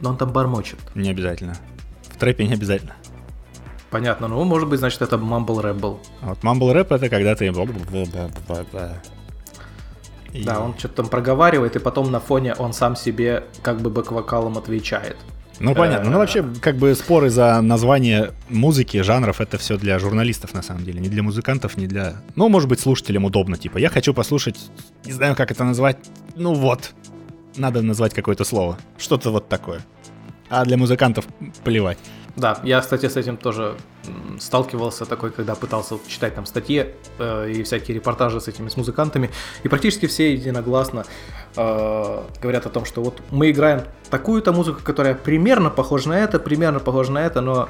но 0.00 0.08
он 0.10 0.16
там 0.16 0.30
бормочет. 0.32 0.78
Не 0.94 1.10
обязательно. 1.10 1.56
В 2.04 2.16
трэпе 2.16 2.46
не 2.46 2.54
обязательно. 2.54 2.94
Понятно, 3.90 4.28
ну, 4.28 4.44
может 4.44 4.70
быть, 4.70 4.78
значит, 4.80 5.02
это 5.02 5.18
мамбл 5.18 5.60
рэп 5.60 5.76
был. 5.76 6.00
Вот 6.22 6.42
мамбл 6.42 6.72
рэп 6.72 6.92
это 6.92 7.10
когда 7.10 7.34
ты... 7.34 7.52
И- 10.32 10.42
Да, 10.44 10.60
он 10.60 10.74
что-то 10.78 10.94
там 11.02 11.08
проговаривает, 11.08 11.76
и 11.76 11.80
потом 11.80 12.10
на 12.10 12.18
фоне 12.20 12.54
он 12.54 12.72
сам 12.72 12.96
себе 12.96 13.44
как 13.62 13.80
бы 13.82 13.90
бэк-вокалом 13.90 14.56
отвечает. 14.56 15.16
Ну 15.58 15.74
понятно. 15.74 16.10
Ну 16.10 16.18
вообще, 16.18 16.44
как 16.60 16.76
бы 16.76 16.94
споры 16.94 17.30
за 17.30 17.60
название 17.60 18.32
музыки, 18.48 19.00
жанров, 19.02 19.40
это 19.40 19.58
все 19.58 19.76
для 19.78 19.98
журналистов 19.98 20.54
на 20.54 20.62
самом 20.62 20.84
деле, 20.84 21.00
не 21.00 21.08
для 21.08 21.22
музыкантов, 21.22 21.76
не 21.76 21.86
для. 21.86 22.16
Ну, 22.34 22.48
может 22.48 22.68
быть, 22.68 22.80
слушателям 22.80 23.24
удобно. 23.24 23.56
Типа, 23.56 23.78
я 23.78 23.88
хочу 23.88 24.12
послушать, 24.14 24.58
не 25.04 25.12
знаю, 25.12 25.34
как 25.34 25.50
это 25.50 25.64
назвать. 25.64 25.98
Ну 26.34 26.54
вот, 26.54 26.92
надо 27.56 27.82
назвать 27.82 28.14
какое-то 28.14 28.44
слово, 28.44 28.78
что-то 28.98 29.30
вот 29.30 29.48
такое. 29.48 29.80
А 30.48 30.64
для 30.64 30.76
музыкантов 30.76 31.26
плевать. 31.64 31.98
Да, 32.36 32.60
я, 32.64 32.80
кстати, 32.82 33.08
с 33.08 33.16
этим 33.16 33.38
тоже 33.38 33.76
сталкивался 34.38 35.06
такой, 35.06 35.30
когда 35.30 35.54
пытался 35.54 35.96
читать 36.06 36.34
там 36.34 36.44
статьи 36.44 36.86
э, 37.18 37.50
и 37.50 37.62
всякие 37.62 37.94
репортажи 37.94 38.40
с 38.42 38.46
этими, 38.46 38.68
с 38.68 38.76
музыкантами, 38.76 39.30
и 39.62 39.68
практически 39.68 40.06
все 40.06 40.34
единогласно 40.34 41.06
э, 41.56 42.22
говорят 42.40 42.66
о 42.66 42.70
том, 42.70 42.84
что 42.84 43.02
вот 43.02 43.20
мы 43.30 43.50
играем 43.50 43.82
такую-то 44.10 44.52
музыку, 44.52 44.80
которая 44.82 45.14
примерно 45.14 45.70
похожа 45.70 46.08
на 46.08 46.18
это, 46.18 46.38
примерно 46.38 46.80
похожа 46.80 47.12
на 47.12 47.18
это, 47.18 47.40
но 47.40 47.68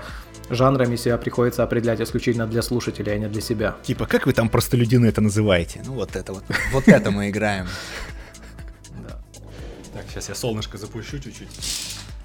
жанрами 0.50 0.96
себя 0.96 1.18
приходится 1.18 1.62
определять 1.62 2.00
исключительно 2.00 2.46
для 2.46 2.62
слушателей, 2.62 3.14
а 3.14 3.18
не 3.18 3.28
для 3.28 3.40
себя. 3.40 3.76
Типа, 3.82 4.06
как 4.06 4.26
вы 4.26 4.32
там 4.32 4.48
простолюдины 4.48 5.06
это 5.06 5.20
называете? 5.20 5.82
Ну 5.84 5.94
вот 5.94 6.16
это 6.16 6.32
вот. 6.32 6.44
Вот 6.72 6.88
это 6.88 7.10
мы 7.10 7.30
играем. 7.30 7.66
Так, 9.92 10.04
сейчас 10.10 10.28
я 10.28 10.34
солнышко 10.34 10.78
запущу 10.78 11.18
чуть-чуть. 11.18 11.48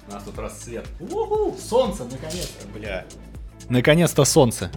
У 0.08 0.12
нас 0.12 0.22
тут 0.24 0.38
рассвет. 0.38 0.86
Уху, 1.00 1.56
солнце, 1.58 2.04
наконец-то, 2.04 2.66
бля. 2.74 3.04
Наконец-то 3.68 4.24
солнце. 4.24 4.70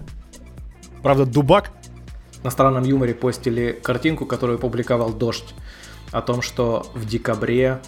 Правда, 1.02 1.26
дубак 1.26 1.72
На 2.44 2.50
странном 2.52 2.84
юморе 2.84 3.14
постили 3.14 3.80
картинку, 3.84 4.26
которую 4.26 4.60
публиковал 4.60 5.12
Дождь, 5.14 5.54
о 6.12 6.22
том, 6.22 6.42
что 6.42 6.90
в 6.94 7.06
декабре, 7.06 7.82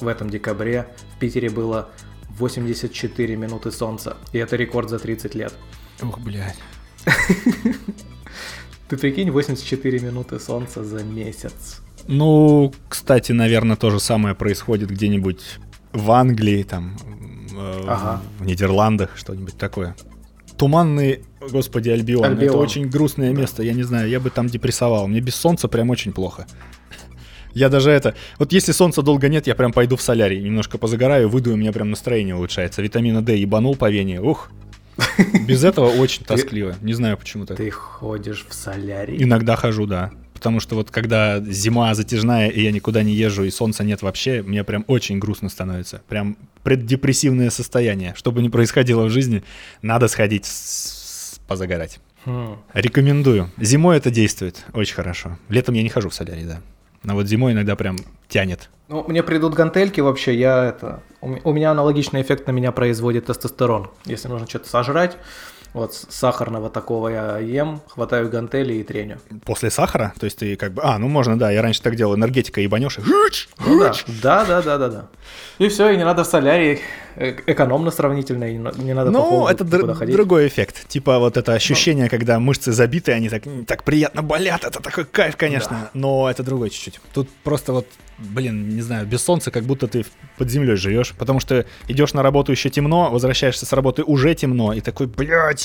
в 0.00 0.06
этом 0.08 0.30
декабре 0.30 0.88
в 1.14 1.18
Питере 1.18 1.50
было 1.50 1.88
84 2.38 3.36
минуты 3.36 3.70
солнца, 3.70 4.16
и 4.32 4.38
это 4.38 4.56
рекорд 4.56 4.88
за 4.90 4.98
30 4.98 5.34
лет. 5.34 5.52
Ух, 6.02 6.18
блядь. 6.20 6.56
Ты 8.88 8.96
прикинь, 8.96 9.30
84 9.30 10.00
минуты 10.00 10.40
солнца 10.40 10.82
за 10.84 11.02
месяц. 11.04 11.80
Ну, 12.08 12.72
кстати, 12.88 13.32
наверное, 13.32 13.76
то 13.76 13.90
же 13.90 14.00
самое 14.00 14.34
происходит 14.34 14.90
где-нибудь 14.90 15.58
в 15.92 16.10
Англии, 16.10 16.62
там, 16.64 16.96
э, 17.52 17.84
Ага. 17.86 18.22
в 18.38 18.44
Нидерландах, 18.46 19.16
что-нибудь 19.16 19.56
такое. 19.56 19.94
Туманный, 20.56 21.24
господи, 21.52 21.88
Альбион. 21.90 22.24
Это 22.24 22.32
Альбион. 22.32 22.58
очень 22.58 22.88
грустное 22.88 23.32
место, 23.32 23.62
я 23.62 23.74
не 23.74 23.82
знаю, 23.84 24.08
я 24.08 24.18
бы 24.18 24.30
там 24.30 24.48
депрессовал. 24.48 25.06
Мне 25.06 25.20
без 25.20 25.34
солнца 25.36 25.68
прям 25.68 25.90
очень 25.90 26.12
плохо. 26.12 26.46
Я 27.52 27.68
даже 27.68 27.90
это... 27.90 28.14
Вот 28.38 28.52
если 28.52 28.72
солнца 28.72 29.02
долго 29.02 29.28
нет, 29.28 29.46
я 29.46 29.54
прям 29.54 29.72
пойду 29.72 29.96
в 29.96 30.02
солярий, 30.02 30.40
немножко 30.40 30.78
позагораю, 30.78 31.28
выйду, 31.28 31.52
у 31.52 31.56
меня 31.56 31.72
прям 31.72 31.90
настроение 31.90 32.34
улучшается. 32.34 32.82
Витамина 32.82 33.22
D 33.22 33.36
ебанул 33.36 33.76
по 33.76 33.90
вене, 33.90 34.20
ух. 34.20 34.50
Без 35.46 35.64
этого 35.64 35.90
очень 35.90 36.24
тоскливо. 36.24 36.76
Не 36.82 36.92
знаю, 36.92 37.16
почему 37.16 37.46
так. 37.46 37.56
Ты 37.56 37.70
ходишь 37.70 38.46
в 38.48 38.54
солярий? 38.54 39.22
Иногда 39.22 39.56
хожу, 39.56 39.86
да. 39.86 40.10
Потому 40.34 40.60
что 40.60 40.74
вот 40.74 40.90
когда 40.90 41.38
зима 41.40 41.94
затяжная, 41.94 42.48
и 42.48 42.62
я 42.62 42.72
никуда 42.72 43.02
не 43.02 43.12
езжу, 43.12 43.44
и 43.44 43.50
солнца 43.50 43.84
нет 43.84 44.00
вообще, 44.00 44.42
мне 44.42 44.64
прям 44.64 44.84
очень 44.86 45.18
грустно 45.18 45.50
становится. 45.50 46.00
Прям 46.08 46.36
преддепрессивное 46.62 47.50
состояние. 47.50 48.14
Что 48.16 48.32
бы 48.32 48.42
ни 48.42 48.48
происходило 48.48 49.04
в 49.04 49.10
жизни, 49.10 49.42
надо 49.82 50.08
сходить 50.08 50.48
позагорать. 51.46 52.00
Хм. 52.24 52.56
Рекомендую. 52.74 53.50
Зимой 53.58 53.96
это 53.96 54.10
действует 54.10 54.64
очень 54.72 54.94
хорошо. 54.94 55.38
Летом 55.48 55.74
я 55.74 55.82
не 55.82 55.88
хожу 55.88 56.08
в 56.08 56.14
солярий, 56.14 56.44
да. 56.44 56.60
Но 57.02 57.14
вот 57.14 57.26
зимой 57.26 57.52
иногда 57.52 57.76
прям 57.76 57.96
тянет. 58.28 58.68
Ну, 58.88 59.04
мне 59.06 59.22
придут 59.22 59.54
гантельки 59.54 60.00
вообще, 60.00 60.34
я 60.34 60.64
это... 60.64 61.02
У 61.20 61.52
меня 61.52 61.70
аналогичный 61.70 62.22
эффект 62.22 62.46
на 62.46 62.50
меня 62.52 62.72
производит 62.72 63.26
тестостерон. 63.26 63.90
Если 64.04 64.28
нужно 64.28 64.48
что-то 64.48 64.68
сожрать, 64.68 65.16
вот 65.72 65.94
с- 65.94 66.06
сахарного 66.10 66.68
такого 66.70 67.08
я 67.08 67.38
ем, 67.38 67.80
хватаю 67.88 68.28
гантели 68.28 68.74
и 68.74 68.82
треню. 68.82 69.18
После 69.44 69.70
сахара, 69.70 70.12
то 70.18 70.24
есть 70.24 70.38
ты 70.38 70.56
как 70.56 70.72
бы... 70.72 70.82
А, 70.84 70.98
ну 70.98 71.08
можно, 71.08 71.38
да, 71.38 71.50
я 71.50 71.62
раньше 71.62 71.82
так 71.82 71.96
делал, 71.96 72.14
энергетика 72.16 72.60
ебанешь 72.60 72.98
и... 72.98 73.02
Ну 73.66 73.80
да, 73.80 73.92
да, 74.22 74.44
да, 74.44 74.62
да, 74.62 74.78
да, 74.78 74.88
да. 74.88 75.06
И 75.58 75.68
все, 75.68 75.90
и 75.90 75.96
не 75.96 76.04
надо 76.04 76.24
в 76.24 76.26
солярий, 76.26 76.80
э- 77.16 77.36
экономно 77.46 77.90
сравнительно, 77.90 78.44
и 78.44 78.54
не 78.82 78.94
надо 78.94 79.10
Ну, 79.10 79.46
это 79.46 79.62
др- 79.64 79.94
ходить. 79.94 80.14
другой 80.16 80.48
эффект. 80.48 80.88
Типа 80.88 81.18
вот 81.18 81.36
это 81.36 81.52
ощущение, 81.54 82.08
когда 82.08 82.38
мышцы 82.40 82.72
забиты, 82.72 83.12
они 83.12 83.28
так, 83.28 83.42
так 83.66 83.84
приятно 83.84 84.22
болят. 84.22 84.64
Это 84.64 84.80
такой 84.82 85.04
кайф, 85.04 85.36
конечно. 85.36 85.90
Но 85.94 86.28
это 86.30 86.42
другой 86.42 86.70
чуть-чуть. 86.70 87.00
Тут 87.12 87.28
просто 87.44 87.72
вот, 87.72 87.86
блин, 88.18 88.70
не 88.74 88.82
знаю, 88.82 89.06
без 89.06 89.22
солнца 89.22 89.50
как 89.50 89.64
будто 89.64 89.86
ты 89.86 90.04
под 90.38 90.50
землей 90.50 90.76
живешь. 90.76 91.12
Потому 91.18 91.40
что 91.40 91.66
идешь 91.88 92.14
на 92.14 92.22
работу 92.22 92.52
еще 92.52 92.70
темно, 92.70 93.10
возвращаешься 93.10 93.66
с 93.66 93.72
работы 93.72 94.02
уже 94.02 94.34
темно. 94.34 94.72
И 94.72 94.80
такой, 94.80 95.06
блядь, 95.06 95.59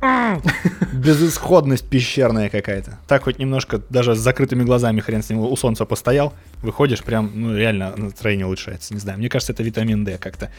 Безысходность 0.92 1.88
пещерная 1.88 2.48
какая-то. 2.48 2.98
Так 3.08 3.24
хоть 3.24 3.38
немножко 3.38 3.82
даже 3.90 4.14
с 4.14 4.18
закрытыми 4.18 4.62
глазами 4.62 5.00
хрен 5.00 5.22
с 5.22 5.30
ним 5.30 5.40
у 5.40 5.56
солнца 5.56 5.84
постоял, 5.84 6.32
выходишь, 6.62 7.02
прям, 7.02 7.30
ну, 7.34 7.56
реально 7.56 7.94
настроение 7.96 8.46
улучшается. 8.46 8.94
Не 8.94 9.00
знаю, 9.00 9.18
мне 9.18 9.28
кажется, 9.28 9.52
это 9.52 9.62
витамин 9.62 10.04
D 10.04 10.18
как-то. 10.18 10.50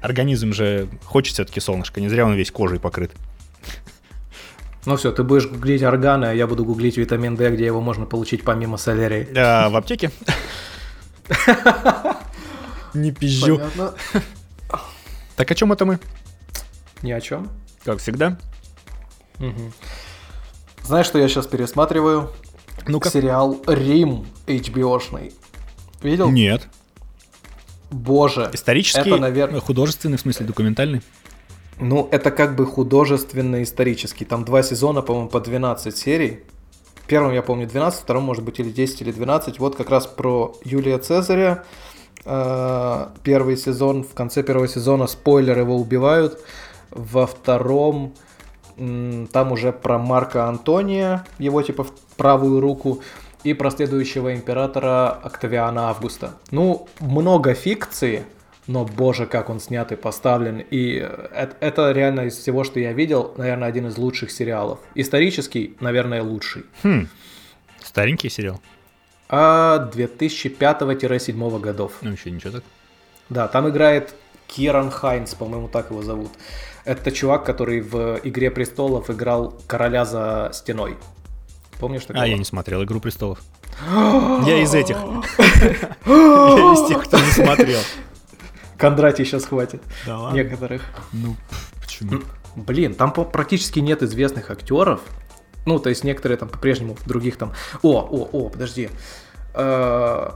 Организм 0.00 0.52
же 0.52 0.88
хочет 1.04 1.34
все-таки 1.34 1.60
солнышко, 1.60 2.00
не 2.00 2.08
зря 2.08 2.26
он 2.26 2.34
весь 2.34 2.50
кожей 2.50 2.80
покрыт. 2.80 3.12
Ну 4.86 4.96
все, 4.96 5.12
ты 5.12 5.22
будешь 5.22 5.46
гуглить 5.46 5.82
органы, 5.82 6.26
а 6.26 6.32
я 6.32 6.46
буду 6.46 6.64
гуглить 6.64 6.96
витамин 6.96 7.36
D, 7.36 7.50
где 7.50 7.66
его 7.66 7.80
можно 7.80 8.06
получить 8.06 8.42
помимо 8.42 8.78
солярии. 8.78 9.28
А, 9.36 9.68
в 9.68 9.76
аптеке? 9.76 10.10
Не 12.94 13.12
пизжу. 13.12 13.60
Так 15.36 15.50
о 15.50 15.54
чем 15.54 15.72
это 15.72 15.84
мы? 15.84 15.98
Ни 17.02 17.12
о 17.12 17.20
чем. 17.20 17.50
Как 17.84 17.98
всегда. 17.98 18.38
Мгм. 19.38 19.72
Знаешь, 20.82 21.06
что 21.06 21.18
я 21.18 21.28
сейчас 21.28 21.46
пересматриваю? 21.46 22.30
Ну-ка. 22.86 23.10
Сериал 23.10 23.58
Рим 23.66 24.26
HBO-шный. 24.46 25.32
Видел? 26.02 26.30
Нет. 26.30 26.68
Боже. 27.90 28.50
Исторический, 28.52 29.00
Это, 29.10 29.16
наверное... 29.16 29.60
художественный, 29.60 30.16
в 30.16 30.20
смысле 30.20 30.46
документальный. 30.46 31.02
Ну, 31.80 32.08
это 32.10 32.30
как 32.30 32.56
бы 32.56 32.66
художественно-исторический. 32.66 34.24
Там 34.24 34.44
два 34.44 34.62
сезона, 34.62 35.00
по-моему, 35.02 35.28
по 35.28 35.40
12 35.40 35.96
серий. 35.96 36.40
Первым, 37.06 37.32
я 37.32 37.42
помню, 37.42 37.66
12, 37.66 38.00
втором, 38.00 38.24
может 38.24 38.44
быть, 38.44 38.58
или 38.60 38.70
10, 38.70 39.02
или 39.02 39.12
12. 39.12 39.58
Вот 39.60 39.76
как 39.76 39.88
раз 39.90 40.06
про 40.06 40.54
Юлия 40.64 40.98
Цезаря. 40.98 41.64
Э, 42.24 43.08
Первый 43.22 43.56
сезон, 43.56 44.04
в 44.04 44.12
конце 44.12 44.42
первого 44.42 44.68
сезона, 44.68 45.06
спойлер, 45.06 45.58
его 45.58 45.76
убивают. 45.76 46.40
Во 46.90 47.26
втором, 47.26 48.14
там 48.76 49.52
уже 49.52 49.72
про 49.72 49.98
Марка 49.98 50.46
Антония, 50.46 51.24
его 51.38 51.62
типа 51.62 51.84
в 51.84 51.92
правую 52.16 52.60
руку. 52.60 53.02
И 53.44 53.54
про 53.54 53.70
следующего 53.70 54.34
императора 54.34 55.10
Октавиана 55.10 55.90
Августа. 55.90 56.34
Ну, 56.50 56.88
много 56.98 57.54
фикции, 57.54 58.24
но 58.66 58.84
боже, 58.84 59.26
как 59.26 59.48
он 59.48 59.60
снят 59.60 59.92
и 59.92 59.96
поставлен. 59.96 60.58
И 60.58 60.94
это, 60.96 61.56
это 61.60 61.92
реально 61.92 62.22
из 62.22 62.36
всего, 62.36 62.64
что 62.64 62.80
я 62.80 62.92
видел, 62.92 63.32
наверное, 63.36 63.68
один 63.68 63.86
из 63.86 63.96
лучших 63.96 64.32
сериалов. 64.32 64.80
Исторический, 64.96 65.76
наверное, 65.78 66.22
лучший. 66.22 66.64
Хм. 66.82 67.08
Старенький 67.82 68.28
сериал. 68.28 68.60
А 69.28 69.90
2005-2007 69.94 71.60
годов. 71.60 71.92
Ну, 72.02 72.12
еще 72.12 72.30
ничего 72.30 72.54
так. 72.54 72.64
Да, 73.30 73.48
там 73.48 73.68
играет 73.68 74.14
Киран 74.48 74.90
Хайнс, 74.90 75.34
по-моему, 75.34 75.68
так 75.68 75.90
его 75.90 76.02
зовут. 76.02 76.30
Это 76.84 77.12
чувак, 77.12 77.44
который 77.44 77.80
в 77.80 78.18
«Игре 78.24 78.50
престолов» 78.50 79.10
играл 79.10 79.54
короля 79.66 80.04
за 80.04 80.50
стеной. 80.52 80.96
Помнишь 81.78 82.04
такого? 82.04 82.24
А, 82.24 82.26
я 82.26 82.36
не 82.36 82.44
смотрел 82.44 82.82
«Игру 82.82 82.98
престолов». 82.98 83.40
Я 83.86 84.62
из 84.62 84.74
этих. 84.74 84.96
Я 85.36 86.72
из 86.72 86.88
тех, 86.88 87.04
кто 87.04 87.18
не 87.18 87.30
смотрел. 87.30 87.80
Кондратий 88.78 89.24
сейчас 89.24 89.44
хватит. 89.44 89.82
Да 90.06 90.18
ладно? 90.18 90.36
Некоторых. 90.36 90.82
Ну, 91.12 91.36
почему? 91.80 92.22
Блин, 92.56 92.94
там 92.94 93.12
практически 93.12 93.80
нет 93.80 94.02
известных 94.02 94.50
актеров. 94.50 95.00
Ну, 95.66 95.78
то 95.78 95.90
есть 95.90 96.04
некоторые 96.04 96.38
там 96.38 96.48
по-прежнему, 96.48 96.96
других 97.04 97.36
там... 97.36 97.52
О, 97.82 98.00
о, 98.00 98.28
о, 98.32 98.48
подожди. 98.48 98.88
Э, 99.54 100.30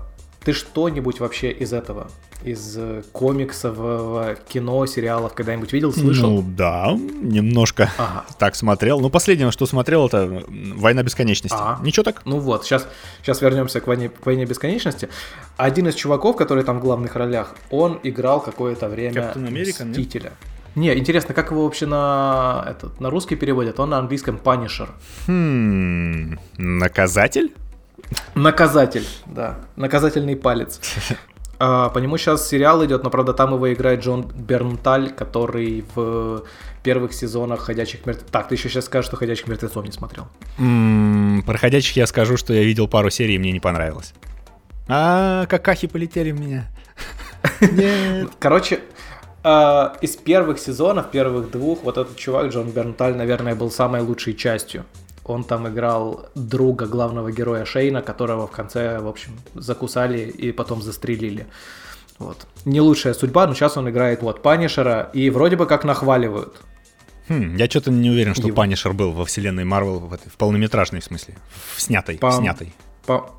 Ты 0.44 0.52
что-нибудь 0.52 1.20
вообще 1.20 1.50
из 1.50 1.72
этого? 1.72 2.10
Из 2.44 2.76
э, 2.76 3.02
комиксов, 3.12 3.76
э, 3.78 4.36
кино, 4.48 4.84
сериалов 4.86 5.34
когда-нибудь 5.34 5.72
видел, 5.72 5.92
слышал? 5.92 6.30
Ну, 6.30 6.42
да, 6.42 6.92
немножко 6.92 7.90
Ага. 7.98 8.24
так 8.38 8.56
смотрел. 8.56 9.00
Ну, 9.00 9.10
последнее, 9.10 9.50
что 9.50 9.66
смотрел, 9.66 10.06
это 10.06 10.44
«Война 10.48 11.02
бесконечности». 11.02 11.56
А. 11.58 11.78
Ничего 11.82 12.04
так? 12.04 12.22
Ну 12.24 12.38
вот, 12.38 12.64
сейчас, 12.64 12.88
сейчас 13.22 13.40
вернемся 13.42 13.80
к 13.80 13.86
войне, 13.86 14.08
к 14.08 14.26
войне 14.26 14.44
бесконечности. 14.44 15.08
Один 15.56 15.88
из 15.88 15.94
чуваков, 15.94 16.36
который 16.36 16.64
там 16.64 16.78
в 16.78 16.82
главных 16.82 17.14
ролях, 17.14 17.54
он 17.70 18.00
играл 18.02 18.40
какое-то 18.40 18.88
время? 18.88 19.32
Мстителя. 19.36 20.32
Не, 20.74 20.96
интересно, 20.96 21.34
как 21.34 21.50
его 21.50 21.64
вообще 21.64 21.86
на, 21.86 22.64
этот, 22.66 22.98
на 22.98 23.10
русский 23.10 23.36
переводят? 23.36 23.78
Он 23.78 23.90
на 23.90 23.98
английском 23.98 24.40
Punisher. 24.42 24.88
Хм, 25.26 26.38
наказатель? 26.56 27.52
Наказатель, 28.34 29.06
да. 29.26 29.58
Наказательный 29.76 30.36
палец. 30.36 30.80
А, 31.64 31.90
по 31.90 32.00
нему 32.00 32.18
сейчас 32.18 32.48
сериал 32.48 32.84
идет, 32.84 33.04
но 33.04 33.10
правда 33.10 33.32
там 33.32 33.54
его 33.54 33.72
играет 33.72 34.00
Джон 34.00 34.26
Бернталь, 34.34 35.10
который 35.10 35.84
в 35.94 36.42
первых 36.82 37.12
сезонах 37.12 37.60
«Ходячих 37.60 38.04
мертвецов». 38.04 38.32
Так, 38.32 38.48
ты 38.48 38.56
еще 38.56 38.68
сейчас 38.68 38.86
скажешь, 38.86 39.06
что 39.06 39.16
«Ходячих 39.16 39.46
мертвецов» 39.46 39.84
не 39.84 39.92
смотрел. 39.92 40.26
М, 40.58 41.44
Проходящих 41.46 41.94
я 41.94 42.08
скажу, 42.08 42.36
что 42.36 42.52
я 42.52 42.64
видел 42.64 42.88
пару 42.88 43.10
серий, 43.10 43.36
и 43.36 43.38
мне 43.38 43.52
не 43.52 43.60
понравилось. 43.60 44.12
А, 44.88 45.46
какахи 45.46 45.86
полетели 45.86 46.32
в 46.32 46.40
меня. 46.40 46.66
Нет. 47.60 48.30
Короче, 48.40 48.80
а, 49.44 49.96
из 50.00 50.16
первых 50.16 50.58
сезонов, 50.58 51.12
первых 51.12 51.52
двух, 51.52 51.84
вот 51.84 51.96
этот 51.96 52.16
чувак, 52.16 52.50
Джон 52.50 52.72
Бернтал, 52.72 53.14
наверное, 53.14 53.54
был 53.54 53.70
самой 53.70 54.00
лучшей 54.00 54.34
частью. 54.34 54.84
Он 55.24 55.44
там 55.44 55.68
играл 55.68 56.26
друга 56.34 56.86
главного 56.86 57.30
героя 57.30 57.64
Шейна, 57.64 58.02
которого 58.02 58.46
в 58.46 58.50
конце, 58.50 58.98
в 58.98 59.06
общем, 59.06 59.38
закусали 59.54 60.18
и 60.20 60.50
потом 60.52 60.82
застрелили. 60.82 61.46
Вот. 62.18 62.46
Не 62.64 62.80
лучшая 62.80 63.14
судьба, 63.14 63.46
но 63.46 63.54
сейчас 63.54 63.76
он 63.76 63.88
играет 63.88 64.22
вот 64.22 64.42
Punisher 64.42 64.97
а, 64.97 65.10
и 65.12 65.30
вроде 65.30 65.56
бы 65.56 65.66
как 65.66 65.84
нахваливают. 65.84 66.60
Хм, 67.28 67.54
я 67.56 67.66
что-то 67.66 67.90
не 67.92 68.10
уверен, 68.10 68.34
что 68.34 68.48
Его. 68.48 68.56
Punisher 68.56 68.92
был 68.92 69.12
во 69.12 69.24
вселенной 69.24 69.64
Марвел 69.64 70.00
в, 70.00 70.12
этой- 70.12 70.28
в 70.28 70.36
полнометражной 70.36 71.00
в 71.00 71.04
смысле. 71.04 71.36
В 71.76 71.80
снятой, 71.80 72.16
Пам- 72.16 72.38
снятой. 72.38 72.74
По- 73.06 73.30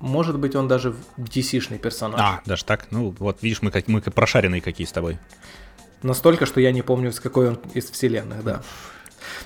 Может 0.00 0.38
быть, 0.38 0.56
он 0.56 0.66
даже 0.66 0.94
DC-шный 1.16 1.78
персонаж. 1.78 2.20
А, 2.20 2.40
даже 2.44 2.64
так? 2.64 2.86
Ну, 2.90 3.14
вот, 3.18 3.42
видишь, 3.42 3.62
мы, 3.62 3.70
как, 3.70 3.86
мы 3.86 4.00
как 4.00 4.14
прошаренные 4.14 4.60
какие 4.60 4.86
с 4.86 4.92
тобой. 4.92 5.18
Настолько, 6.02 6.46
что 6.46 6.60
я 6.60 6.72
не 6.72 6.82
помню, 6.82 7.12
с 7.12 7.20
какой 7.20 7.48
он 7.50 7.58
из 7.74 7.90
вселенных, 7.90 8.42
да. 8.42 8.62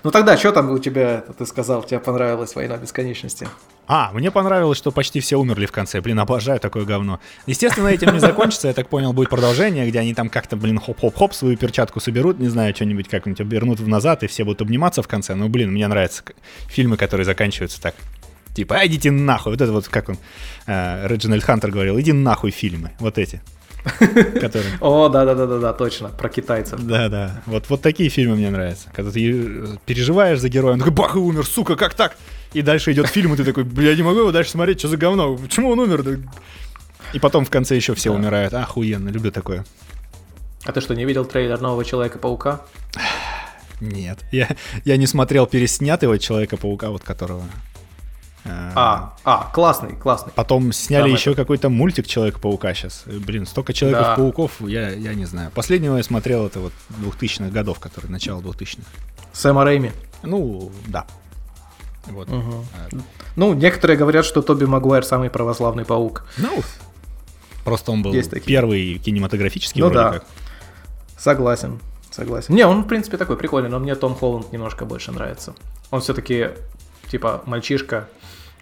Ну 0.03 0.11
тогда, 0.11 0.37
что 0.37 0.53
там 0.53 0.71
у 0.71 0.79
тебя, 0.79 1.25
ты 1.39 1.47
сказал, 1.47 1.83
тебе 1.83 2.01
понравилась 2.01 2.55
«Война 2.55 2.77
бесконечности»? 2.77 3.49
А, 3.87 4.11
мне 4.13 4.31
понравилось, 4.31 4.79
что 4.79 4.91
почти 4.91 5.21
все 5.21 5.37
умерли 5.37 5.67
в 5.67 5.73
конце. 5.73 6.01
Блин, 6.01 6.19
обожаю 6.19 6.59
такое 6.59 6.85
говно. 6.85 7.21
Естественно, 7.47 7.89
этим 7.89 8.15
не 8.15 8.19
закончится. 8.19 8.69
Я 8.69 8.75
так 8.75 8.89
понял, 8.89 9.13
будет 9.13 9.29
продолжение, 9.29 9.87
где 9.89 9.99
они 9.99 10.15
там 10.15 10.31
как-то, 10.31 10.57
блин, 10.57 10.79
хоп-хоп-хоп, 10.79 11.35
свою 11.35 11.57
перчатку 11.57 12.01
соберут, 12.01 12.39
не 12.39 12.49
знаю, 12.49 12.75
что-нибудь 12.75 13.09
как-нибудь 13.09 13.41
обернут 13.41 13.81
в 13.81 13.89
назад, 13.89 14.23
и 14.23 14.27
все 14.27 14.45
будут 14.45 14.63
обниматься 14.63 15.03
в 15.03 15.09
конце. 15.09 15.35
Ну, 15.35 15.49
блин, 15.49 15.73
мне 15.73 15.87
нравятся 15.87 16.23
фильмы, 16.69 16.97
которые 16.97 17.27
заканчиваются 17.27 17.81
так. 17.81 17.95
Типа, 18.55 18.79
идите 18.87 19.11
нахуй. 19.11 19.53
Вот 19.53 19.61
это 19.61 19.73
вот, 19.73 19.89
как 19.89 20.09
он, 20.09 20.17
э, 20.67 21.07
Реджинальд 21.09 21.43
Хантер 21.43 21.71
говорил, 21.71 22.01
иди 22.01 22.13
нахуй 22.13 22.53
фильмы. 22.53 22.93
Вот 23.01 23.19
эти. 23.19 23.43
Которые... 24.41 24.79
О, 24.81 25.09
да-да-да-да, 25.09 25.73
точно, 25.75 26.09
про 26.09 26.29
китайцев. 26.29 26.81
Да, 26.83 27.09
да. 27.09 27.43
Вот, 27.47 27.69
вот 27.69 27.83
такие 27.83 28.09
фильмы 28.09 28.37
мне 28.37 28.51
нравятся. 28.51 28.89
Когда 28.95 29.11
ты 29.11 29.79
переживаешь 29.85 30.39
за 30.41 30.49
героя, 30.49 30.73
он 30.75 30.79
такой, 30.79 30.93
бах, 30.93 31.17
и 31.17 31.19
умер, 31.19 31.47
сука, 31.47 31.77
как 31.77 31.95
так? 31.95 32.17
И 32.55 32.63
дальше 32.63 32.93
идет 32.93 33.09
фильм, 33.09 33.35
и 33.35 33.37
ты 33.37 33.45
такой, 33.45 33.65
бля, 33.65 33.91
я 33.91 33.97
не 33.97 34.03
могу 34.03 34.21
его 34.21 34.33
дальше 34.33 34.53
смотреть, 34.53 34.79
что 34.79 34.89
за 34.89 34.97
говно? 34.97 35.37
Почему 35.37 35.71
он 35.71 35.81
умер? 35.81 36.21
И 37.13 37.19
потом 37.19 37.45
в 37.45 37.51
конце 37.51 37.77
еще 37.77 37.95
все 37.95 38.11
Да. 38.11 38.17
умирают. 38.19 38.55
Охуенно, 38.55 39.09
люблю 39.11 39.31
такое. 39.31 39.65
А 40.65 40.73
ты 40.73 40.81
что, 40.81 40.95
не 40.95 41.05
видел 41.05 41.25
трейлер 41.27 41.61
нового 41.61 41.85
Человека-паука? 41.85 42.63
Нет. 43.81 44.21
Я, 44.33 44.49
я 44.85 44.97
не 44.97 45.07
смотрел 45.07 45.47
переснятого 45.47 46.19
Человека-паука, 46.19 46.91
вот 46.91 47.03
которого... 47.03 47.43
э, 48.45 48.73
А, 48.75 49.15
а, 49.25 49.51
классный, 49.53 49.95
классный. 49.97 50.33
Потом 50.35 50.73
сняли 50.73 51.05
Там 51.05 51.13
еще 51.13 51.33
это- 51.33 51.43
какой-то 51.43 51.69
мультик 51.69 52.07
Человека-паука 52.07 52.75
сейчас. 52.75 53.05
Блин, 53.07 53.47
столько 53.47 53.73
Человеков-пауков, 53.73 54.61
я, 54.61 54.91
я 54.91 55.15
не 55.15 55.25
знаю. 55.25 55.51
Последнего 55.51 55.97
я 55.97 56.03
смотрел, 56.03 56.47
это 56.47 56.61
вот 56.61 56.73
2000-х 57.01 57.51
годов, 57.51 57.81
который 57.81 58.09
начало 58.11 58.41
2000-х. 58.41 58.83
Сэма 59.33 59.65
Рэйми. 59.65 59.93
Ну, 60.23 60.71
да. 60.87 61.07
Вот. 62.07 62.29
Мгм. 62.29 62.65
А, 62.75 62.89
Ну, 63.37 63.55
некоторые 63.55 63.97
говорят, 63.97 64.25
что 64.25 64.43
Тоби 64.43 64.65
Магуайр 64.67 65.05
самый 65.05 65.31
православный 65.31 65.85
паук. 65.85 66.27
Ну, 66.37 66.63
просто 67.65 67.93
он 67.93 68.03
был 68.03 68.13
Есть 68.13 68.31
такие. 68.31 68.47
первый 68.47 68.99
кинематографический 68.99 69.81
Ну 69.81 69.89
вроде 69.89 70.03
да. 70.05 70.13
как. 70.13 70.25
Согласен, 71.19 71.81
согласен. 72.11 72.55
Не, 72.55 72.67
он, 72.67 72.83
в 72.85 72.87
принципе, 72.89 73.17
такой 73.17 73.37
прикольный, 73.37 73.71
но 73.71 73.79
мне 73.79 73.95
Том 73.95 74.15
Холланд 74.15 74.53
немножко 74.53 74.85
больше 74.85 75.13
нравится. 75.13 75.55
Он 75.91 76.01
все-таки, 76.01 76.51
типа, 77.11 77.43
мальчишка, 77.47 78.09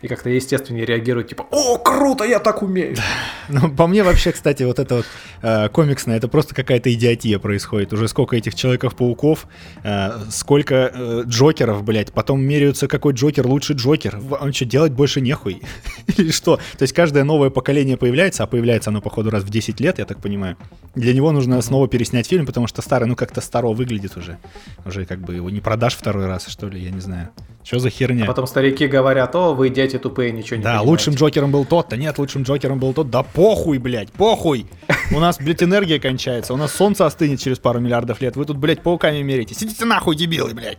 и 0.02 0.08
как-то 0.08 0.28
естественнее 0.28 0.84
реагирует, 0.84 1.28
типа, 1.28 1.46
о, 1.50 1.78
круто, 1.78 2.24
я 2.24 2.40
так 2.40 2.62
умею. 2.62 2.96
Ну, 3.48 3.70
по 3.70 3.86
мне 3.86 4.02
вообще, 4.02 4.32
кстати, 4.32 4.62
вот 4.62 4.78
это 4.78 4.96
вот 4.96 5.06
э, 5.42 5.68
комиксное, 5.68 6.16
это 6.16 6.26
просто 6.28 6.54
какая-то 6.54 6.92
идиотия 6.92 7.38
происходит. 7.38 7.92
Уже 7.92 8.08
сколько 8.08 8.36
этих 8.36 8.54
Человеков-пауков, 8.54 9.46
э, 9.82 10.10
сколько 10.30 10.90
э, 10.94 11.22
Джокеров, 11.26 11.82
блядь, 11.82 12.12
потом 12.12 12.40
меряются, 12.40 12.88
какой 12.88 13.12
Джокер 13.12 13.46
лучше 13.46 13.74
Джокер. 13.74 14.20
Он 14.40 14.52
что, 14.52 14.64
делать 14.64 14.92
больше 14.92 15.20
нехуй? 15.20 15.60
Или 16.16 16.30
что? 16.30 16.56
То 16.78 16.82
есть 16.82 16.94
каждое 16.94 17.24
новое 17.24 17.50
поколение 17.50 17.96
появляется, 17.96 18.44
а 18.44 18.46
появляется 18.46 18.90
оно, 18.90 19.02
походу, 19.02 19.28
раз 19.28 19.42
в 19.42 19.50
10 19.50 19.80
лет, 19.80 19.98
я 19.98 20.06
так 20.06 20.22
понимаю. 20.22 20.56
Для 20.94 21.12
него 21.12 21.30
нужно 21.32 21.60
снова 21.60 21.88
переснять 21.88 22.26
фильм, 22.28 22.46
потому 22.46 22.68
что 22.68 22.80
старый, 22.80 23.08
ну, 23.08 23.16
как-то 23.16 23.40
старо 23.40 23.68
выглядит 23.68 24.16
уже. 24.16 24.38
Уже 24.86 25.04
как 25.04 25.20
бы 25.20 25.34
его 25.34 25.50
не 25.50 25.60
продашь 25.60 25.96
второй 25.96 26.26
раз, 26.26 26.46
что 26.46 26.68
ли, 26.68 26.80
я 26.80 26.90
не 26.90 27.00
знаю. 27.00 27.28
Что 27.64 27.78
за 27.78 27.90
херня? 27.90 28.24
А 28.24 28.26
потом 28.26 28.46
старики 28.46 28.86
говорят, 28.86 29.34
о, 29.36 29.54
вы 29.54 29.68
дети 29.70 29.96
тупые, 29.98 30.32
ничего 30.32 30.56
не 30.56 30.62
Да, 30.62 30.70
понимаете. 30.70 30.90
лучшим 30.90 31.14
Джокером 31.14 31.52
был 31.52 31.64
тот-то. 31.64 31.96
Нет, 31.96 32.18
лучшим 32.18 32.42
Джокером 32.42 32.78
был 32.80 32.92
тот. 32.92 33.08
Да 33.10 33.22
похуй, 33.22 33.78
блядь, 33.78 34.10
похуй. 34.12 34.66
У 35.14 35.20
нас, 35.20 35.38
блядь, 35.38 35.62
энергия 35.62 36.00
кончается. 36.00 36.54
У 36.54 36.56
нас 36.56 36.72
солнце 36.74 37.06
остынет 37.06 37.40
через 37.40 37.58
пару 37.58 37.78
миллиардов 37.80 38.20
лет. 38.20 38.34
Вы 38.36 38.44
тут, 38.46 38.56
блядь, 38.56 38.82
пауками 38.82 39.22
мерите. 39.22 39.54
Сидите 39.54 39.84
нахуй, 39.84 40.16
дебилы, 40.16 40.54
блядь. 40.54 40.78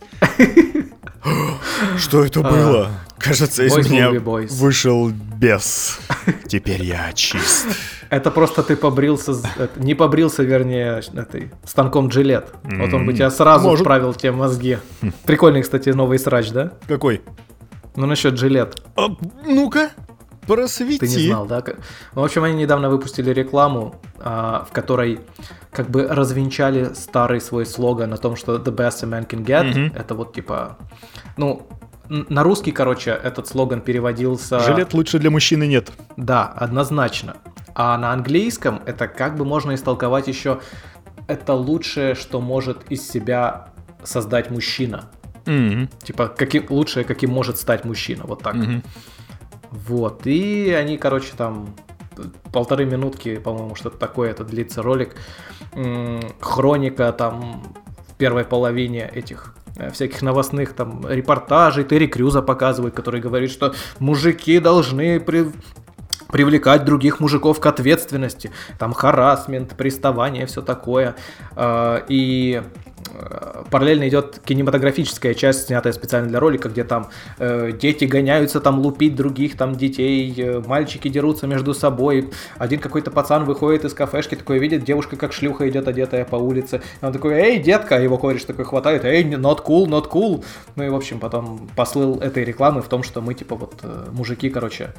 Что 1.97 2.25
это 2.25 2.41
было? 2.41 2.89
Кажется, 3.17 3.63
из 3.63 3.75
меня 3.89 4.11
вышел 4.11 5.09
бес. 5.09 5.99
Теперь 6.47 6.83
я 6.83 7.11
чист. 7.13 7.67
Это 8.09 8.29
просто 8.31 8.63
ты 8.63 8.75
побрился, 8.75 9.33
не 9.77 9.95
побрился, 9.95 10.43
вернее, 10.43 11.01
этой, 11.15 11.51
станком 11.65 12.09
джилет. 12.09 12.53
Вот 12.63 12.93
он 12.93 13.05
бы 13.05 13.13
тебя 13.13 13.31
сразу 13.31 13.75
вправил 13.75 14.13
те 14.13 14.31
мозги. 14.31 14.77
Прикольный, 15.25 15.61
кстати, 15.63 15.89
новый 15.89 16.19
срач, 16.19 16.49
да? 16.51 16.73
Какой? 16.87 17.21
Ну, 17.95 18.05
насчет 18.07 18.33
джилет. 18.33 18.81
А, 18.95 19.07
Ну-ка, 19.45 19.91
просвети. 20.47 20.99
Ты 20.99 21.07
не 21.07 21.27
знал, 21.27 21.45
да? 21.45 21.63
Ну, 22.13 22.21
в 22.21 22.25
общем, 22.25 22.43
они 22.43 22.55
недавно 22.55 22.89
выпустили 22.89 23.31
рекламу, 23.31 23.95
а, 24.19 24.65
в 24.69 24.73
которой 24.73 25.19
как 25.71 25.89
бы 25.89 26.07
развенчали 26.07 26.93
старый 26.93 27.41
свой 27.41 27.65
слоган 27.65 28.13
о 28.13 28.17
том, 28.17 28.35
что 28.35 28.55
the 28.57 28.75
best 28.75 29.03
a 29.03 29.07
man 29.07 29.27
can 29.27 29.45
get. 29.45 29.69
Мгм. 29.69 29.95
Это 29.95 30.15
вот 30.15 30.33
типа, 30.33 30.77
ну, 31.37 31.67
на 32.09 32.43
русский, 32.43 32.71
короче, 32.71 33.11
этот 33.11 33.47
слоган 33.47 33.81
переводился... 33.81 34.59
Жилет 34.59 34.93
лучше 34.93 35.19
для 35.19 35.29
мужчины 35.31 35.67
нет. 35.67 35.91
Да, 36.17 36.45
однозначно. 36.47 37.37
А 37.75 37.97
на 37.97 38.11
английском 38.13 38.81
это 38.85 39.07
как 39.07 39.35
бы 39.35 39.45
можно 39.45 39.73
истолковать 39.73 40.27
еще 40.27 40.59
это 41.27 41.53
лучшее, 41.53 42.15
что 42.15 42.41
может 42.41 42.91
из 42.91 43.07
себя 43.07 43.69
создать 44.03 44.51
мужчина. 44.51 45.09
Мгм, 45.45 45.89
Типа, 46.03 46.27
каким, 46.27 46.65
лучшее, 46.69 47.03
каким 47.03 47.31
может 47.31 47.57
стать 47.57 47.85
мужчина. 47.85 48.23
Вот 48.25 48.43
так. 48.43 48.55
мгм. 48.55 48.83
Вот. 49.87 50.27
И 50.27 50.71
они, 50.71 50.97
короче, 50.97 51.33
там 51.35 51.75
полторы 52.51 52.85
минутки, 52.85 53.37
по-моему, 53.37 53.75
что-то 53.75 53.97
такое, 53.97 54.29
это 54.31 54.43
длится 54.43 54.81
ролик. 54.81 55.15
Хроника 56.39 57.11
там 57.11 57.63
в 58.07 58.13
первой 58.15 58.43
половине 58.45 59.09
этих 59.13 59.55
э, 59.77 59.89
всяких 59.89 60.21
новостных 60.21 60.73
там 60.73 61.07
репортажей, 61.07 61.83
Терри 61.83 62.05
Крюза 62.05 62.41
показывает, 62.43 62.93
который 62.93 63.19
говорит, 63.19 63.49
что 63.51 63.73
мужики 63.99 64.59
должны 64.59 65.19
при- 65.19 65.51
привлекать 66.31 66.85
других 66.85 67.19
мужиков 67.19 67.59
к 67.59 67.65
ответственности. 67.65 68.51
Там 68.77 68.93
харасмент, 68.93 69.75
приставание, 69.75 70.45
все 70.45 70.61
такое. 70.61 71.15
Э, 71.55 72.01
И 72.07 72.61
параллельно 73.69 74.07
идет 74.07 74.39
кинематографическая 74.45 75.33
часть, 75.33 75.67
снятая 75.67 75.93
специально 75.93 76.27
для 76.27 76.39
ролика, 76.39 76.69
где 76.69 76.83
там 76.83 77.09
э, 77.39 77.71
дети 77.71 78.05
гоняются 78.05 78.59
там 78.59 78.79
лупить 78.79 79.15
других 79.15 79.57
там 79.57 79.75
детей, 79.75 80.33
э, 80.37 80.61
мальчики 80.65 81.07
дерутся 81.07 81.47
между 81.47 81.73
собой. 81.73 82.31
Один 82.57 82.79
какой-то 82.79 83.11
пацан 83.11 83.45
выходит 83.45 83.85
из 83.85 83.93
кафешки, 83.93 84.35
такой 84.35 84.59
видит, 84.59 84.83
девушка 84.83 85.15
как 85.15 85.33
шлюха 85.33 85.69
идет 85.69 85.87
одетая 85.87 86.25
по 86.25 86.35
улице. 86.35 86.81
И 87.01 87.05
он 87.05 87.13
такой, 87.13 87.33
эй, 87.33 87.59
детка, 87.59 88.01
его 88.01 88.17
кореш 88.17 88.43
такой 88.43 88.65
хватает, 88.65 89.05
эй, 89.05 89.23
not 89.23 89.63
cool, 89.65 89.85
not 89.85 90.09
cool. 90.09 90.43
Ну 90.75 90.83
и, 90.83 90.89
в 90.89 90.95
общем, 90.95 91.19
потом 91.19 91.69
посыл 91.75 92.19
этой 92.19 92.43
рекламы 92.43 92.81
в 92.81 92.87
том, 92.87 93.03
что 93.03 93.21
мы, 93.21 93.33
типа, 93.33 93.55
вот, 93.55 93.79
э, 93.83 94.07
мужики, 94.11 94.49
короче, 94.49 94.93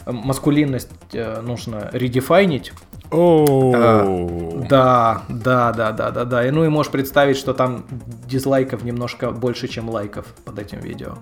маскулинность 0.05 0.89
э, 1.13 1.41
нужно 1.41 1.89
redefine 1.91 2.46
ить. 2.46 2.73
Оу. 3.11 4.65
Да, 4.69 5.23
да, 5.27 5.73
да, 5.73 5.91
да, 5.91 6.11
да, 6.11 6.25
да. 6.25 6.47
И 6.47 6.51
ну 6.51 6.63
и 6.63 6.69
можешь 6.69 6.91
представить, 6.91 7.37
что 7.37 7.53
там 7.53 7.85
дизлайков 8.25 8.83
немножко 8.83 9.31
больше, 9.31 9.67
чем 9.67 9.89
лайков 9.89 10.25
под 10.45 10.59
этим 10.59 10.79
видео. 10.79 11.17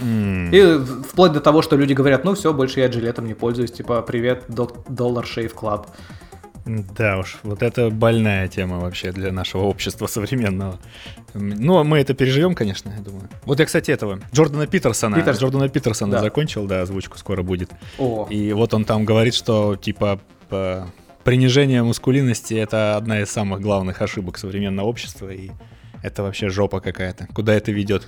М. 0.00 0.50
И 0.52 0.78
вплоть 1.08 1.32
до 1.32 1.40
того, 1.40 1.62
что 1.62 1.76
люди 1.76 1.94
говорят, 1.94 2.24
ну 2.24 2.34
все, 2.34 2.52
больше 2.52 2.80
я 2.80 2.88
Gillette 2.88 3.18
ом 3.18 3.26
не 3.26 3.34
пользуюсь, 3.34 3.72
типа, 3.72 4.02
привет, 4.02 4.44
Dollar 4.48 5.26
Shave 5.26 5.54
Club. 5.54 5.86
Да 6.66 7.18
уж, 7.18 7.38
вот 7.42 7.62
это 7.62 7.90
больная 7.90 8.46
тема 8.48 8.78
вообще 8.80 9.12
для 9.12 9.32
нашего 9.32 9.62
общества 9.62 10.06
современного. 10.06 10.78
М, 11.34 11.48
Ну, 11.50 11.82
мы 11.84 11.98
это 11.98 12.14
переживем, 12.14 12.54
конечно, 12.54 12.92
я 12.96 13.02
думаю. 13.02 13.28
Вот 13.44 13.58
я, 13.60 13.66
кстати, 13.66 13.90
этого, 13.90 14.20
Джордана 14.32 14.66
Питерсона, 14.66 15.16
Питерс. 15.16 15.38
Джордана 15.40 15.68
Питерсона 15.68 16.12
Да. 16.12 16.20
закончил, 16.20 16.66
да, 16.66 16.82
озвучку 16.82 17.18
скоро 17.18 17.42
будет. 17.42 17.70
О, 17.98 18.26
И 18.30 18.52
вот 18.52 18.74
он 18.74 18.84
там 18.84 19.04
говорит, 19.04 19.34
что, 19.34 19.76
типа, 19.76 20.20
принижение 21.24 21.82
мускулинности— 21.82 22.54
это 22.64 22.96
одна 22.96 23.20
из 23.20 23.30
самых 23.30 23.60
главных 23.60 24.02
ошибок 24.02 24.38
современного 24.38 24.86
общества, 24.86 25.30
и 25.30 25.50
это 26.02 26.22
вообще 26.22 26.48
жопа 26.48 26.80
какая-то. 26.80 27.26
Куда 27.34 27.54
это 27.54 27.72
ведет? 27.72 28.06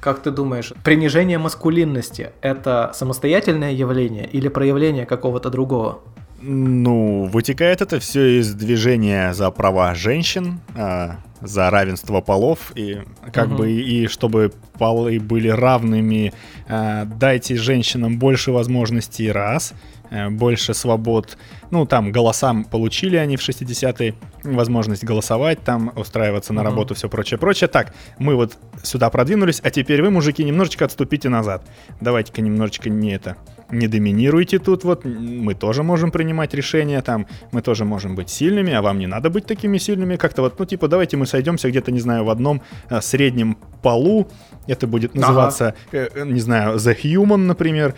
как 0.00 0.22
ты 0.22 0.30
думаешь, 0.30 0.72
принижение 0.82 1.36
маскулинности– 1.36 2.30
это 2.40 2.90
самостоятельное 2.94 3.72
явление 3.72 4.26
или 4.26 4.48
проявление 4.48 5.04
какого-то 5.04 5.50
другого? 5.50 6.00
Ну, 6.42 7.24
вытекает 7.24 7.82
это 7.82 8.00
все 8.00 8.40
из 8.40 8.54
движения 8.54 9.34
за 9.34 9.50
права 9.50 9.94
женщин, 9.94 10.60
а, 10.74 11.18
за 11.42 11.68
равенство 11.70 12.20
полов, 12.22 12.72
и 12.74 13.02
как 13.32 13.48
Мгм. 13.48 13.56
бы 13.56 13.72
и 13.72 14.06
чтобы 14.06 14.52
полы 14.78 15.20
были 15.20 15.48
равными, 15.48 16.32
а, 16.66 17.04
дайте 17.04 17.56
женщинам 17.56 18.18
больше 18.18 18.52
возможностей 18.52 19.30
раз, 19.30 19.74
э, 20.10 20.28
больше 20.28 20.74
свобод. 20.74 21.36
Ну, 21.70 21.86
там 21.86 22.10
голосам 22.10 22.64
получили 22.64 23.16
они 23.16 23.36
в 23.36 23.42
60-е, 23.42 24.14
возможность 24.42 25.04
голосовать, 25.04 25.60
там 25.62 25.92
устраиваться 25.94 26.52
на 26.52 26.62
Мгм. 26.62 26.70
работу, 26.70 26.94
все 26.94 27.08
прочее, 27.08 27.38
прочее. 27.38 27.68
Так, 27.68 27.94
мы 28.18 28.34
вот 28.34 28.56
сюда 28.82 29.08
продвинулись, 29.10 29.60
а 29.62 29.70
теперь 29.70 30.02
вы, 30.02 30.10
мужики, 30.10 30.42
немножечко 30.42 30.84
отступите 30.86 31.28
назад. 31.28 31.64
Давайте-ка 32.00 32.40
немножечко 32.40 32.90
не 32.90 33.12
это, 33.12 33.36
не 33.72 33.88
доминируйте 33.88 34.58
тут, 34.58 34.84
вот 34.84 35.04
мы 35.04 35.54
тоже 35.54 35.82
можем 35.82 36.10
принимать 36.10 36.54
решения, 36.54 37.00
там 37.02 37.26
мы 37.52 37.62
тоже 37.62 37.84
можем 37.84 38.14
быть 38.14 38.30
сильными, 38.30 38.72
а 38.72 38.82
вам 38.82 38.98
не 38.98 39.06
надо 39.06 39.30
быть 39.30 39.46
такими 39.46 39.78
сильными, 39.78 40.16
как-то 40.16 40.42
вот, 40.42 40.58
ну 40.58 40.64
типа 40.64 40.88
давайте 40.88 41.16
мы 41.16 41.26
сойдемся 41.26 41.68
где-то, 41.68 41.92
не 41.92 42.00
знаю, 42.00 42.24
в 42.24 42.30
одном 42.30 42.62
э, 42.88 43.00
среднем 43.00 43.56
полу, 43.82 44.28
это 44.66 44.86
будет 44.86 45.12
Ага. 45.12 45.20
называться, 45.20 45.74
э, 45.92 46.08
э, 46.14 46.24
не 46.24 46.40
знаю, 46.40 46.76
The 46.76 46.96
Human, 47.02 47.36
например, 47.36 47.94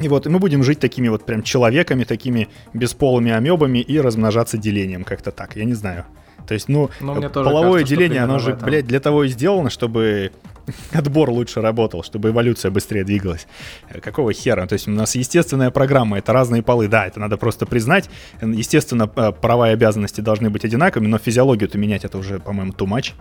и 0.00 0.08
вот 0.08 0.26
и 0.26 0.28
мы 0.28 0.38
будем 0.38 0.64
жить 0.64 0.80
такими 0.80 1.08
вот 1.08 1.24
прям 1.24 1.42
человеками, 1.42 2.04
такими 2.04 2.48
бесполыми 2.72 3.30
амебами 3.30 3.78
и 3.78 4.00
размножаться 4.00 4.58
делением, 4.58 5.04
как-то 5.04 5.30
так, 5.30 5.56
я 5.56 5.64
не 5.64 5.74
знаю. 5.74 6.04
То 6.46 6.54
есть, 6.54 6.68
ну, 6.68 6.90
Ну, 7.00 7.14
тоже 7.30 7.48
половое 7.48 7.80
кажется, 7.80 7.96
деление, 7.96 8.22
оно 8.22 8.38
же, 8.38 8.54
блядь, 8.54 8.86
для 8.86 9.00
того 9.00 9.24
и 9.24 9.28
сделано, 9.28 9.70
чтобы 9.70 10.32
отбор 10.92 11.30
лучше 11.30 11.60
работал, 11.60 12.02
чтобы 12.02 12.30
эволюция 12.30 12.70
быстрее 12.70 13.04
двигалась. 13.04 13.46
Э, 13.88 14.00
Какого 14.00 14.32
хера? 14.32 14.66
То 14.66 14.74
есть 14.74 14.88
у 14.88 14.90
нас 14.90 15.14
естественная 15.14 15.70
программа, 15.70 16.18
это 16.18 16.32
разные 16.32 16.62
полы, 16.62 16.88
да, 16.88 17.06
это 17.06 17.20
надо 17.20 17.36
просто 17.36 17.66
признать. 17.66 18.08
Естественно, 18.40 19.06
права 19.06 19.70
и 19.70 19.72
обязанности 19.72 20.20
должны 20.20 20.50
быть 20.50 20.64
одинаковыми, 20.64 21.08
но 21.08 21.18
физиологию-то 21.18 21.78
менять 21.78 22.04
это 22.04 22.18
уже, 22.18 22.38
по-моему, 22.38 22.72
too 22.72 22.86
much. 22.86 23.12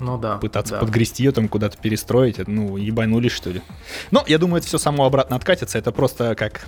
Ну 0.00 0.16
да. 0.18 0.38
Пытаться 0.38 0.74
да. 0.74 0.80
подгрести 0.80 1.22
ее 1.24 1.32
там 1.32 1.48
куда-то 1.48 1.76
перестроить, 1.76 2.46
ну, 2.48 2.76
ебанулись, 2.76 3.32
что 3.32 3.50
ли. 3.50 3.62
Но 4.10 4.24
я 4.26 4.38
думаю, 4.38 4.58
это 4.58 4.66
все 4.66 4.78
само 4.78 5.04
обратно 5.04 5.36
откатится, 5.36 5.78
это 5.78 5.92
просто 5.92 6.34
как... 6.34 6.66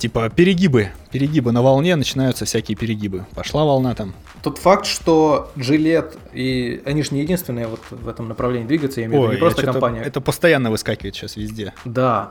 Типа 0.00 0.30
перегибы, 0.30 0.88
перегибы 1.12 1.52
на 1.52 1.60
волне 1.60 1.94
начинаются 1.94 2.46
всякие 2.46 2.74
перегибы. 2.74 3.26
Пошла 3.34 3.66
волна 3.66 3.94
там. 3.94 4.14
Тот 4.42 4.56
факт, 4.56 4.86
что 4.86 5.52
Джилет 5.58 6.16
и 6.32 6.80
они 6.86 7.02
же 7.02 7.10
не 7.12 7.20
единственные 7.20 7.66
вот 7.66 7.80
в 7.90 8.08
этом 8.08 8.26
направлении 8.26 8.66
двигаются, 8.66 9.02
я 9.02 9.08
имею 9.08 9.20
в 9.20 9.24
виду, 9.24 9.34
не 9.34 9.38
просто 9.38 9.62
компания. 9.62 10.00
Это 10.00 10.22
постоянно 10.22 10.70
выскакивает 10.70 11.14
сейчас 11.14 11.36
везде. 11.36 11.74
Да. 11.84 12.30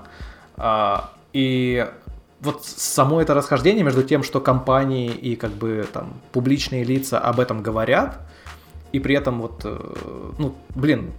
А, 0.58 1.14
и 1.32 1.88
вот 2.42 2.66
само 2.66 3.22
это 3.22 3.36
расхождение 3.36 3.84
между 3.84 4.02
тем, 4.02 4.24
что 4.24 4.42
компании 4.42 5.12
и 5.12 5.36
как 5.36 5.52
бы 5.52 5.88
там 5.94 6.20
публичные 6.32 6.84
лица 6.84 7.20
об 7.20 7.40
этом 7.40 7.62
говорят, 7.62 8.20
и 8.92 9.00
при 9.00 9.14
этом 9.14 9.42
вот, 9.42 9.62
э, 9.64 9.78
ну, 10.40 10.56
блин, 10.74 11.12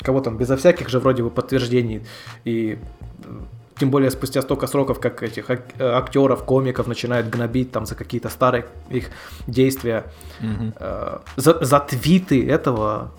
кого 0.00 0.20
там 0.20 0.36
безо 0.36 0.56
всяких 0.56 0.88
же 0.88 1.00
вроде 1.00 1.24
бы 1.24 1.30
подтверждений 1.30 2.06
и 2.44 2.78
э, 3.24 3.40
тем 3.80 3.90
более 3.90 4.10
спустя 4.10 4.42
столько 4.42 4.66
сроков, 4.66 5.00
как 5.00 5.22
этих 5.22 5.50
э, 5.50 5.58
актеров, 5.78 6.44
комиков 6.44 6.86
начинают 6.86 7.28
гнобить 7.28 7.72
там 7.72 7.86
за 7.86 7.94
какие-то 7.94 8.28
старые 8.28 8.64
их 8.90 9.06
действия, 9.46 10.04
Мгм. 10.40 10.74
э, 10.78 11.18
за, 11.36 11.64
за 11.64 11.80
твиты 11.80 12.46
этого, 12.46 13.10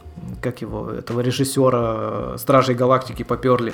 как 0.42 0.62
его, 0.62 0.92
этого 0.92 1.22
режиссера 1.22 1.80
э, 1.82 2.36
Стражей 2.38 2.76
Галактики 2.76 3.24
поперли. 3.24 3.74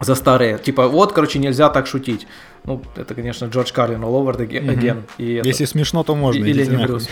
за 0.00 0.14
старые. 0.16 0.58
Типа, 0.58 0.88
вот, 0.88 1.12
короче, 1.12 1.38
нельзя 1.38 1.68
так 1.68 1.86
шутить. 1.86 2.26
Ну, 2.64 2.82
это, 2.96 3.14
конечно, 3.14 3.46
Джордж 3.46 3.72
Карлин 3.72 4.02
all 4.02 4.14
over 4.20 4.36
again. 4.36 4.94
Угу. 4.94 5.02
И 5.18 5.40
Если 5.44 5.64
это... 5.64 5.66
смешно, 5.70 6.02
то 6.02 6.16
можно. 6.16 6.44
Или 6.44 6.66
не 6.66 6.76
Брюс. 6.86 7.08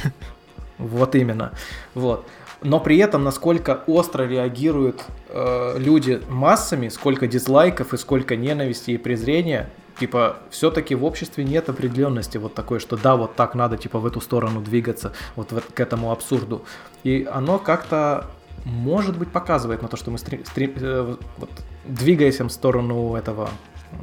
Вот 0.79 1.15
именно. 1.15 1.53
Вот. 1.95 2.27
Но 2.63 2.79
при 2.79 2.99
этом, 2.99 3.25
насколько 3.25 3.83
остро 3.87 4.25
реагируют 4.25 5.05
э, 5.29 5.79
люди 5.79 6.21
массами, 6.29 6.89
сколько 6.89 7.27
дизлайков 7.27 7.95
и 7.95 7.97
сколько 7.97 8.37
ненависти 8.37 8.91
и 8.91 8.99
презрения, 8.99 9.71
типа, 9.99 10.37
все-таки 10.51 10.95
в 10.95 11.05
обществе 11.05 11.45
нет 11.45 11.69
определенности 11.71 12.37
вот 12.39 12.55
такой, 12.55 12.81
что 12.81 12.97
да, 12.97 13.17
вот 13.17 13.35
так 13.35 13.55
надо, 13.55 13.79
типа, 13.79 13.99
в 13.99 14.07
эту 14.07 14.21
сторону 14.21 14.61
двигаться, 14.61 15.13
вот 15.37 15.53
в, 15.53 15.61
к 15.61 15.81
этому 15.81 16.13
абсурду. 16.13 16.63
И 17.03 17.27
оно 17.31 17.59
как-то, 17.59 18.27
может 18.65 19.17
быть, 19.17 19.31
показывает 19.31 19.81
на 19.81 19.89
то, 19.89 19.97
что 19.97 20.11
мы 20.11 20.19
стри- 20.19 20.45
стри- 20.45 20.75
э, 20.77 21.17
вот, 21.39 21.51
двигаемся 21.87 22.45
в 22.45 22.51
сторону 22.51 23.15
этого 23.15 23.49
э, 23.93 23.97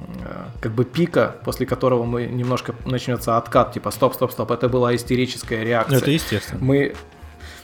как 0.61 0.71
бы 0.71 0.83
пика, 0.83 1.35
после 1.45 1.67
которого 1.67 2.05
мы 2.05 2.25
немножко 2.25 2.73
начнется 2.85 3.37
откат, 3.37 3.73
типа 3.73 3.91
стоп, 3.91 4.15
стоп, 4.15 4.31
стоп, 4.31 4.51
это 4.51 4.67
была 4.67 4.95
истерическая 4.95 5.63
реакция. 5.63 5.99
Это 5.99 6.09
естественно. 6.09 6.59
Мы 6.63 6.95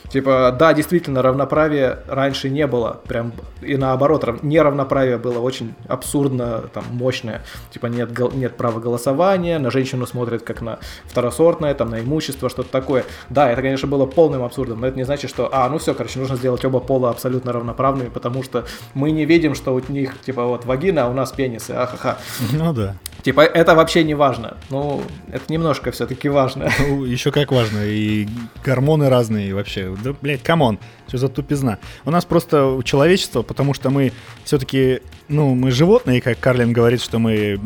Типа, 0.08 0.54
да, 0.56 0.72
действительно, 0.74 1.22
равноправия 1.22 2.00
раньше 2.06 2.50
не 2.50 2.66
было. 2.66 3.00
Прям 3.06 3.32
и 3.62 3.76
наоборот, 3.76 4.42
неравноправие 4.42 5.18
было 5.18 5.38
очень 5.38 5.74
абсурдно, 5.88 6.64
там, 6.72 6.84
мощное. 6.90 7.42
Типа, 7.72 7.86
нет, 7.86 8.10
нет 8.34 8.56
права 8.56 8.80
голосования, 8.80 9.58
на 9.58 9.70
женщину 9.70 10.06
смотрят 10.06 10.42
как 10.42 10.60
на 10.60 10.78
второсортное, 11.06 11.74
там, 11.74 11.90
на 11.90 12.00
имущество, 12.00 12.48
что-то 12.48 12.70
такое. 12.70 13.04
Да, 13.30 13.50
это, 13.50 13.62
конечно, 13.62 13.88
было 13.88 14.06
полным 14.06 14.42
абсурдом, 14.44 14.80
но 14.80 14.86
это 14.86 14.96
не 14.96 15.04
значит, 15.04 15.30
что, 15.30 15.48
а, 15.52 15.68
ну 15.68 15.78
все, 15.78 15.94
короче, 15.94 16.18
нужно 16.18 16.36
сделать 16.36 16.64
оба 16.64 16.80
пола 16.80 17.10
абсолютно 17.10 17.52
равноправными, 17.52 18.08
потому 18.08 18.42
что 18.42 18.64
мы 18.94 19.10
не 19.10 19.24
видим, 19.24 19.54
что 19.54 19.74
у 19.74 19.80
них, 19.88 20.20
типа, 20.20 20.44
вот 20.44 20.64
вагина, 20.64 21.04
а 21.04 21.08
у 21.08 21.12
нас 21.12 21.32
пенисы, 21.32 21.70
ахаха. 21.72 22.18
Ну 22.52 22.72
да. 22.72 22.94
Типа, 23.22 23.40
это 23.40 23.74
вообще 23.74 24.04
не 24.04 24.14
важно. 24.14 24.58
Ну, 24.68 25.02
это 25.32 25.50
немножко 25.50 25.90
все-таки 25.90 26.28
важно. 26.28 26.70
Ну, 26.78 27.04
еще 27.04 27.32
как 27.32 27.52
важно. 27.52 27.78
И 27.84 28.28
гормоны 28.62 29.08
разные, 29.08 29.48
и 29.48 29.52
вообще. 29.54 29.93
Да, 30.02 30.14
блядь, 30.20 30.42
come 30.42 30.63
on, 30.63 30.78
что 31.08 31.18
за 31.18 31.28
тупизна. 31.28 31.78
У 32.04 32.10
нас 32.10 32.24
просто 32.24 32.80
человечество, 32.84 33.42
потому 33.42 33.74
что 33.74 33.90
мы 33.90 34.12
все-таки, 34.44 35.00
ну, 35.28 35.54
мы 35.54 35.70
животные, 35.70 36.20
как 36.20 36.38
Карлин 36.40 36.72
говорит, 36.72 37.02
что 37.02 37.18
мы 37.18 37.60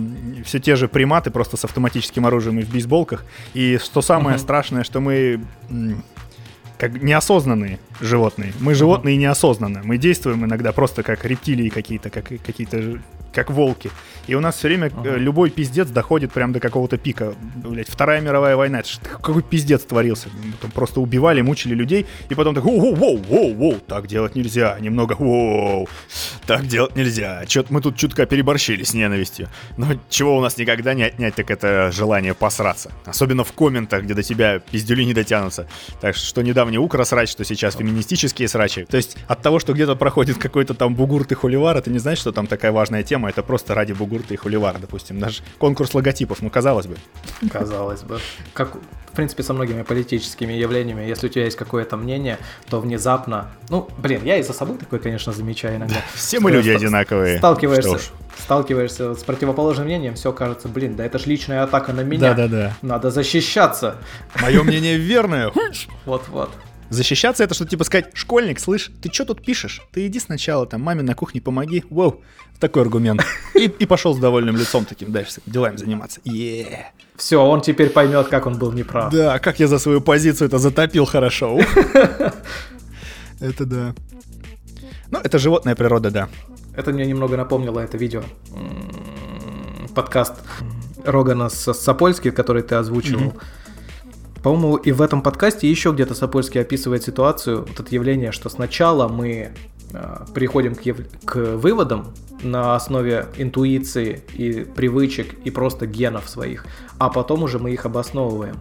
все 0.45 0.59
те 0.59 0.77
же 0.77 0.89
приматы, 0.89 1.31
просто 1.31 1.57
с 1.57 1.65
автоматическим 1.65 2.27
оружием 2.27 2.59
и 2.59 2.63
в 2.63 2.71
бейсболках. 2.71 3.25
И 3.55 3.79
что 3.79 4.03
самое 4.03 4.37
uh-huh. 4.37 4.41
страшное, 4.41 4.85
что 4.85 5.01
мы 5.01 5.41
как 6.79 7.03
неосознанные 7.03 7.81
животные. 8.01 8.53
Мы 8.61 8.75
животные 8.75 9.17
uh-huh. 9.17 9.21
неосознанно. 9.21 9.81
Мы 9.83 9.99
действуем 9.99 10.45
иногда 10.45 10.73
просто 10.73 11.03
как 11.03 11.25
рептилии 11.25 11.69
какие-то, 11.69 12.11
как 12.11 12.27
какие-то 12.27 13.01
как 13.33 13.51
волки. 13.51 13.91
И 14.27 14.35
у 14.35 14.41
нас 14.41 14.57
все 14.57 14.69
время 14.69 14.93
ага. 14.95 15.11
Э, 15.11 15.19
любой 15.19 15.51
пиздец 15.51 15.89
доходит 15.89 16.33
прям 16.33 16.53
до 16.53 16.61
какого-то 16.61 16.99
пика. 16.99 17.35
Блять, 17.57 17.89
Вторая 17.89 18.21
мировая 18.21 18.57
война, 18.57 18.81
это 18.81 18.89
ж, 18.89 18.99
какой 19.03 19.43
пиздец 19.43 19.83
творился. 19.83 20.29
Там 20.61 20.71
просто 20.71 21.01
убивали, 21.01 21.41
мучили 21.41 21.75
людей, 21.75 22.07
и 22.29 22.35
потом 22.35 22.55
так, 22.55 22.65
воу, 22.65 22.95
воу, 22.95 23.17
воу, 23.17 23.55
воу, 23.55 23.75
так 23.87 24.07
делать 24.07 24.35
нельзя, 24.35 24.77
немного, 24.81 25.17
воу, 25.19 25.89
так 26.47 26.67
делать 26.67 26.95
нельзя. 26.95 27.45
Чё-то 27.47 27.73
мы 27.73 27.81
тут 27.81 27.97
чутка 27.97 28.27
переборщили 28.27 28.83
с 28.83 28.93
ненавистью. 28.93 29.49
Но 29.79 29.87
чего 30.11 30.37
у 30.37 30.41
нас 30.41 30.59
никогда 30.59 30.95
не 30.95 31.05
отнять, 31.05 31.35
так 31.35 31.51
это 31.51 31.91
желание 31.91 32.35
посраться. 32.35 32.93
Особенно 33.07 33.45
в 33.45 33.53
комментах, 33.53 34.05
где 34.05 34.15
до 34.15 34.23
тебя 34.23 34.59
пиздюли 34.59 35.05
не 35.05 35.15
дотянутся. 35.15 35.67
Так 36.01 36.17
что 36.17 36.43
недавний 36.43 36.79
укро 36.79 37.05
срач, 37.05 37.31
что 37.31 37.45
сейчас 37.45 37.77
феминистические 37.77 38.49
срачи. 38.49 38.85
То 38.85 38.99
есть 38.99 39.17
от 39.27 39.41
того, 39.41 39.59
что 39.59 39.73
где-то 39.73 39.97
проходит 39.97 40.37
какой-то 40.37 40.75
там 40.75 40.95
бугурт 40.95 41.33
и 41.33 41.35
хуливар, 41.35 41.77
это 41.77 41.91
не 41.91 41.99
значит, 41.99 42.21
что 42.21 42.33
там 42.33 42.47
такая 42.47 42.73
важная 42.73 43.03
тема, 43.03 43.28
это 43.29 43.43
просто 43.43 43.75
ради 43.75 43.93
бугурта 43.93 44.35
и 44.35 44.37
хуливара, 44.37 44.79
допустим. 44.79 45.19
Наш 45.19 45.43
конкурс 45.59 45.95
логотипов, 45.95 46.43
ну, 46.43 46.51
казалось 46.51 46.87
бы. 46.87 46.97
Казалось 47.51 48.03
бы. 48.03 48.21
Как, 48.55 48.75
в 48.75 49.17
принципе, 49.17 49.43
со 49.43 49.55
многими 49.55 49.83
политическими 49.83 50.53
явлениями, 50.53 51.03
если 51.03 51.27
у 51.27 51.31
тебя 51.31 51.45
есть 51.45 51.57
какое-то 51.57 51.97
мнение, 51.97 52.39
то 52.69 52.81
внезапно... 52.81 53.51
Ну, 53.69 53.89
блин, 53.99 54.23
я 54.25 54.37
и 54.37 54.43
за 54.43 54.53
собой 54.53 54.79
такое, 54.79 55.01
конечно, 55.01 55.33
замечаю 55.33 55.77
иногда. 55.77 55.97
Все 56.15 56.41
мы 56.41 56.51
люди 56.51 56.71
одинаковые. 56.71 57.39
Сталкиваешься, 57.39 57.99
сталкиваешься 58.39 59.15
с 59.15 59.25
противоположным 59.25 59.87
мнением, 59.87 60.15
все 60.15 60.33
кажется, 60.33 60.69
блин, 60.69 60.97
да 60.97 61.05
это 61.05 61.19
ж 61.19 61.27
личная 61.27 61.63
атака 61.63 61.93
на 61.93 62.01
меня. 62.01 62.35
Да-да-да. 62.35 62.77
Надо 62.83 63.11
защищаться. 63.11 63.97
Мое 64.41 64.63
мнение 64.63 64.97
верное. 64.97 65.53
Вот-вот. 66.05 66.51
Защищаться 66.91 67.45
это 67.45 67.55
что 67.55 67.67
типа 67.67 67.85
сказать, 67.85 68.11
школьник, 68.15 68.59
слышь, 68.59 68.91
ты 69.03 69.13
что 69.13 69.27
тут 69.27 69.45
пишешь? 69.45 69.83
Ты 69.93 70.07
иди 70.07 70.19
сначала, 70.19 70.67
там, 70.67 70.81
маме 70.81 71.03
на 71.03 71.15
кухне 71.15 71.41
помоги. 71.41 71.85
Воу, 71.91 72.23
такой 72.59 72.83
аргумент. 72.83 73.23
И, 73.55 73.65
и 73.65 73.87
пошел 73.87 74.15
с 74.15 74.19
довольным 74.19 74.57
лицом 74.57 74.87
таким 74.87 75.13
дальше 75.13 75.41
делами 75.45 75.77
заниматься. 75.77 76.21
Yeah. 76.25 76.87
Все, 77.17 77.43
он 77.43 77.61
теперь 77.61 77.91
поймет, 77.91 78.29
как 78.29 78.47
он 78.47 78.59
был 78.59 78.73
неправ. 78.73 79.13
Да, 79.13 79.39
как 79.39 79.61
я 79.61 79.69
за 79.69 79.79
свою 79.79 80.01
позицию 80.01 80.49
это 80.49 80.59
затопил 80.59 81.05
хорошо. 81.05 81.61
Это 83.41 83.65
да. 83.67 83.95
Ну, 85.11 85.21
это 85.23 85.39
животная 85.39 85.75
природа, 85.75 86.11
да. 86.11 86.29
Это 86.75 86.93
мне 86.93 87.07
немного 87.07 87.37
напомнило 87.37 87.81
это 87.81 87.97
видео. 87.99 88.23
Подкаст 89.95 90.35
Рогана 91.05 91.49
с 91.49 91.73
Сапольски, 91.75 92.31
который 92.31 92.63
ты 92.63 92.77
озвучивал. 92.77 93.29
Mm-hmm 93.29 93.58
по-моему, 94.43 94.77
и 94.77 94.93
в 94.93 95.03
этом 95.03 95.23
подкасте 95.23 95.69
еще 95.71 95.93
где-то 95.93 96.15
Сапольский 96.15 96.61
описывает 96.61 97.03
ситуацию, 97.03 97.67
вот 97.67 97.81
это 97.81 97.95
явление, 97.95 98.33
что 98.33 98.49
сначала 98.49 99.09
мы 99.09 99.51
э, 99.93 100.27
приходим 100.35 100.75
к, 100.75 100.83
яв... 100.83 100.99
к 101.25 101.37
выводам 101.57 102.15
на 102.43 102.77
основе 102.77 103.27
интуиции 103.37 104.23
и 104.35 104.65
привычек 104.65 105.35
и 105.45 105.51
просто 105.51 105.87
генов 105.87 106.29
своих, 106.29 106.67
а 106.99 107.09
потом 107.09 107.43
уже 107.43 107.59
мы 107.59 107.73
их 107.73 107.85
обосновываем. 107.85 108.57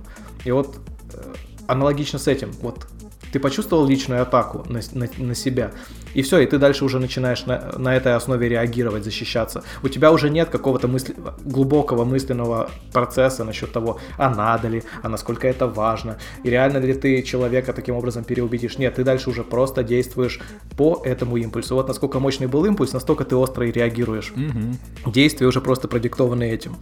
И 0.45 0.51
вот 0.51 0.80
э, 1.13 1.34
аналогично 1.67 2.17
с 2.17 2.28
этим, 2.28 2.51
вот 2.61 2.88
ты 3.32 3.39
почувствовал 3.39 3.86
личную 3.86 4.21
атаку 4.21 4.65
на, 4.69 4.82
на, 4.93 5.07
на 5.17 5.36
себя, 5.36 5.71
и 6.18 6.24
все, 6.24 6.39
и 6.39 6.47
ты 6.47 6.57
дальше 6.57 6.84
уже 6.84 6.99
начинаешь 6.99 7.45
на, 7.45 7.74
на 7.78 7.95
этой 7.95 8.15
основе 8.15 8.49
реагировать, 8.49 9.03
защищаться. 9.03 9.63
У 9.84 9.88
тебя 9.88 10.11
уже 10.11 10.32
нет 10.32 10.49
какого-то 10.49 10.88
мысли, 10.88 11.15
глубокого 11.45 12.05
мысленного 12.05 12.72
процесса 12.91 13.43
насчет 13.43 13.72
того, 13.72 13.99
а 14.18 14.30
надо 14.34 14.68
ли, 14.68 14.84
а 15.03 15.09
насколько 15.09 15.47
это 15.47 15.68
важно, 15.68 16.18
и 16.43 16.49
реально 16.49 16.80
ли 16.80 16.93
ты 16.93 17.22
человека 17.22 17.72
таким 17.72 17.95
образом 17.95 18.24
переубедишь. 18.24 18.80
Нет, 18.80 18.95
ты 18.95 19.03
дальше 19.03 19.30
уже 19.30 19.43
просто 19.43 19.84
действуешь 19.84 20.39
по 20.76 21.03
этому 21.05 21.38
импульсу. 21.38 21.76
Вот 21.76 21.88
насколько 21.88 22.20
мощный 22.20 22.47
был 22.47 22.65
импульс, 22.65 22.93
настолько 22.93 23.24
ты 23.24 23.36
остро 23.36 23.68
и 23.68 23.72
реагируешь. 23.72 24.32
Угу. 24.32 25.11
Действия 25.11 25.45
уже 25.45 25.61
просто 25.61 25.88
продиктованы 25.88 26.49
этим. 26.49 26.78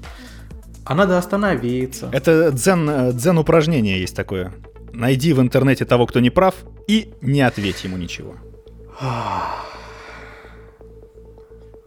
А 0.86 0.96
надо 0.96 1.18
остановиться. 1.18 2.10
Это 2.14 2.52
дзен, 2.52 3.12
дзен 3.12 3.38
упражнение 3.38 4.00
есть 4.00 4.16
такое 4.16 4.54
найди 4.94 5.34
в 5.34 5.42
интернете 5.42 5.84
того, 5.84 6.06
кто 6.06 6.22
не 6.22 6.30
прав, 6.30 6.56
и 6.88 7.10
не 7.22 7.42
ответь 7.42 7.84
ему 7.84 7.98
ничего. 7.98 8.36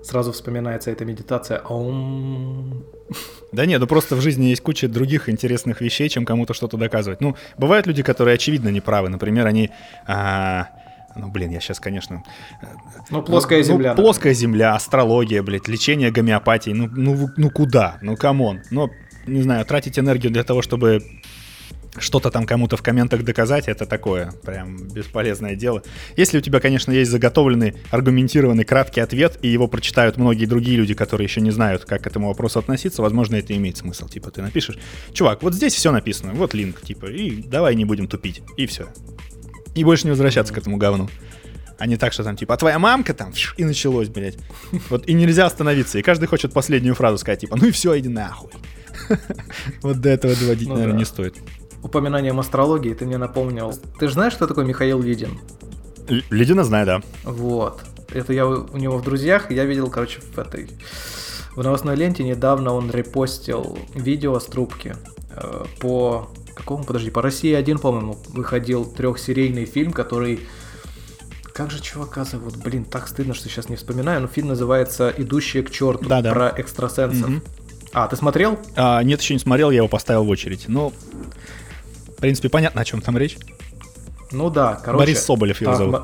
Сразу 0.02 0.32
вспоминается 0.32 0.90
эта 0.90 1.04
медитация. 1.04 1.60
Ом. 1.60 2.84
Да 3.52 3.66
нет, 3.66 3.80
ну 3.80 3.86
просто 3.86 4.16
в 4.16 4.20
жизни 4.20 4.46
есть 4.46 4.62
куча 4.62 4.88
других 4.88 5.28
интересных 5.28 5.80
вещей, 5.80 6.08
чем 6.08 6.24
кому-то 6.24 6.54
что-то 6.54 6.76
доказывать. 6.76 7.20
Ну, 7.20 7.36
бывают 7.58 7.86
люди, 7.86 8.02
которые 8.02 8.34
очевидно 8.34 8.68
неправы. 8.68 9.08
Например, 9.08 9.46
они... 9.46 9.70
А, 10.06 10.68
ну, 11.16 11.28
блин, 11.28 11.50
я 11.50 11.60
сейчас, 11.60 11.80
конечно... 11.80 12.22
Э, 12.62 12.66
ну, 13.10 13.22
плоская 13.22 13.58
ну, 13.58 13.64
земля. 13.64 13.94
Ну, 13.94 14.02
плоская 14.02 14.34
земля, 14.34 14.74
астрология, 14.74 15.42
блядь, 15.42 15.68
лечение 15.68 16.10
гомеопатией. 16.10 16.70
Ну, 16.70 16.88
ну, 16.90 17.28
ну 17.36 17.50
куда? 17.50 17.98
Ну, 18.00 18.16
come 18.16 18.41
on. 18.41 18.60
Ну, 18.70 18.90
не 19.26 19.42
знаю, 19.42 19.64
тратить 19.66 19.98
энергию 19.98 20.32
для 20.32 20.44
того, 20.44 20.62
чтобы 20.62 21.02
что-то 22.00 22.30
там 22.30 22.46
кому-то 22.46 22.76
в 22.76 22.82
комментах 22.82 23.22
доказать, 23.22 23.68
это 23.68 23.86
такое 23.86 24.32
прям 24.44 24.88
бесполезное 24.88 25.54
дело. 25.54 25.82
Если 26.16 26.38
у 26.38 26.40
тебя, 26.40 26.60
конечно, 26.60 26.92
есть 26.92 27.10
заготовленный, 27.10 27.74
аргументированный, 27.90 28.64
краткий 28.64 29.00
ответ, 29.00 29.38
и 29.42 29.48
его 29.48 29.68
прочитают 29.68 30.16
многие 30.16 30.46
другие 30.46 30.76
люди, 30.76 30.94
которые 30.94 31.26
еще 31.26 31.40
не 31.40 31.50
знают, 31.50 31.84
как 31.84 32.02
к 32.02 32.06
этому 32.06 32.28
вопросу 32.28 32.58
относиться, 32.58 33.02
возможно, 33.02 33.36
это 33.36 33.56
имеет 33.56 33.76
смысл. 33.76 34.08
Типа, 34.08 34.30
ты 34.30 34.42
напишешь, 34.42 34.78
чувак, 35.12 35.42
вот 35.42 35.54
здесь 35.54 35.74
все 35.74 35.92
написано, 35.92 36.32
вот 36.34 36.54
линк, 36.54 36.80
типа, 36.80 37.06
и 37.06 37.42
давай 37.42 37.74
не 37.74 37.84
будем 37.84 38.08
тупить, 38.08 38.42
и 38.56 38.66
все. 38.66 38.88
И 39.74 39.84
больше 39.84 40.04
не 40.04 40.10
возвращаться 40.10 40.52
к 40.52 40.58
этому 40.58 40.76
говну. 40.76 41.08
А 41.78 41.86
не 41.86 41.96
так, 41.96 42.12
что 42.12 42.24
там, 42.24 42.36
типа, 42.36 42.54
а 42.54 42.56
твоя 42.56 42.78
мамка 42.78 43.14
там, 43.14 43.32
и 43.56 43.64
началось, 43.64 44.08
блядь. 44.08 44.36
Вот 44.90 45.06
и 45.06 45.12
нельзя 45.12 45.46
остановиться. 45.46 45.98
И 45.98 46.02
каждый 46.02 46.26
хочет 46.26 46.52
последнюю 46.52 46.96
фразу 46.96 47.18
сказать, 47.18 47.40
типа, 47.40 47.56
ну 47.56 47.66
и 47.66 47.70
все, 47.70 47.96
иди 47.98 48.08
нахуй. 48.08 48.50
Вот 49.82 50.00
до 50.00 50.08
этого 50.08 50.34
доводить, 50.34 50.68
ну 50.68 50.74
наверное, 50.74 50.98
не 50.98 51.04
стоит 51.04 51.36
упоминанием 51.82 52.38
астрологии 52.40 52.94
ты 52.94 53.06
мне 53.06 53.18
напомнил. 53.18 53.74
Ты 53.98 54.08
же 54.08 54.14
знаешь, 54.14 54.32
что 54.32 54.46
такое 54.46 54.64
Михаил 54.64 55.00
Лидин? 55.00 55.38
Лидина 56.30 56.64
знаю, 56.64 56.86
да. 56.86 57.02
Вот. 57.24 57.82
Это 58.12 58.32
я 58.32 58.46
у 58.46 58.76
него 58.76 58.98
в 58.98 59.04
друзьях, 59.04 59.50
я 59.50 59.64
видел, 59.64 59.90
короче, 59.90 60.20
в 60.20 60.38
этой... 60.38 60.70
В 61.54 61.62
новостной 61.62 61.96
ленте 61.96 62.22
недавно 62.22 62.72
он 62.72 62.90
репостил 62.90 63.76
видео 63.94 64.38
с 64.38 64.46
трубки 64.46 64.94
э, 65.30 65.64
по 65.80 66.30
какому, 66.54 66.84
подожди, 66.84 67.10
по 67.10 67.20
России 67.20 67.52
один, 67.52 67.78
по-моему, 67.78 68.16
выходил 68.28 68.84
трехсерийный 68.84 69.64
фильм, 69.64 69.92
который 69.92 70.40
как 71.52 71.72
же 71.72 71.80
чувака 71.82 72.24
зовут? 72.24 72.56
Блин, 72.56 72.84
так 72.84 73.08
стыдно, 73.08 73.34
что 73.34 73.48
сейчас 73.48 73.68
не 73.68 73.74
вспоминаю. 73.74 74.20
Но 74.20 74.28
фильм 74.28 74.46
называется 74.46 75.12
«Идущие 75.16 75.64
к 75.64 75.70
черту» 75.72 76.08
Да-да. 76.08 76.32
про 76.32 76.54
экстрасенсов. 76.56 77.28
Мгм. 77.28 77.42
А, 77.92 78.06
ты 78.06 78.14
смотрел? 78.14 78.60
А, 78.76 79.02
нет, 79.02 79.20
еще 79.20 79.34
не 79.34 79.40
смотрел, 79.40 79.72
я 79.72 79.78
его 79.78 79.88
поставил 79.88 80.22
в 80.22 80.28
очередь. 80.28 80.66
Ну, 80.68 80.92
в 82.18 82.20
принципе, 82.20 82.48
понятно, 82.48 82.80
о 82.80 82.84
чем 82.84 83.00
там 83.00 83.16
речь. 83.16 83.38
Ну 84.32 84.50
да, 84.50 84.74
короче. 84.84 84.98
Борис 84.98 85.24
Соболев 85.24 85.60
его 85.60 85.70
так 85.70 85.78
зовут. 85.78 86.02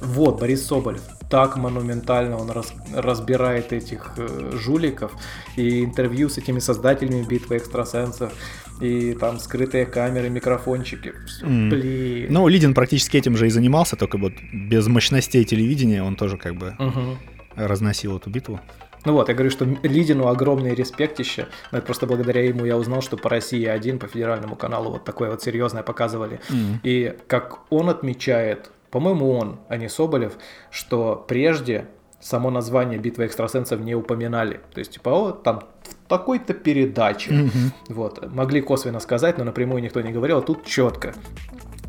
Вот, 0.00 0.40
Борис 0.40 0.66
Соболев. 0.66 1.00
Так 1.30 1.56
монументально 1.56 2.36
он 2.36 2.50
раз- 2.50 2.74
разбирает 2.92 3.72
этих 3.72 4.12
э, 4.16 4.50
жуликов. 4.54 5.12
И 5.56 5.84
интервью 5.84 6.28
с 6.28 6.38
этими 6.38 6.58
создателями 6.58 7.22
битвы 7.22 7.56
экстрасенсов. 7.58 8.32
И 8.80 9.14
там 9.14 9.38
скрытые 9.38 9.86
камеры, 9.86 10.28
микрофончики. 10.28 11.12
М. 11.42 11.70
Блин. 11.70 12.26
Ну, 12.30 12.48
Лидин 12.48 12.74
практически 12.74 13.16
этим 13.16 13.36
же 13.36 13.46
и 13.46 13.50
занимался, 13.50 13.94
только 13.94 14.18
вот 14.18 14.32
без 14.52 14.88
мощностей 14.88 15.44
телевидения 15.44 16.02
он 16.02 16.16
тоже 16.16 16.36
как 16.36 16.56
бы 16.56 16.74
Мгм. 16.80 17.18
разносил 17.54 18.16
эту 18.16 18.28
битву. 18.30 18.60
Ну 19.04 19.12
вот, 19.12 19.28
я 19.28 19.34
говорю, 19.34 19.50
что 19.50 19.64
Лидину 19.64 20.28
огромный 20.28 20.74
респектище. 20.74 21.48
Но 21.72 21.78
это 21.78 21.86
просто 21.86 22.06
благодаря 22.06 22.44
ему 22.44 22.64
я 22.64 22.76
узнал, 22.76 23.02
что 23.02 23.16
по 23.16 23.28
России 23.28 23.64
один, 23.64 23.98
по 23.98 24.06
федеральному 24.06 24.56
каналу 24.56 24.90
вот 24.90 25.04
такое 25.04 25.30
вот 25.30 25.42
серьезное 25.42 25.82
показывали. 25.82 26.40
Мгм. 26.48 26.80
И 26.82 27.16
как 27.26 27.60
он 27.70 27.90
отмечает, 27.90 28.70
по-моему, 28.90 29.30
он, 29.32 29.60
а 29.68 29.76
не 29.76 29.88
Соболев, 29.88 30.34
что 30.70 31.24
прежде 31.28 31.88
само 32.20 32.50
название 32.50 32.98
«Битва 32.98 33.26
экстрасенсов» 33.26 33.80
не 33.80 33.94
упоминали. 33.94 34.60
То 34.72 34.78
есть, 34.78 34.92
типа, 34.92 35.10
о, 35.10 35.32
там 35.32 35.60
в 35.82 36.08
такой-то 36.08 36.54
передаче. 36.54 37.32
Мгм. 37.32 37.72
Вот. 37.88 38.32
Могли 38.32 38.62
косвенно 38.62 39.00
сказать, 39.00 39.36
но 39.36 39.44
напрямую 39.44 39.82
никто 39.82 40.00
не 40.00 40.10
говорил, 40.10 40.38
а 40.38 40.42
тут 40.42 40.64
четко. 40.64 41.14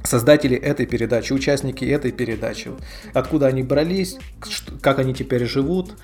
Создатели 0.04 0.56
этой 0.58 0.86
передачи, 0.86 1.34
участники 1.34 1.86
этой 1.86 2.12
передачи, 2.12 2.72
откуда 3.14 3.48
они 3.48 3.64
брались, 3.64 4.18
как 4.82 5.00
они 5.00 5.14
теперь 5.14 5.46
живут. 5.46 5.96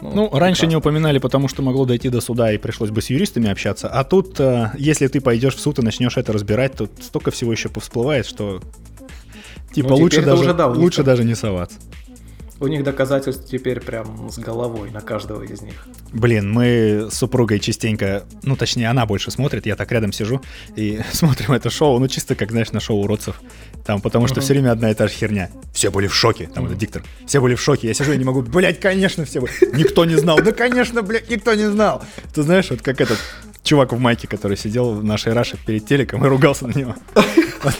Ну, 0.00 0.30
раньше 0.32 0.66
не 0.66 0.76
упоминали, 0.76 1.18
потому 1.18 1.48
что 1.48 1.62
могло 1.62 1.84
дойти 1.84 2.08
до 2.08 2.20
суда 2.20 2.52
и 2.52 2.58
пришлось 2.58 2.90
бы 2.90 3.02
с 3.02 3.10
юристами 3.10 3.50
общаться. 3.50 3.88
А 3.88 4.04
тут, 4.04 4.38
э, 4.40 4.70
если 4.78 5.06
ты 5.06 5.20
пойдешь 5.20 5.54
в 5.54 5.60
суд 5.60 5.78
и 5.78 5.82
начнешь 5.82 6.16
это 6.16 6.32
разбирать, 6.32 6.74
то 6.74 6.88
столько 7.00 7.30
всего 7.30 7.52
еще 7.52 7.68
повсплывает, 7.68 8.26
что 8.26 8.60
типа 9.72 9.90
Ну, 9.90 9.96
лучше, 9.96 10.22
даже, 10.22 10.52
лучше 10.66 11.02
даже 11.02 11.24
не 11.24 11.34
соваться. 11.34 11.78
У 12.60 12.66
них 12.66 12.84
доказательств 12.84 13.48
теперь 13.50 13.80
прям 13.80 14.30
с 14.30 14.38
головой 14.38 14.90
на 14.90 15.00
каждого 15.00 15.42
из 15.42 15.62
них. 15.62 15.86
Блин, 16.12 16.52
мы 16.52 17.08
с 17.10 17.14
супругой 17.14 17.58
частенько, 17.58 18.24
ну 18.42 18.54
точнее 18.54 18.90
она 18.90 19.06
больше 19.06 19.30
смотрит, 19.30 19.64
я 19.64 19.76
так 19.76 19.90
рядом 19.92 20.12
сижу 20.12 20.42
и 20.76 21.00
смотрим 21.12 21.52
это 21.52 21.70
шоу, 21.70 21.98
ну 21.98 22.06
чисто 22.06 22.34
как, 22.34 22.50
знаешь, 22.50 22.70
на 22.72 22.80
шоу 22.80 23.02
уродцев. 23.02 23.40
Там, 23.86 24.00
потому 24.02 24.26
что 24.26 24.36
Мгм. 24.36 24.42
все 24.44 24.52
время 24.52 24.72
одна 24.72 24.90
и 24.90 24.94
та 24.94 25.08
же 25.08 25.14
херня. 25.14 25.48
Все 25.72 25.90
были 25.90 26.06
в 26.06 26.14
шоке, 26.14 26.46
там 26.52 26.64
Мгм. 26.64 26.66
этот 26.66 26.78
диктор. 26.78 27.02
Все 27.26 27.40
были 27.40 27.54
в 27.54 27.62
шоке, 27.62 27.88
я 27.88 27.94
сижу 27.94 28.12
и 28.12 28.18
не 28.18 28.24
могу, 28.24 28.42
блять, 28.42 28.78
конечно 28.78 29.24
все 29.24 29.40
были. 29.40 29.52
Никто 29.74 30.04
не 30.04 30.16
знал, 30.16 30.38
да 30.42 30.52
конечно, 30.52 31.00
блядь, 31.02 31.30
никто 31.30 31.54
не 31.54 31.70
знал. 31.70 32.02
Ты 32.34 32.42
знаешь, 32.42 32.68
вот 32.70 32.82
как 32.82 33.00
этот 33.00 33.18
чувак 33.62 33.92
в 33.92 33.98
майке, 33.98 34.26
который 34.28 34.56
сидел 34.56 34.92
в 34.92 35.02
нашей 35.04 35.32
Раше 35.32 35.56
перед 35.66 35.86
телеком 35.86 36.24
и 36.24 36.28
ругался 36.28 36.66
на 36.66 36.72
него. 36.78 36.94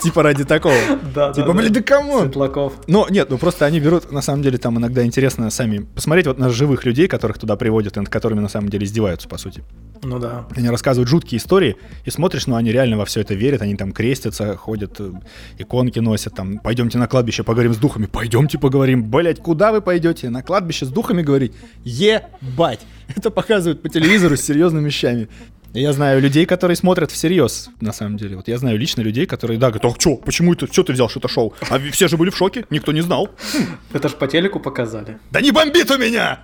Типа 0.00 0.22
ради 0.22 0.44
такого. 0.44 0.74
Да, 1.14 1.32
Типа, 1.32 1.52
блин, 1.52 1.72
да 1.72 1.82
кому? 1.82 2.20
Светлаков. 2.20 2.74
Ну, 2.86 3.06
нет, 3.08 3.30
ну 3.30 3.38
просто 3.38 3.66
они 3.66 3.80
берут, 3.80 4.12
на 4.12 4.22
самом 4.22 4.42
деле, 4.42 4.58
там 4.58 4.78
иногда 4.78 5.04
интересно 5.04 5.50
сами 5.50 5.78
посмотреть 5.78 6.26
вот 6.26 6.38
на 6.38 6.50
живых 6.50 6.84
людей, 6.84 7.08
которых 7.08 7.38
туда 7.38 7.56
приводят, 7.56 7.96
и 7.96 8.00
над 8.00 8.08
которыми 8.08 8.40
на 8.40 8.48
самом 8.48 8.68
деле 8.68 8.84
издеваются, 8.84 9.28
по 9.28 9.38
сути. 9.38 9.62
Ну 10.02 10.18
да. 10.18 10.46
Они 10.56 10.68
рассказывают 10.68 11.08
жуткие 11.08 11.38
истории, 11.38 11.76
и 12.04 12.10
смотришь, 12.10 12.46
ну, 12.46 12.56
они 12.56 12.72
реально 12.72 12.96
во 12.96 13.04
все 13.04 13.20
это 13.20 13.34
верят, 13.34 13.62
они 13.62 13.76
там 13.76 13.92
крестятся, 13.92 14.56
ходят, 14.56 14.96
э, 14.98 15.12
иконки 15.58 15.98
носят, 15.98 16.34
там, 16.34 16.58
пойдемте 16.58 16.98
на 16.98 17.06
кладбище, 17.06 17.42
поговорим 17.42 17.74
с 17.74 17.76
духами, 17.78 18.06
пойдемте 18.06 18.58
поговорим, 18.58 19.10
блять, 19.10 19.40
куда 19.40 19.72
вы 19.72 19.80
пойдете? 19.80 20.30
На 20.30 20.42
кладбище 20.42 20.86
с 20.86 20.88
духами 20.88 21.22
говорить? 21.22 21.52
Ебать! 21.84 22.80
Это 23.16 23.30
показывают 23.30 23.82
по 23.82 23.88
телевизору 23.88 24.36
с 24.36 24.40
серьезными 24.40 24.86
вещами. 24.86 25.28
Я 25.72 25.92
знаю 25.92 26.20
людей, 26.20 26.46
которые 26.46 26.76
смотрят 26.76 27.12
всерьез, 27.12 27.70
на 27.80 27.92
самом 27.92 28.16
деле. 28.16 28.34
Вот 28.36 28.48
я 28.48 28.58
знаю 28.58 28.76
лично 28.78 29.02
людей, 29.02 29.24
которые, 29.26 29.56
да, 29.58 29.70
говорят, 29.70 29.84
а 29.96 30.00
что, 30.00 30.16
почему 30.16 30.52
это, 30.54 30.66
что 30.72 30.82
ты 30.82 30.92
взял, 30.92 31.08
что 31.08 31.20
это 31.20 31.28
шоу? 31.28 31.54
А 31.70 31.78
все 31.92 32.08
же 32.08 32.16
были 32.16 32.30
в 32.30 32.36
шоке, 32.36 32.64
никто 32.70 32.90
не 32.90 33.02
знал. 33.02 33.30
Это 33.92 34.08
ж 34.08 34.12
по 34.14 34.26
телеку 34.26 34.58
показали. 34.58 35.18
Да 35.30 35.40
не 35.40 35.52
бомбит 35.52 35.88
у 35.90 35.96
меня! 35.98 36.40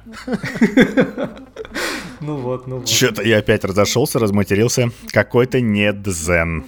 Ну 2.20 2.36
вот, 2.36 2.66
ну 2.66 2.78
вот. 2.78 2.88
Что-то 2.88 3.22
я 3.22 3.38
опять 3.38 3.64
разошелся, 3.64 4.18
разматерился. 4.18 4.90
Какой-то 5.12 5.60
не 5.60 5.92
дзен. 5.92 6.64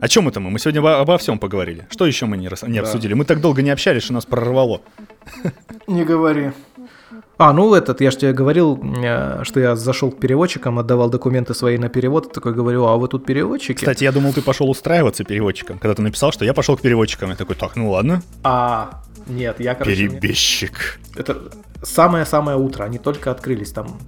О 0.00 0.08
чем 0.08 0.28
это 0.28 0.40
мы? 0.40 0.50
Мы 0.50 0.58
сегодня 0.58 0.80
обо, 0.80 0.98
обо 1.00 1.18
всем 1.18 1.38
поговорили. 1.38 1.86
Что 1.90 2.06
еще 2.06 2.26
мы 2.26 2.36
не, 2.38 2.48
рас- 2.48 2.62
не 2.62 2.74
Да. 2.76 2.80
обсудили? 2.80 3.12
Мы 3.14 3.24
так 3.24 3.40
долго 3.40 3.60
не 3.62 3.70
общались, 3.70 4.02
что 4.04 4.14
нас 4.14 4.24
прорвало. 4.24 4.80
Не 5.86 6.04
говори. 6.04 6.52
А, 7.40 7.54
ну 7.54 7.74
этот, 7.74 8.02
я 8.02 8.10
же 8.10 8.18
тебе 8.18 8.32
говорил, 8.34 8.78
э, 9.02 9.44
что 9.44 9.60
я 9.60 9.74
зашел 9.74 10.10
к 10.10 10.20
переводчикам, 10.20 10.78
отдавал 10.78 11.08
документы 11.08 11.54
свои 11.54 11.78
на 11.78 11.88
перевод, 11.88 12.32
такой 12.34 12.52
говорю, 12.52 12.84
а 12.84 12.96
вы 12.98 13.08
тут 13.08 13.24
переводчики? 13.24 13.78
Кстати, 13.78 14.04
я 14.04 14.12
думал, 14.12 14.34
ты 14.34 14.42
пошел 14.42 14.68
устраиваться 14.68 15.24
переводчиком. 15.24 15.78
Когда 15.78 15.94
ты 15.94 16.02
написал, 16.02 16.32
что 16.32 16.44
я 16.44 16.52
пошел 16.52 16.76
к 16.76 16.82
переводчикам, 16.82 17.30
я 17.30 17.36
такой, 17.36 17.56
так, 17.56 17.76
ну 17.76 17.90
ладно. 17.92 18.22
А, 18.44 19.00
нет, 19.26 19.58
я, 19.58 19.74
короче, 19.74 20.02
мне- 20.02 20.20
Перебежчик. 20.20 21.00
это 21.16 21.38
самое-самое 21.82 22.58
утро, 22.58 22.84
они 22.84 22.98
только 22.98 23.30
открылись 23.30 23.72
там. 23.72 23.98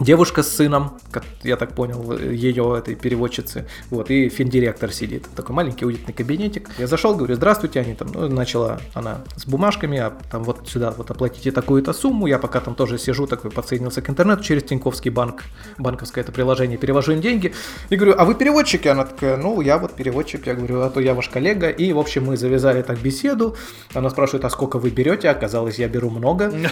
Девушка 0.00 0.42
с 0.42 0.48
сыном, 0.48 0.98
как 1.10 1.22
я 1.42 1.56
так 1.56 1.74
понял, 1.74 2.18
ее 2.18 2.76
этой 2.78 2.94
переводчицы, 2.94 3.68
вот, 3.90 4.10
и 4.10 4.30
финдиректор 4.30 4.90
сидит, 4.90 5.26
такой 5.36 5.54
маленький 5.54 5.84
уютный 5.84 6.14
кабинетик. 6.14 6.70
Я 6.78 6.86
зашел, 6.86 7.14
говорю, 7.14 7.34
здравствуйте, 7.34 7.80
они 7.80 7.94
там, 7.94 8.08
ну, 8.14 8.26
начала 8.28 8.80
она 8.94 9.20
с 9.36 9.44
бумажками, 9.44 9.98
а 9.98 10.14
там 10.30 10.44
вот 10.44 10.66
сюда 10.66 10.92
вот 10.92 11.10
оплатите 11.10 11.52
такую-то 11.52 11.92
сумму, 11.92 12.26
я 12.26 12.38
пока 12.38 12.60
там 12.60 12.74
тоже 12.74 12.96
сижу, 12.96 13.26
такой 13.26 13.50
подсоединился 13.50 14.00
к 14.00 14.08
интернету 14.08 14.42
через 14.42 14.62
Тиньковский 14.62 15.10
банк, 15.10 15.44
банковское 15.76 16.24
это 16.24 16.32
приложение, 16.32 16.78
перевожу 16.78 17.12
им 17.12 17.20
деньги, 17.20 17.52
и 17.90 17.96
говорю, 17.96 18.14
а 18.16 18.24
вы 18.24 18.34
переводчики? 18.34 18.88
Она 18.88 19.04
такая, 19.04 19.36
ну, 19.36 19.60
я 19.60 19.76
вот 19.76 19.92
переводчик, 19.92 20.46
я 20.46 20.54
говорю, 20.54 20.80
а 20.80 20.88
то 20.88 21.00
я 21.00 21.12
ваш 21.12 21.28
коллега, 21.28 21.68
и, 21.68 21.92
в 21.92 21.98
общем, 21.98 22.24
мы 22.24 22.38
завязали 22.38 22.80
так 22.80 22.98
беседу, 22.98 23.56
она 23.92 24.08
спрашивает, 24.08 24.46
а 24.46 24.50
сколько 24.50 24.78
вы 24.78 24.88
берете, 24.88 25.28
оказалось, 25.28 25.78
я 25.78 25.86
беру 25.88 26.08
много, 26.08 26.50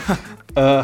Э, 0.57 0.83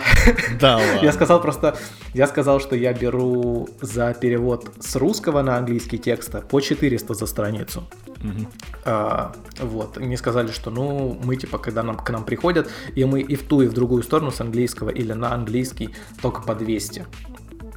Да 0.61 0.81
я 1.03 1.13
сказал 1.13 1.41
просто, 1.41 1.77
я 2.15 2.27
сказал, 2.27 2.36
что 2.59 2.77
я 2.77 2.93
беру 2.93 3.69
за 3.81 4.15
перевод 4.15 4.71
с 4.81 4.97
русского 4.97 5.43
на 5.43 5.57
английский 5.57 5.99
текста 5.99 6.41
по 6.41 6.61
400 6.61 7.15
за 7.15 7.27
страницу. 7.27 7.85
Мгм. 8.23 8.49
А, 8.85 9.33
вот, 9.61 9.97
мне 9.97 10.17
сказали, 10.17 10.51
что 10.51 10.71
ну 10.71 11.19
мы 11.23 11.37
типа, 11.37 11.59
когда 11.59 11.83
нам 11.83 11.97
к 11.97 12.11
нам 12.11 12.25
приходят, 12.25 12.69
и 12.95 13.05
мы 13.05 13.21
и 13.21 13.37
в 13.37 13.43
ту, 13.43 13.63
и 13.63 13.67
в 13.67 13.73
другую 13.73 14.03
сторону 14.03 14.31
с 14.31 14.41
английского 14.41 14.91
или 14.91 15.13
на 15.13 15.35
английский 15.35 15.91
только 16.23 16.43
по 16.43 16.55
200. 16.55 17.07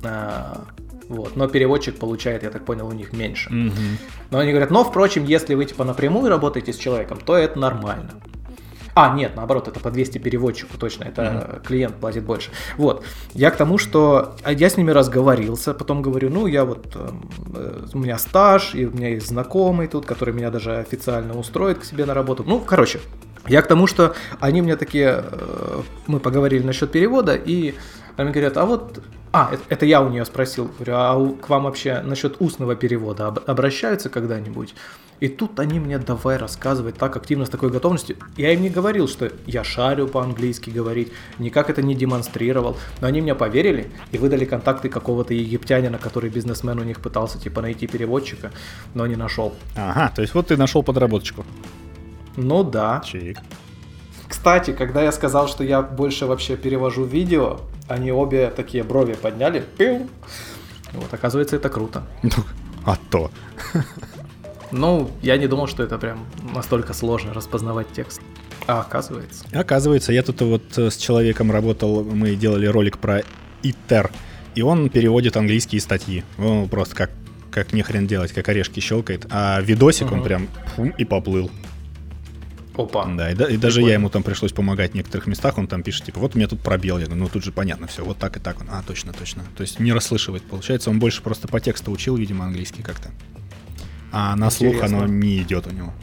А, 0.03 0.65
вот, 1.09 1.35
но 1.35 1.47
переводчик 1.47 1.97
получает, 1.97 2.43
я 2.43 2.51
так 2.51 2.65
понял, 2.65 2.87
у 2.87 2.91
них 2.91 3.13
меньше. 3.13 3.51
Мгм. 3.51 3.97
Но 4.29 4.39
они 4.39 4.51
говорят, 4.51 4.71
но, 4.71 4.83
впрочем, 4.83 5.25
если 5.25 5.55
вы 5.55 5.65
типа 5.65 5.83
напрямую 5.83 6.29
работаете 6.29 6.71
с 6.71 6.77
человеком, 6.77 7.19
то 7.25 7.35
это 7.35 7.57
нормально. 7.57 8.11
А, 8.99 9.15
нет, 9.15 9.33
наоборот, 9.37 9.69
это 9.69 9.79
по 9.79 9.91
200 9.91 10.17
переводчику, 10.17 10.77
точно, 10.77 11.05
это 11.05 11.61
клиент 11.65 11.95
платит 11.95 12.23
больше. 12.23 12.51
Вот, 12.75 13.05
я 13.33 13.49
к 13.49 13.55
тому, 13.55 13.77
что 13.77 14.35
а, 14.43 14.51
я 14.51 14.69
с 14.69 14.75
ними 14.75 14.91
разговорился, 14.91 15.73
потом 15.73 16.01
говорю, 16.01 16.29
ну, 16.29 16.47
я 16.47 16.65
вот, 16.65 16.95
эм, 16.95 17.29
э, 17.55 17.85
у 17.93 17.97
меня 17.97 18.17
стаж, 18.17 18.75
и 18.75 18.85
у 18.85 18.91
меня 18.91 19.09
есть 19.09 19.27
знакомый 19.27 19.87
тут, 19.87 20.05
который 20.05 20.33
меня 20.33 20.51
даже 20.51 20.79
официально 20.79 21.39
устроит 21.39 21.79
к 21.79 21.85
себе 21.85 22.05
на 22.05 22.13
работу. 22.13 22.43
Ну, 22.45 22.59
короче, 22.59 22.99
я 23.47 23.61
к 23.61 23.67
тому, 23.67 23.87
что 23.87 24.15
они 24.41 24.61
мне 24.61 24.75
такие, 24.75 25.23
э, 25.31 25.81
мы 26.07 26.19
поговорили 26.19 26.63
насчет 26.63 26.91
перевода, 26.91 27.35
и 27.35 27.75
они 28.19 28.31
говорят, 28.31 28.57
а 28.57 28.65
вот, 28.65 29.01
а, 29.31 29.49
это, 29.53 29.63
это 29.69 29.85
я 29.85 30.01
у 30.01 30.09
нее 30.09 30.25
спросил, 30.25 30.69
говорю, 30.77 30.93
а 30.95 31.35
к 31.41 31.47
вам 31.47 31.63
вообще 31.63 32.01
насчет 32.01 32.41
устного 32.41 32.75
перевода 32.75 33.27
об- 33.27 33.49
обращаются 33.49 34.09
когда-нибудь? 34.09 34.75
И 35.21 35.29
тут 35.29 35.57
они 35.57 35.79
мне 35.79 35.97
давай 35.99 36.35
рассказывать 36.35 36.95
так 36.95 37.15
активно, 37.15 37.45
с 37.45 37.49
такой 37.49 37.69
готовностью. 37.69 38.17
Я 38.35 38.51
им 38.51 38.61
не 38.61 38.69
говорил, 38.69 39.07
что 39.07 39.31
я 39.45 39.63
шарю 39.63 40.07
по-английски 40.07 40.69
говорить, 40.69 41.13
никак 41.39 41.69
это 41.69 41.81
не 41.81 41.95
демонстрировал. 41.95 42.77
Но 42.99 43.07
они 43.07 43.21
мне 43.21 43.35
поверили 43.35 43.89
и 44.11 44.17
выдали 44.17 44.43
контакты 44.43 44.89
какого-то 44.89 45.33
египтянина, 45.33 45.97
который 45.97 46.29
бизнесмен 46.29 46.77
у 46.77 46.83
них 46.83 46.99
пытался 46.99 47.39
типа 47.39 47.61
найти 47.61 47.87
переводчика, 47.87 48.51
но 48.93 49.07
не 49.07 49.15
нашел. 49.15 49.53
Ага, 49.77 50.11
то 50.13 50.21
есть 50.21 50.33
вот 50.33 50.47
ты 50.47 50.57
нашел 50.57 50.83
подработочку. 50.83 51.45
Ну 52.35 52.65
да. 52.65 53.01
Чик. 53.05 53.37
Кстати, 54.27 54.71
когда 54.71 55.03
я 55.03 55.11
сказал, 55.13 55.47
что 55.47 55.63
я 55.63 55.81
больше 55.81 56.25
вообще 56.25 56.55
перевожу 56.55 57.03
видео, 57.03 57.59
они 57.89 58.11
обе 58.11 58.49
такие 58.55 58.83
брови 58.83 59.13
подняли. 59.13 59.63
Пиу. 59.77 60.07
Вот, 60.93 61.13
оказывается, 61.13 61.55
это 61.55 61.69
круто. 61.69 62.03
Ну, 62.23 62.29
а 62.85 62.97
то. 63.11 63.29
Ну, 64.71 65.09
я 65.21 65.37
не 65.37 65.47
думал, 65.47 65.67
что 65.67 65.83
это 65.83 65.97
прям 65.97 66.25
настолько 66.53 66.93
сложно 66.93 67.33
распознавать 67.33 67.87
текст. 67.91 68.21
А 68.67 68.81
оказывается. 68.81 69.45
Оказывается, 69.51 70.13
я 70.13 70.21
тут 70.21 70.41
вот 70.41 70.77
э, 70.77 70.91
с 70.91 70.97
человеком 70.97 71.51
работал, 71.51 72.03
мы 72.03 72.35
делали 72.35 72.67
ролик 72.67 72.99
про 72.99 73.23
ИТЕР, 73.63 74.11
и 74.53 74.61
он 74.61 74.89
переводит 74.89 75.37
английские 75.37 75.81
статьи. 75.81 76.23
Он 76.37 76.69
просто 76.69 76.95
как, 76.95 77.09
как 77.51 77.73
нехрен 77.73 78.05
делать, 78.05 78.31
как 78.31 78.47
орешки 78.49 78.79
щелкает. 78.79 79.25
А 79.31 79.59
видосик 79.61 80.11
он 80.11 80.19
Мгм. 80.19 80.23
прям 80.23 80.47
фу, 80.75 80.85
и 80.97 81.03
поплыл. 81.05 81.49
Опа. 82.75 83.05
Да, 83.05 83.31
и, 83.31 83.35
да, 83.35 83.49
и 83.49 83.57
даже 83.57 83.81
я 83.81 83.93
ему 83.93 84.09
там 84.09 84.23
пришлось 84.23 84.53
помогать 84.53 84.91
в 84.91 84.95
некоторых 84.95 85.27
местах, 85.27 85.57
он 85.57 85.67
там 85.67 85.83
пишет, 85.83 86.05
типа, 86.05 86.19
вот 86.19 86.35
у 86.35 86.37
меня 86.37 86.47
тут 86.47 86.61
пробел. 86.61 86.97
Я 86.97 87.05
говорю, 87.05 87.23
ну 87.23 87.29
тут 87.29 87.43
же 87.43 87.51
понятно 87.51 87.87
все, 87.87 88.05
вот 88.05 88.17
так 88.17 88.37
и 88.37 88.39
так. 88.39 88.61
Он, 88.61 88.67
а, 88.69 88.83
точно, 88.83 89.11
точно. 89.13 89.43
То 89.57 89.61
есть 89.61 89.79
не 89.79 89.91
расслышивает. 89.91 90.43
Получается, 90.43 90.89
он 90.89 90.99
больше 90.99 91.21
просто 91.21 91.47
по 91.47 91.59
тексту 91.59 91.91
учил, 91.91 92.15
видимо, 92.15 92.45
английский 92.45 92.83
как-то. 92.83 93.09
А 94.11 94.35
на 94.35 94.49
слух 94.49 94.75
Интересно. 94.75 95.03
оно 95.03 95.07
не 95.07 95.41
идет 95.41 95.67
у 95.67 95.71
него. 95.71 95.93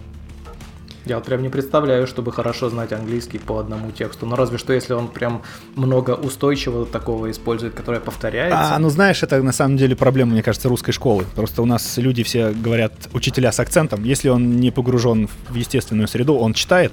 Я 1.07 1.17
вот 1.17 1.25
прям 1.25 1.41
не 1.41 1.49
представляю, 1.49 2.09
чтобы 2.09 2.33
хорошо 2.33 2.69
знать 2.69 2.93
английский 2.93 3.39
по 3.39 3.59
одному 3.61 3.93
тексту. 3.93 4.27
Но 4.27 4.35
разве 4.35 4.59
что, 4.59 4.73
если 4.73 4.93
он 4.93 5.07
прям 5.07 5.43
много 5.77 6.11
устойчивого 6.11 6.85
такого 6.85 7.31
использует, 7.31 7.75
которое 7.75 8.01
повторяется. 8.01 8.75
А, 8.75 8.79
ну 8.81 8.91
знаешь, 8.91 9.23
это 9.23 9.41
на 9.41 9.53
самом 9.53 9.77
деле 9.77 9.95
проблема, 9.95 10.33
мне 10.33 10.43
кажется, 10.43 10.69
русской 10.69 10.91
школы. 10.91 11.25
Просто 11.37 11.63
у 11.63 11.65
нас 11.67 11.97
люди 11.97 12.25
все 12.25 12.51
говорят, 12.51 12.93
учителя 13.13 13.53
с 13.53 13.61
акцентом, 13.61 14.03
если 14.03 14.29
он 14.31 14.57
не 14.57 14.73
погружен 14.73 15.29
в 15.49 15.55
естественную 15.55 16.09
среду, 16.09 16.35
он 16.35 16.55
читает 16.55 16.93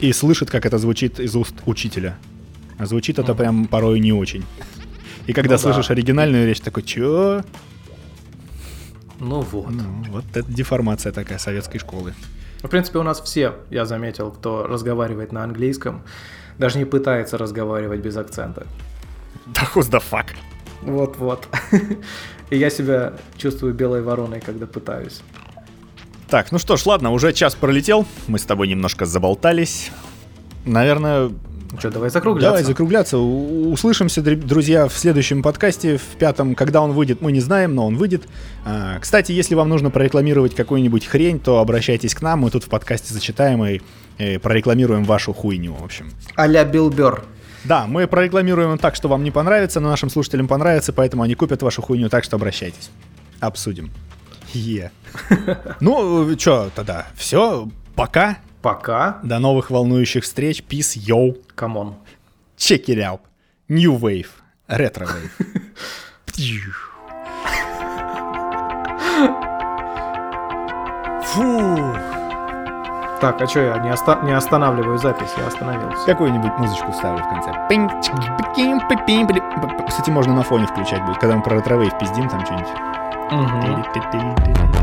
и 0.00 0.12
слышит, 0.12 0.50
как 0.50 0.66
это 0.66 0.78
звучит 0.78 1.20
из 1.20 1.36
уст 1.36 1.54
учителя. 1.64 2.18
А 2.78 2.86
звучит 2.86 3.20
это 3.20 3.30
Мгм. 3.32 3.38
прям 3.38 3.66
порой 3.68 4.00
не 4.00 4.12
очень. 4.12 4.44
И 5.28 5.32
когда 5.32 5.54
Ну 5.54 5.58
да. 5.62 5.62
слышишь 5.62 5.88
оригинальную 5.90 6.48
речь, 6.48 6.58
такой, 6.60 6.82
чё? 6.82 7.44
Ну 9.20 9.40
вот. 9.42 9.70
Ну, 9.70 9.84
вот 10.10 10.24
это 10.34 10.50
деформация 10.52 11.12
такая 11.12 11.38
советской 11.38 11.78
школы. 11.78 12.12
В 12.62 12.68
принципе, 12.68 12.98
у 12.98 13.02
нас 13.02 13.20
все, 13.20 13.54
я 13.70 13.84
заметил, 13.84 14.30
кто 14.30 14.66
разговаривает 14.66 15.32
на 15.32 15.42
английском, 15.42 16.02
даже 16.58 16.78
не 16.78 16.84
пытается 16.84 17.36
разговаривать 17.36 18.00
без 18.00 18.16
акцента. 18.16 18.66
Да 19.46 19.62
who's 19.74 19.90
the 19.90 20.02
fuck? 20.10 20.26
Вот-вот. 20.82 21.48
И 22.50 22.56
я 22.56 22.70
себя 22.70 23.14
чувствую 23.36 23.74
белой 23.74 24.02
вороной, 24.02 24.40
когда 24.40 24.66
пытаюсь. 24.66 25.22
Так, 26.28 26.52
ну 26.52 26.58
что 26.58 26.76
ж, 26.76 26.86
ладно, 26.86 27.10
уже 27.10 27.32
час 27.32 27.54
пролетел, 27.54 28.06
мы 28.26 28.38
с 28.38 28.44
тобой 28.44 28.68
немножко 28.68 29.06
заболтались. 29.06 29.90
Наверное, 30.64 31.30
Что, 31.78 31.90
давай 31.90 32.10
закругляться? 32.10 32.48
Давай 32.50 32.62
закругляться. 32.64 33.16
Услышимся, 33.18 34.20
др- 34.20 34.36
друзья, 34.36 34.88
в 34.88 34.92
следующем 34.92 35.42
подкасте, 35.42 35.96
в 35.96 36.02
пятом. 36.18 36.54
Когда 36.54 36.82
он 36.82 36.92
выйдет, 36.92 37.20
мы 37.22 37.32
не 37.32 37.40
знаем, 37.40 37.74
но 37.74 37.86
он 37.86 37.96
выйдет. 37.96 38.24
А, 38.64 38.98
Кстати, 39.00 39.32
если 39.32 39.54
вам 39.54 39.68
нужно 39.70 39.90
прорекламировать 39.90 40.54
какую-нибудь 40.54 41.06
хрень, 41.06 41.40
то 41.40 41.58
обращайтесь 41.60 42.14
к 42.14 42.20
нам. 42.20 42.40
Мы 42.40 42.50
тут 42.50 42.64
в 42.64 42.68
подкасте 42.68 43.14
зачитаем 43.14 43.64
и 43.64 43.80
э, 44.18 44.38
прорекламируем 44.38 45.04
вашу 45.04 45.32
хуйню, 45.32 45.72
в 45.74 45.82
общем. 45.84 46.10
А-ля 46.36 46.64
Билл 46.64 46.90
Бёрр. 46.90 47.24
Да, 47.64 47.86
мы 47.86 48.06
прорекламируем 48.06 48.76
так, 48.76 48.94
что 48.94 49.08
вам 49.08 49.24
не 49.24 49.30
понравится, 49.30 49.80
но 49.80 49.88
нашим 49.88 50.10
слушателям 50.10 50.48
понравится, 50.48 50.92
поэтому 50.92 51.22
они 51.22 51.34
купят 51.34 51.62
вашу 51.62 51.80
хуйню, 51.80 52.08
так 52.10 52.24
что 52.24 52.36
обращайтесь. 52.36 52.90
Обсудим. 53.40 53.90
Yeah. 54.52 54.90
Ну, 55.80 56.34
чё 56.36 56.70
тогда? 56.74 57.06
Все, 57.16 57.68
пока. 57.94 58.38
Пока. 58.62 59.18
До 59.22 59.38
новых 59.38 59.70
волнующих 59.70 60.24
встреч. 60.24 60.62
Peace, 60.68 60.96
yo. 60.96 61.36
Come 61.54 61.77
on. 61.77 61.94
Check 62.56 62.86
it 62.86 62.98
out. 62.98 63.20
New 63.68 63.98
wave. 63.98 64.28
Retro 64.68 65.06
wave. 65.06 65.30
Фу. 71.22 71.94
Так, 73.20 73.40
а 73.40 73.46
что 73.46 73.60
я 73.60 73.78
не, 73.78 73.90
оста- 73.90 74.20
не 74.24 74.32
останавливаю 74.32 74.98
запись? 74.98 75.30
Я 75.38 75.46
остановился. 75.46 76.04
Какую-нибудь 76.06 76.52
музычку 76.58 76.92
ставлю 76.92 77.22
в 77.24 77.28
конце. 77.28 77.52
Кстати, 79.88 80.10
можно 80.10 80.34
на 80.34 80.42
фоне 80.42 80.66
включать 80.66 81.04
будет, 81.04 81.18
когда 81.18 81.36
мы 81.36 81.42
про 81.42 81.56
retro 81.56 81.78
wave 81.78 81.96
пиздим 81.98 82.28
там 82.28 82.44
что-нибудь. 82.44 82.68
Мгм. 83.30 84.81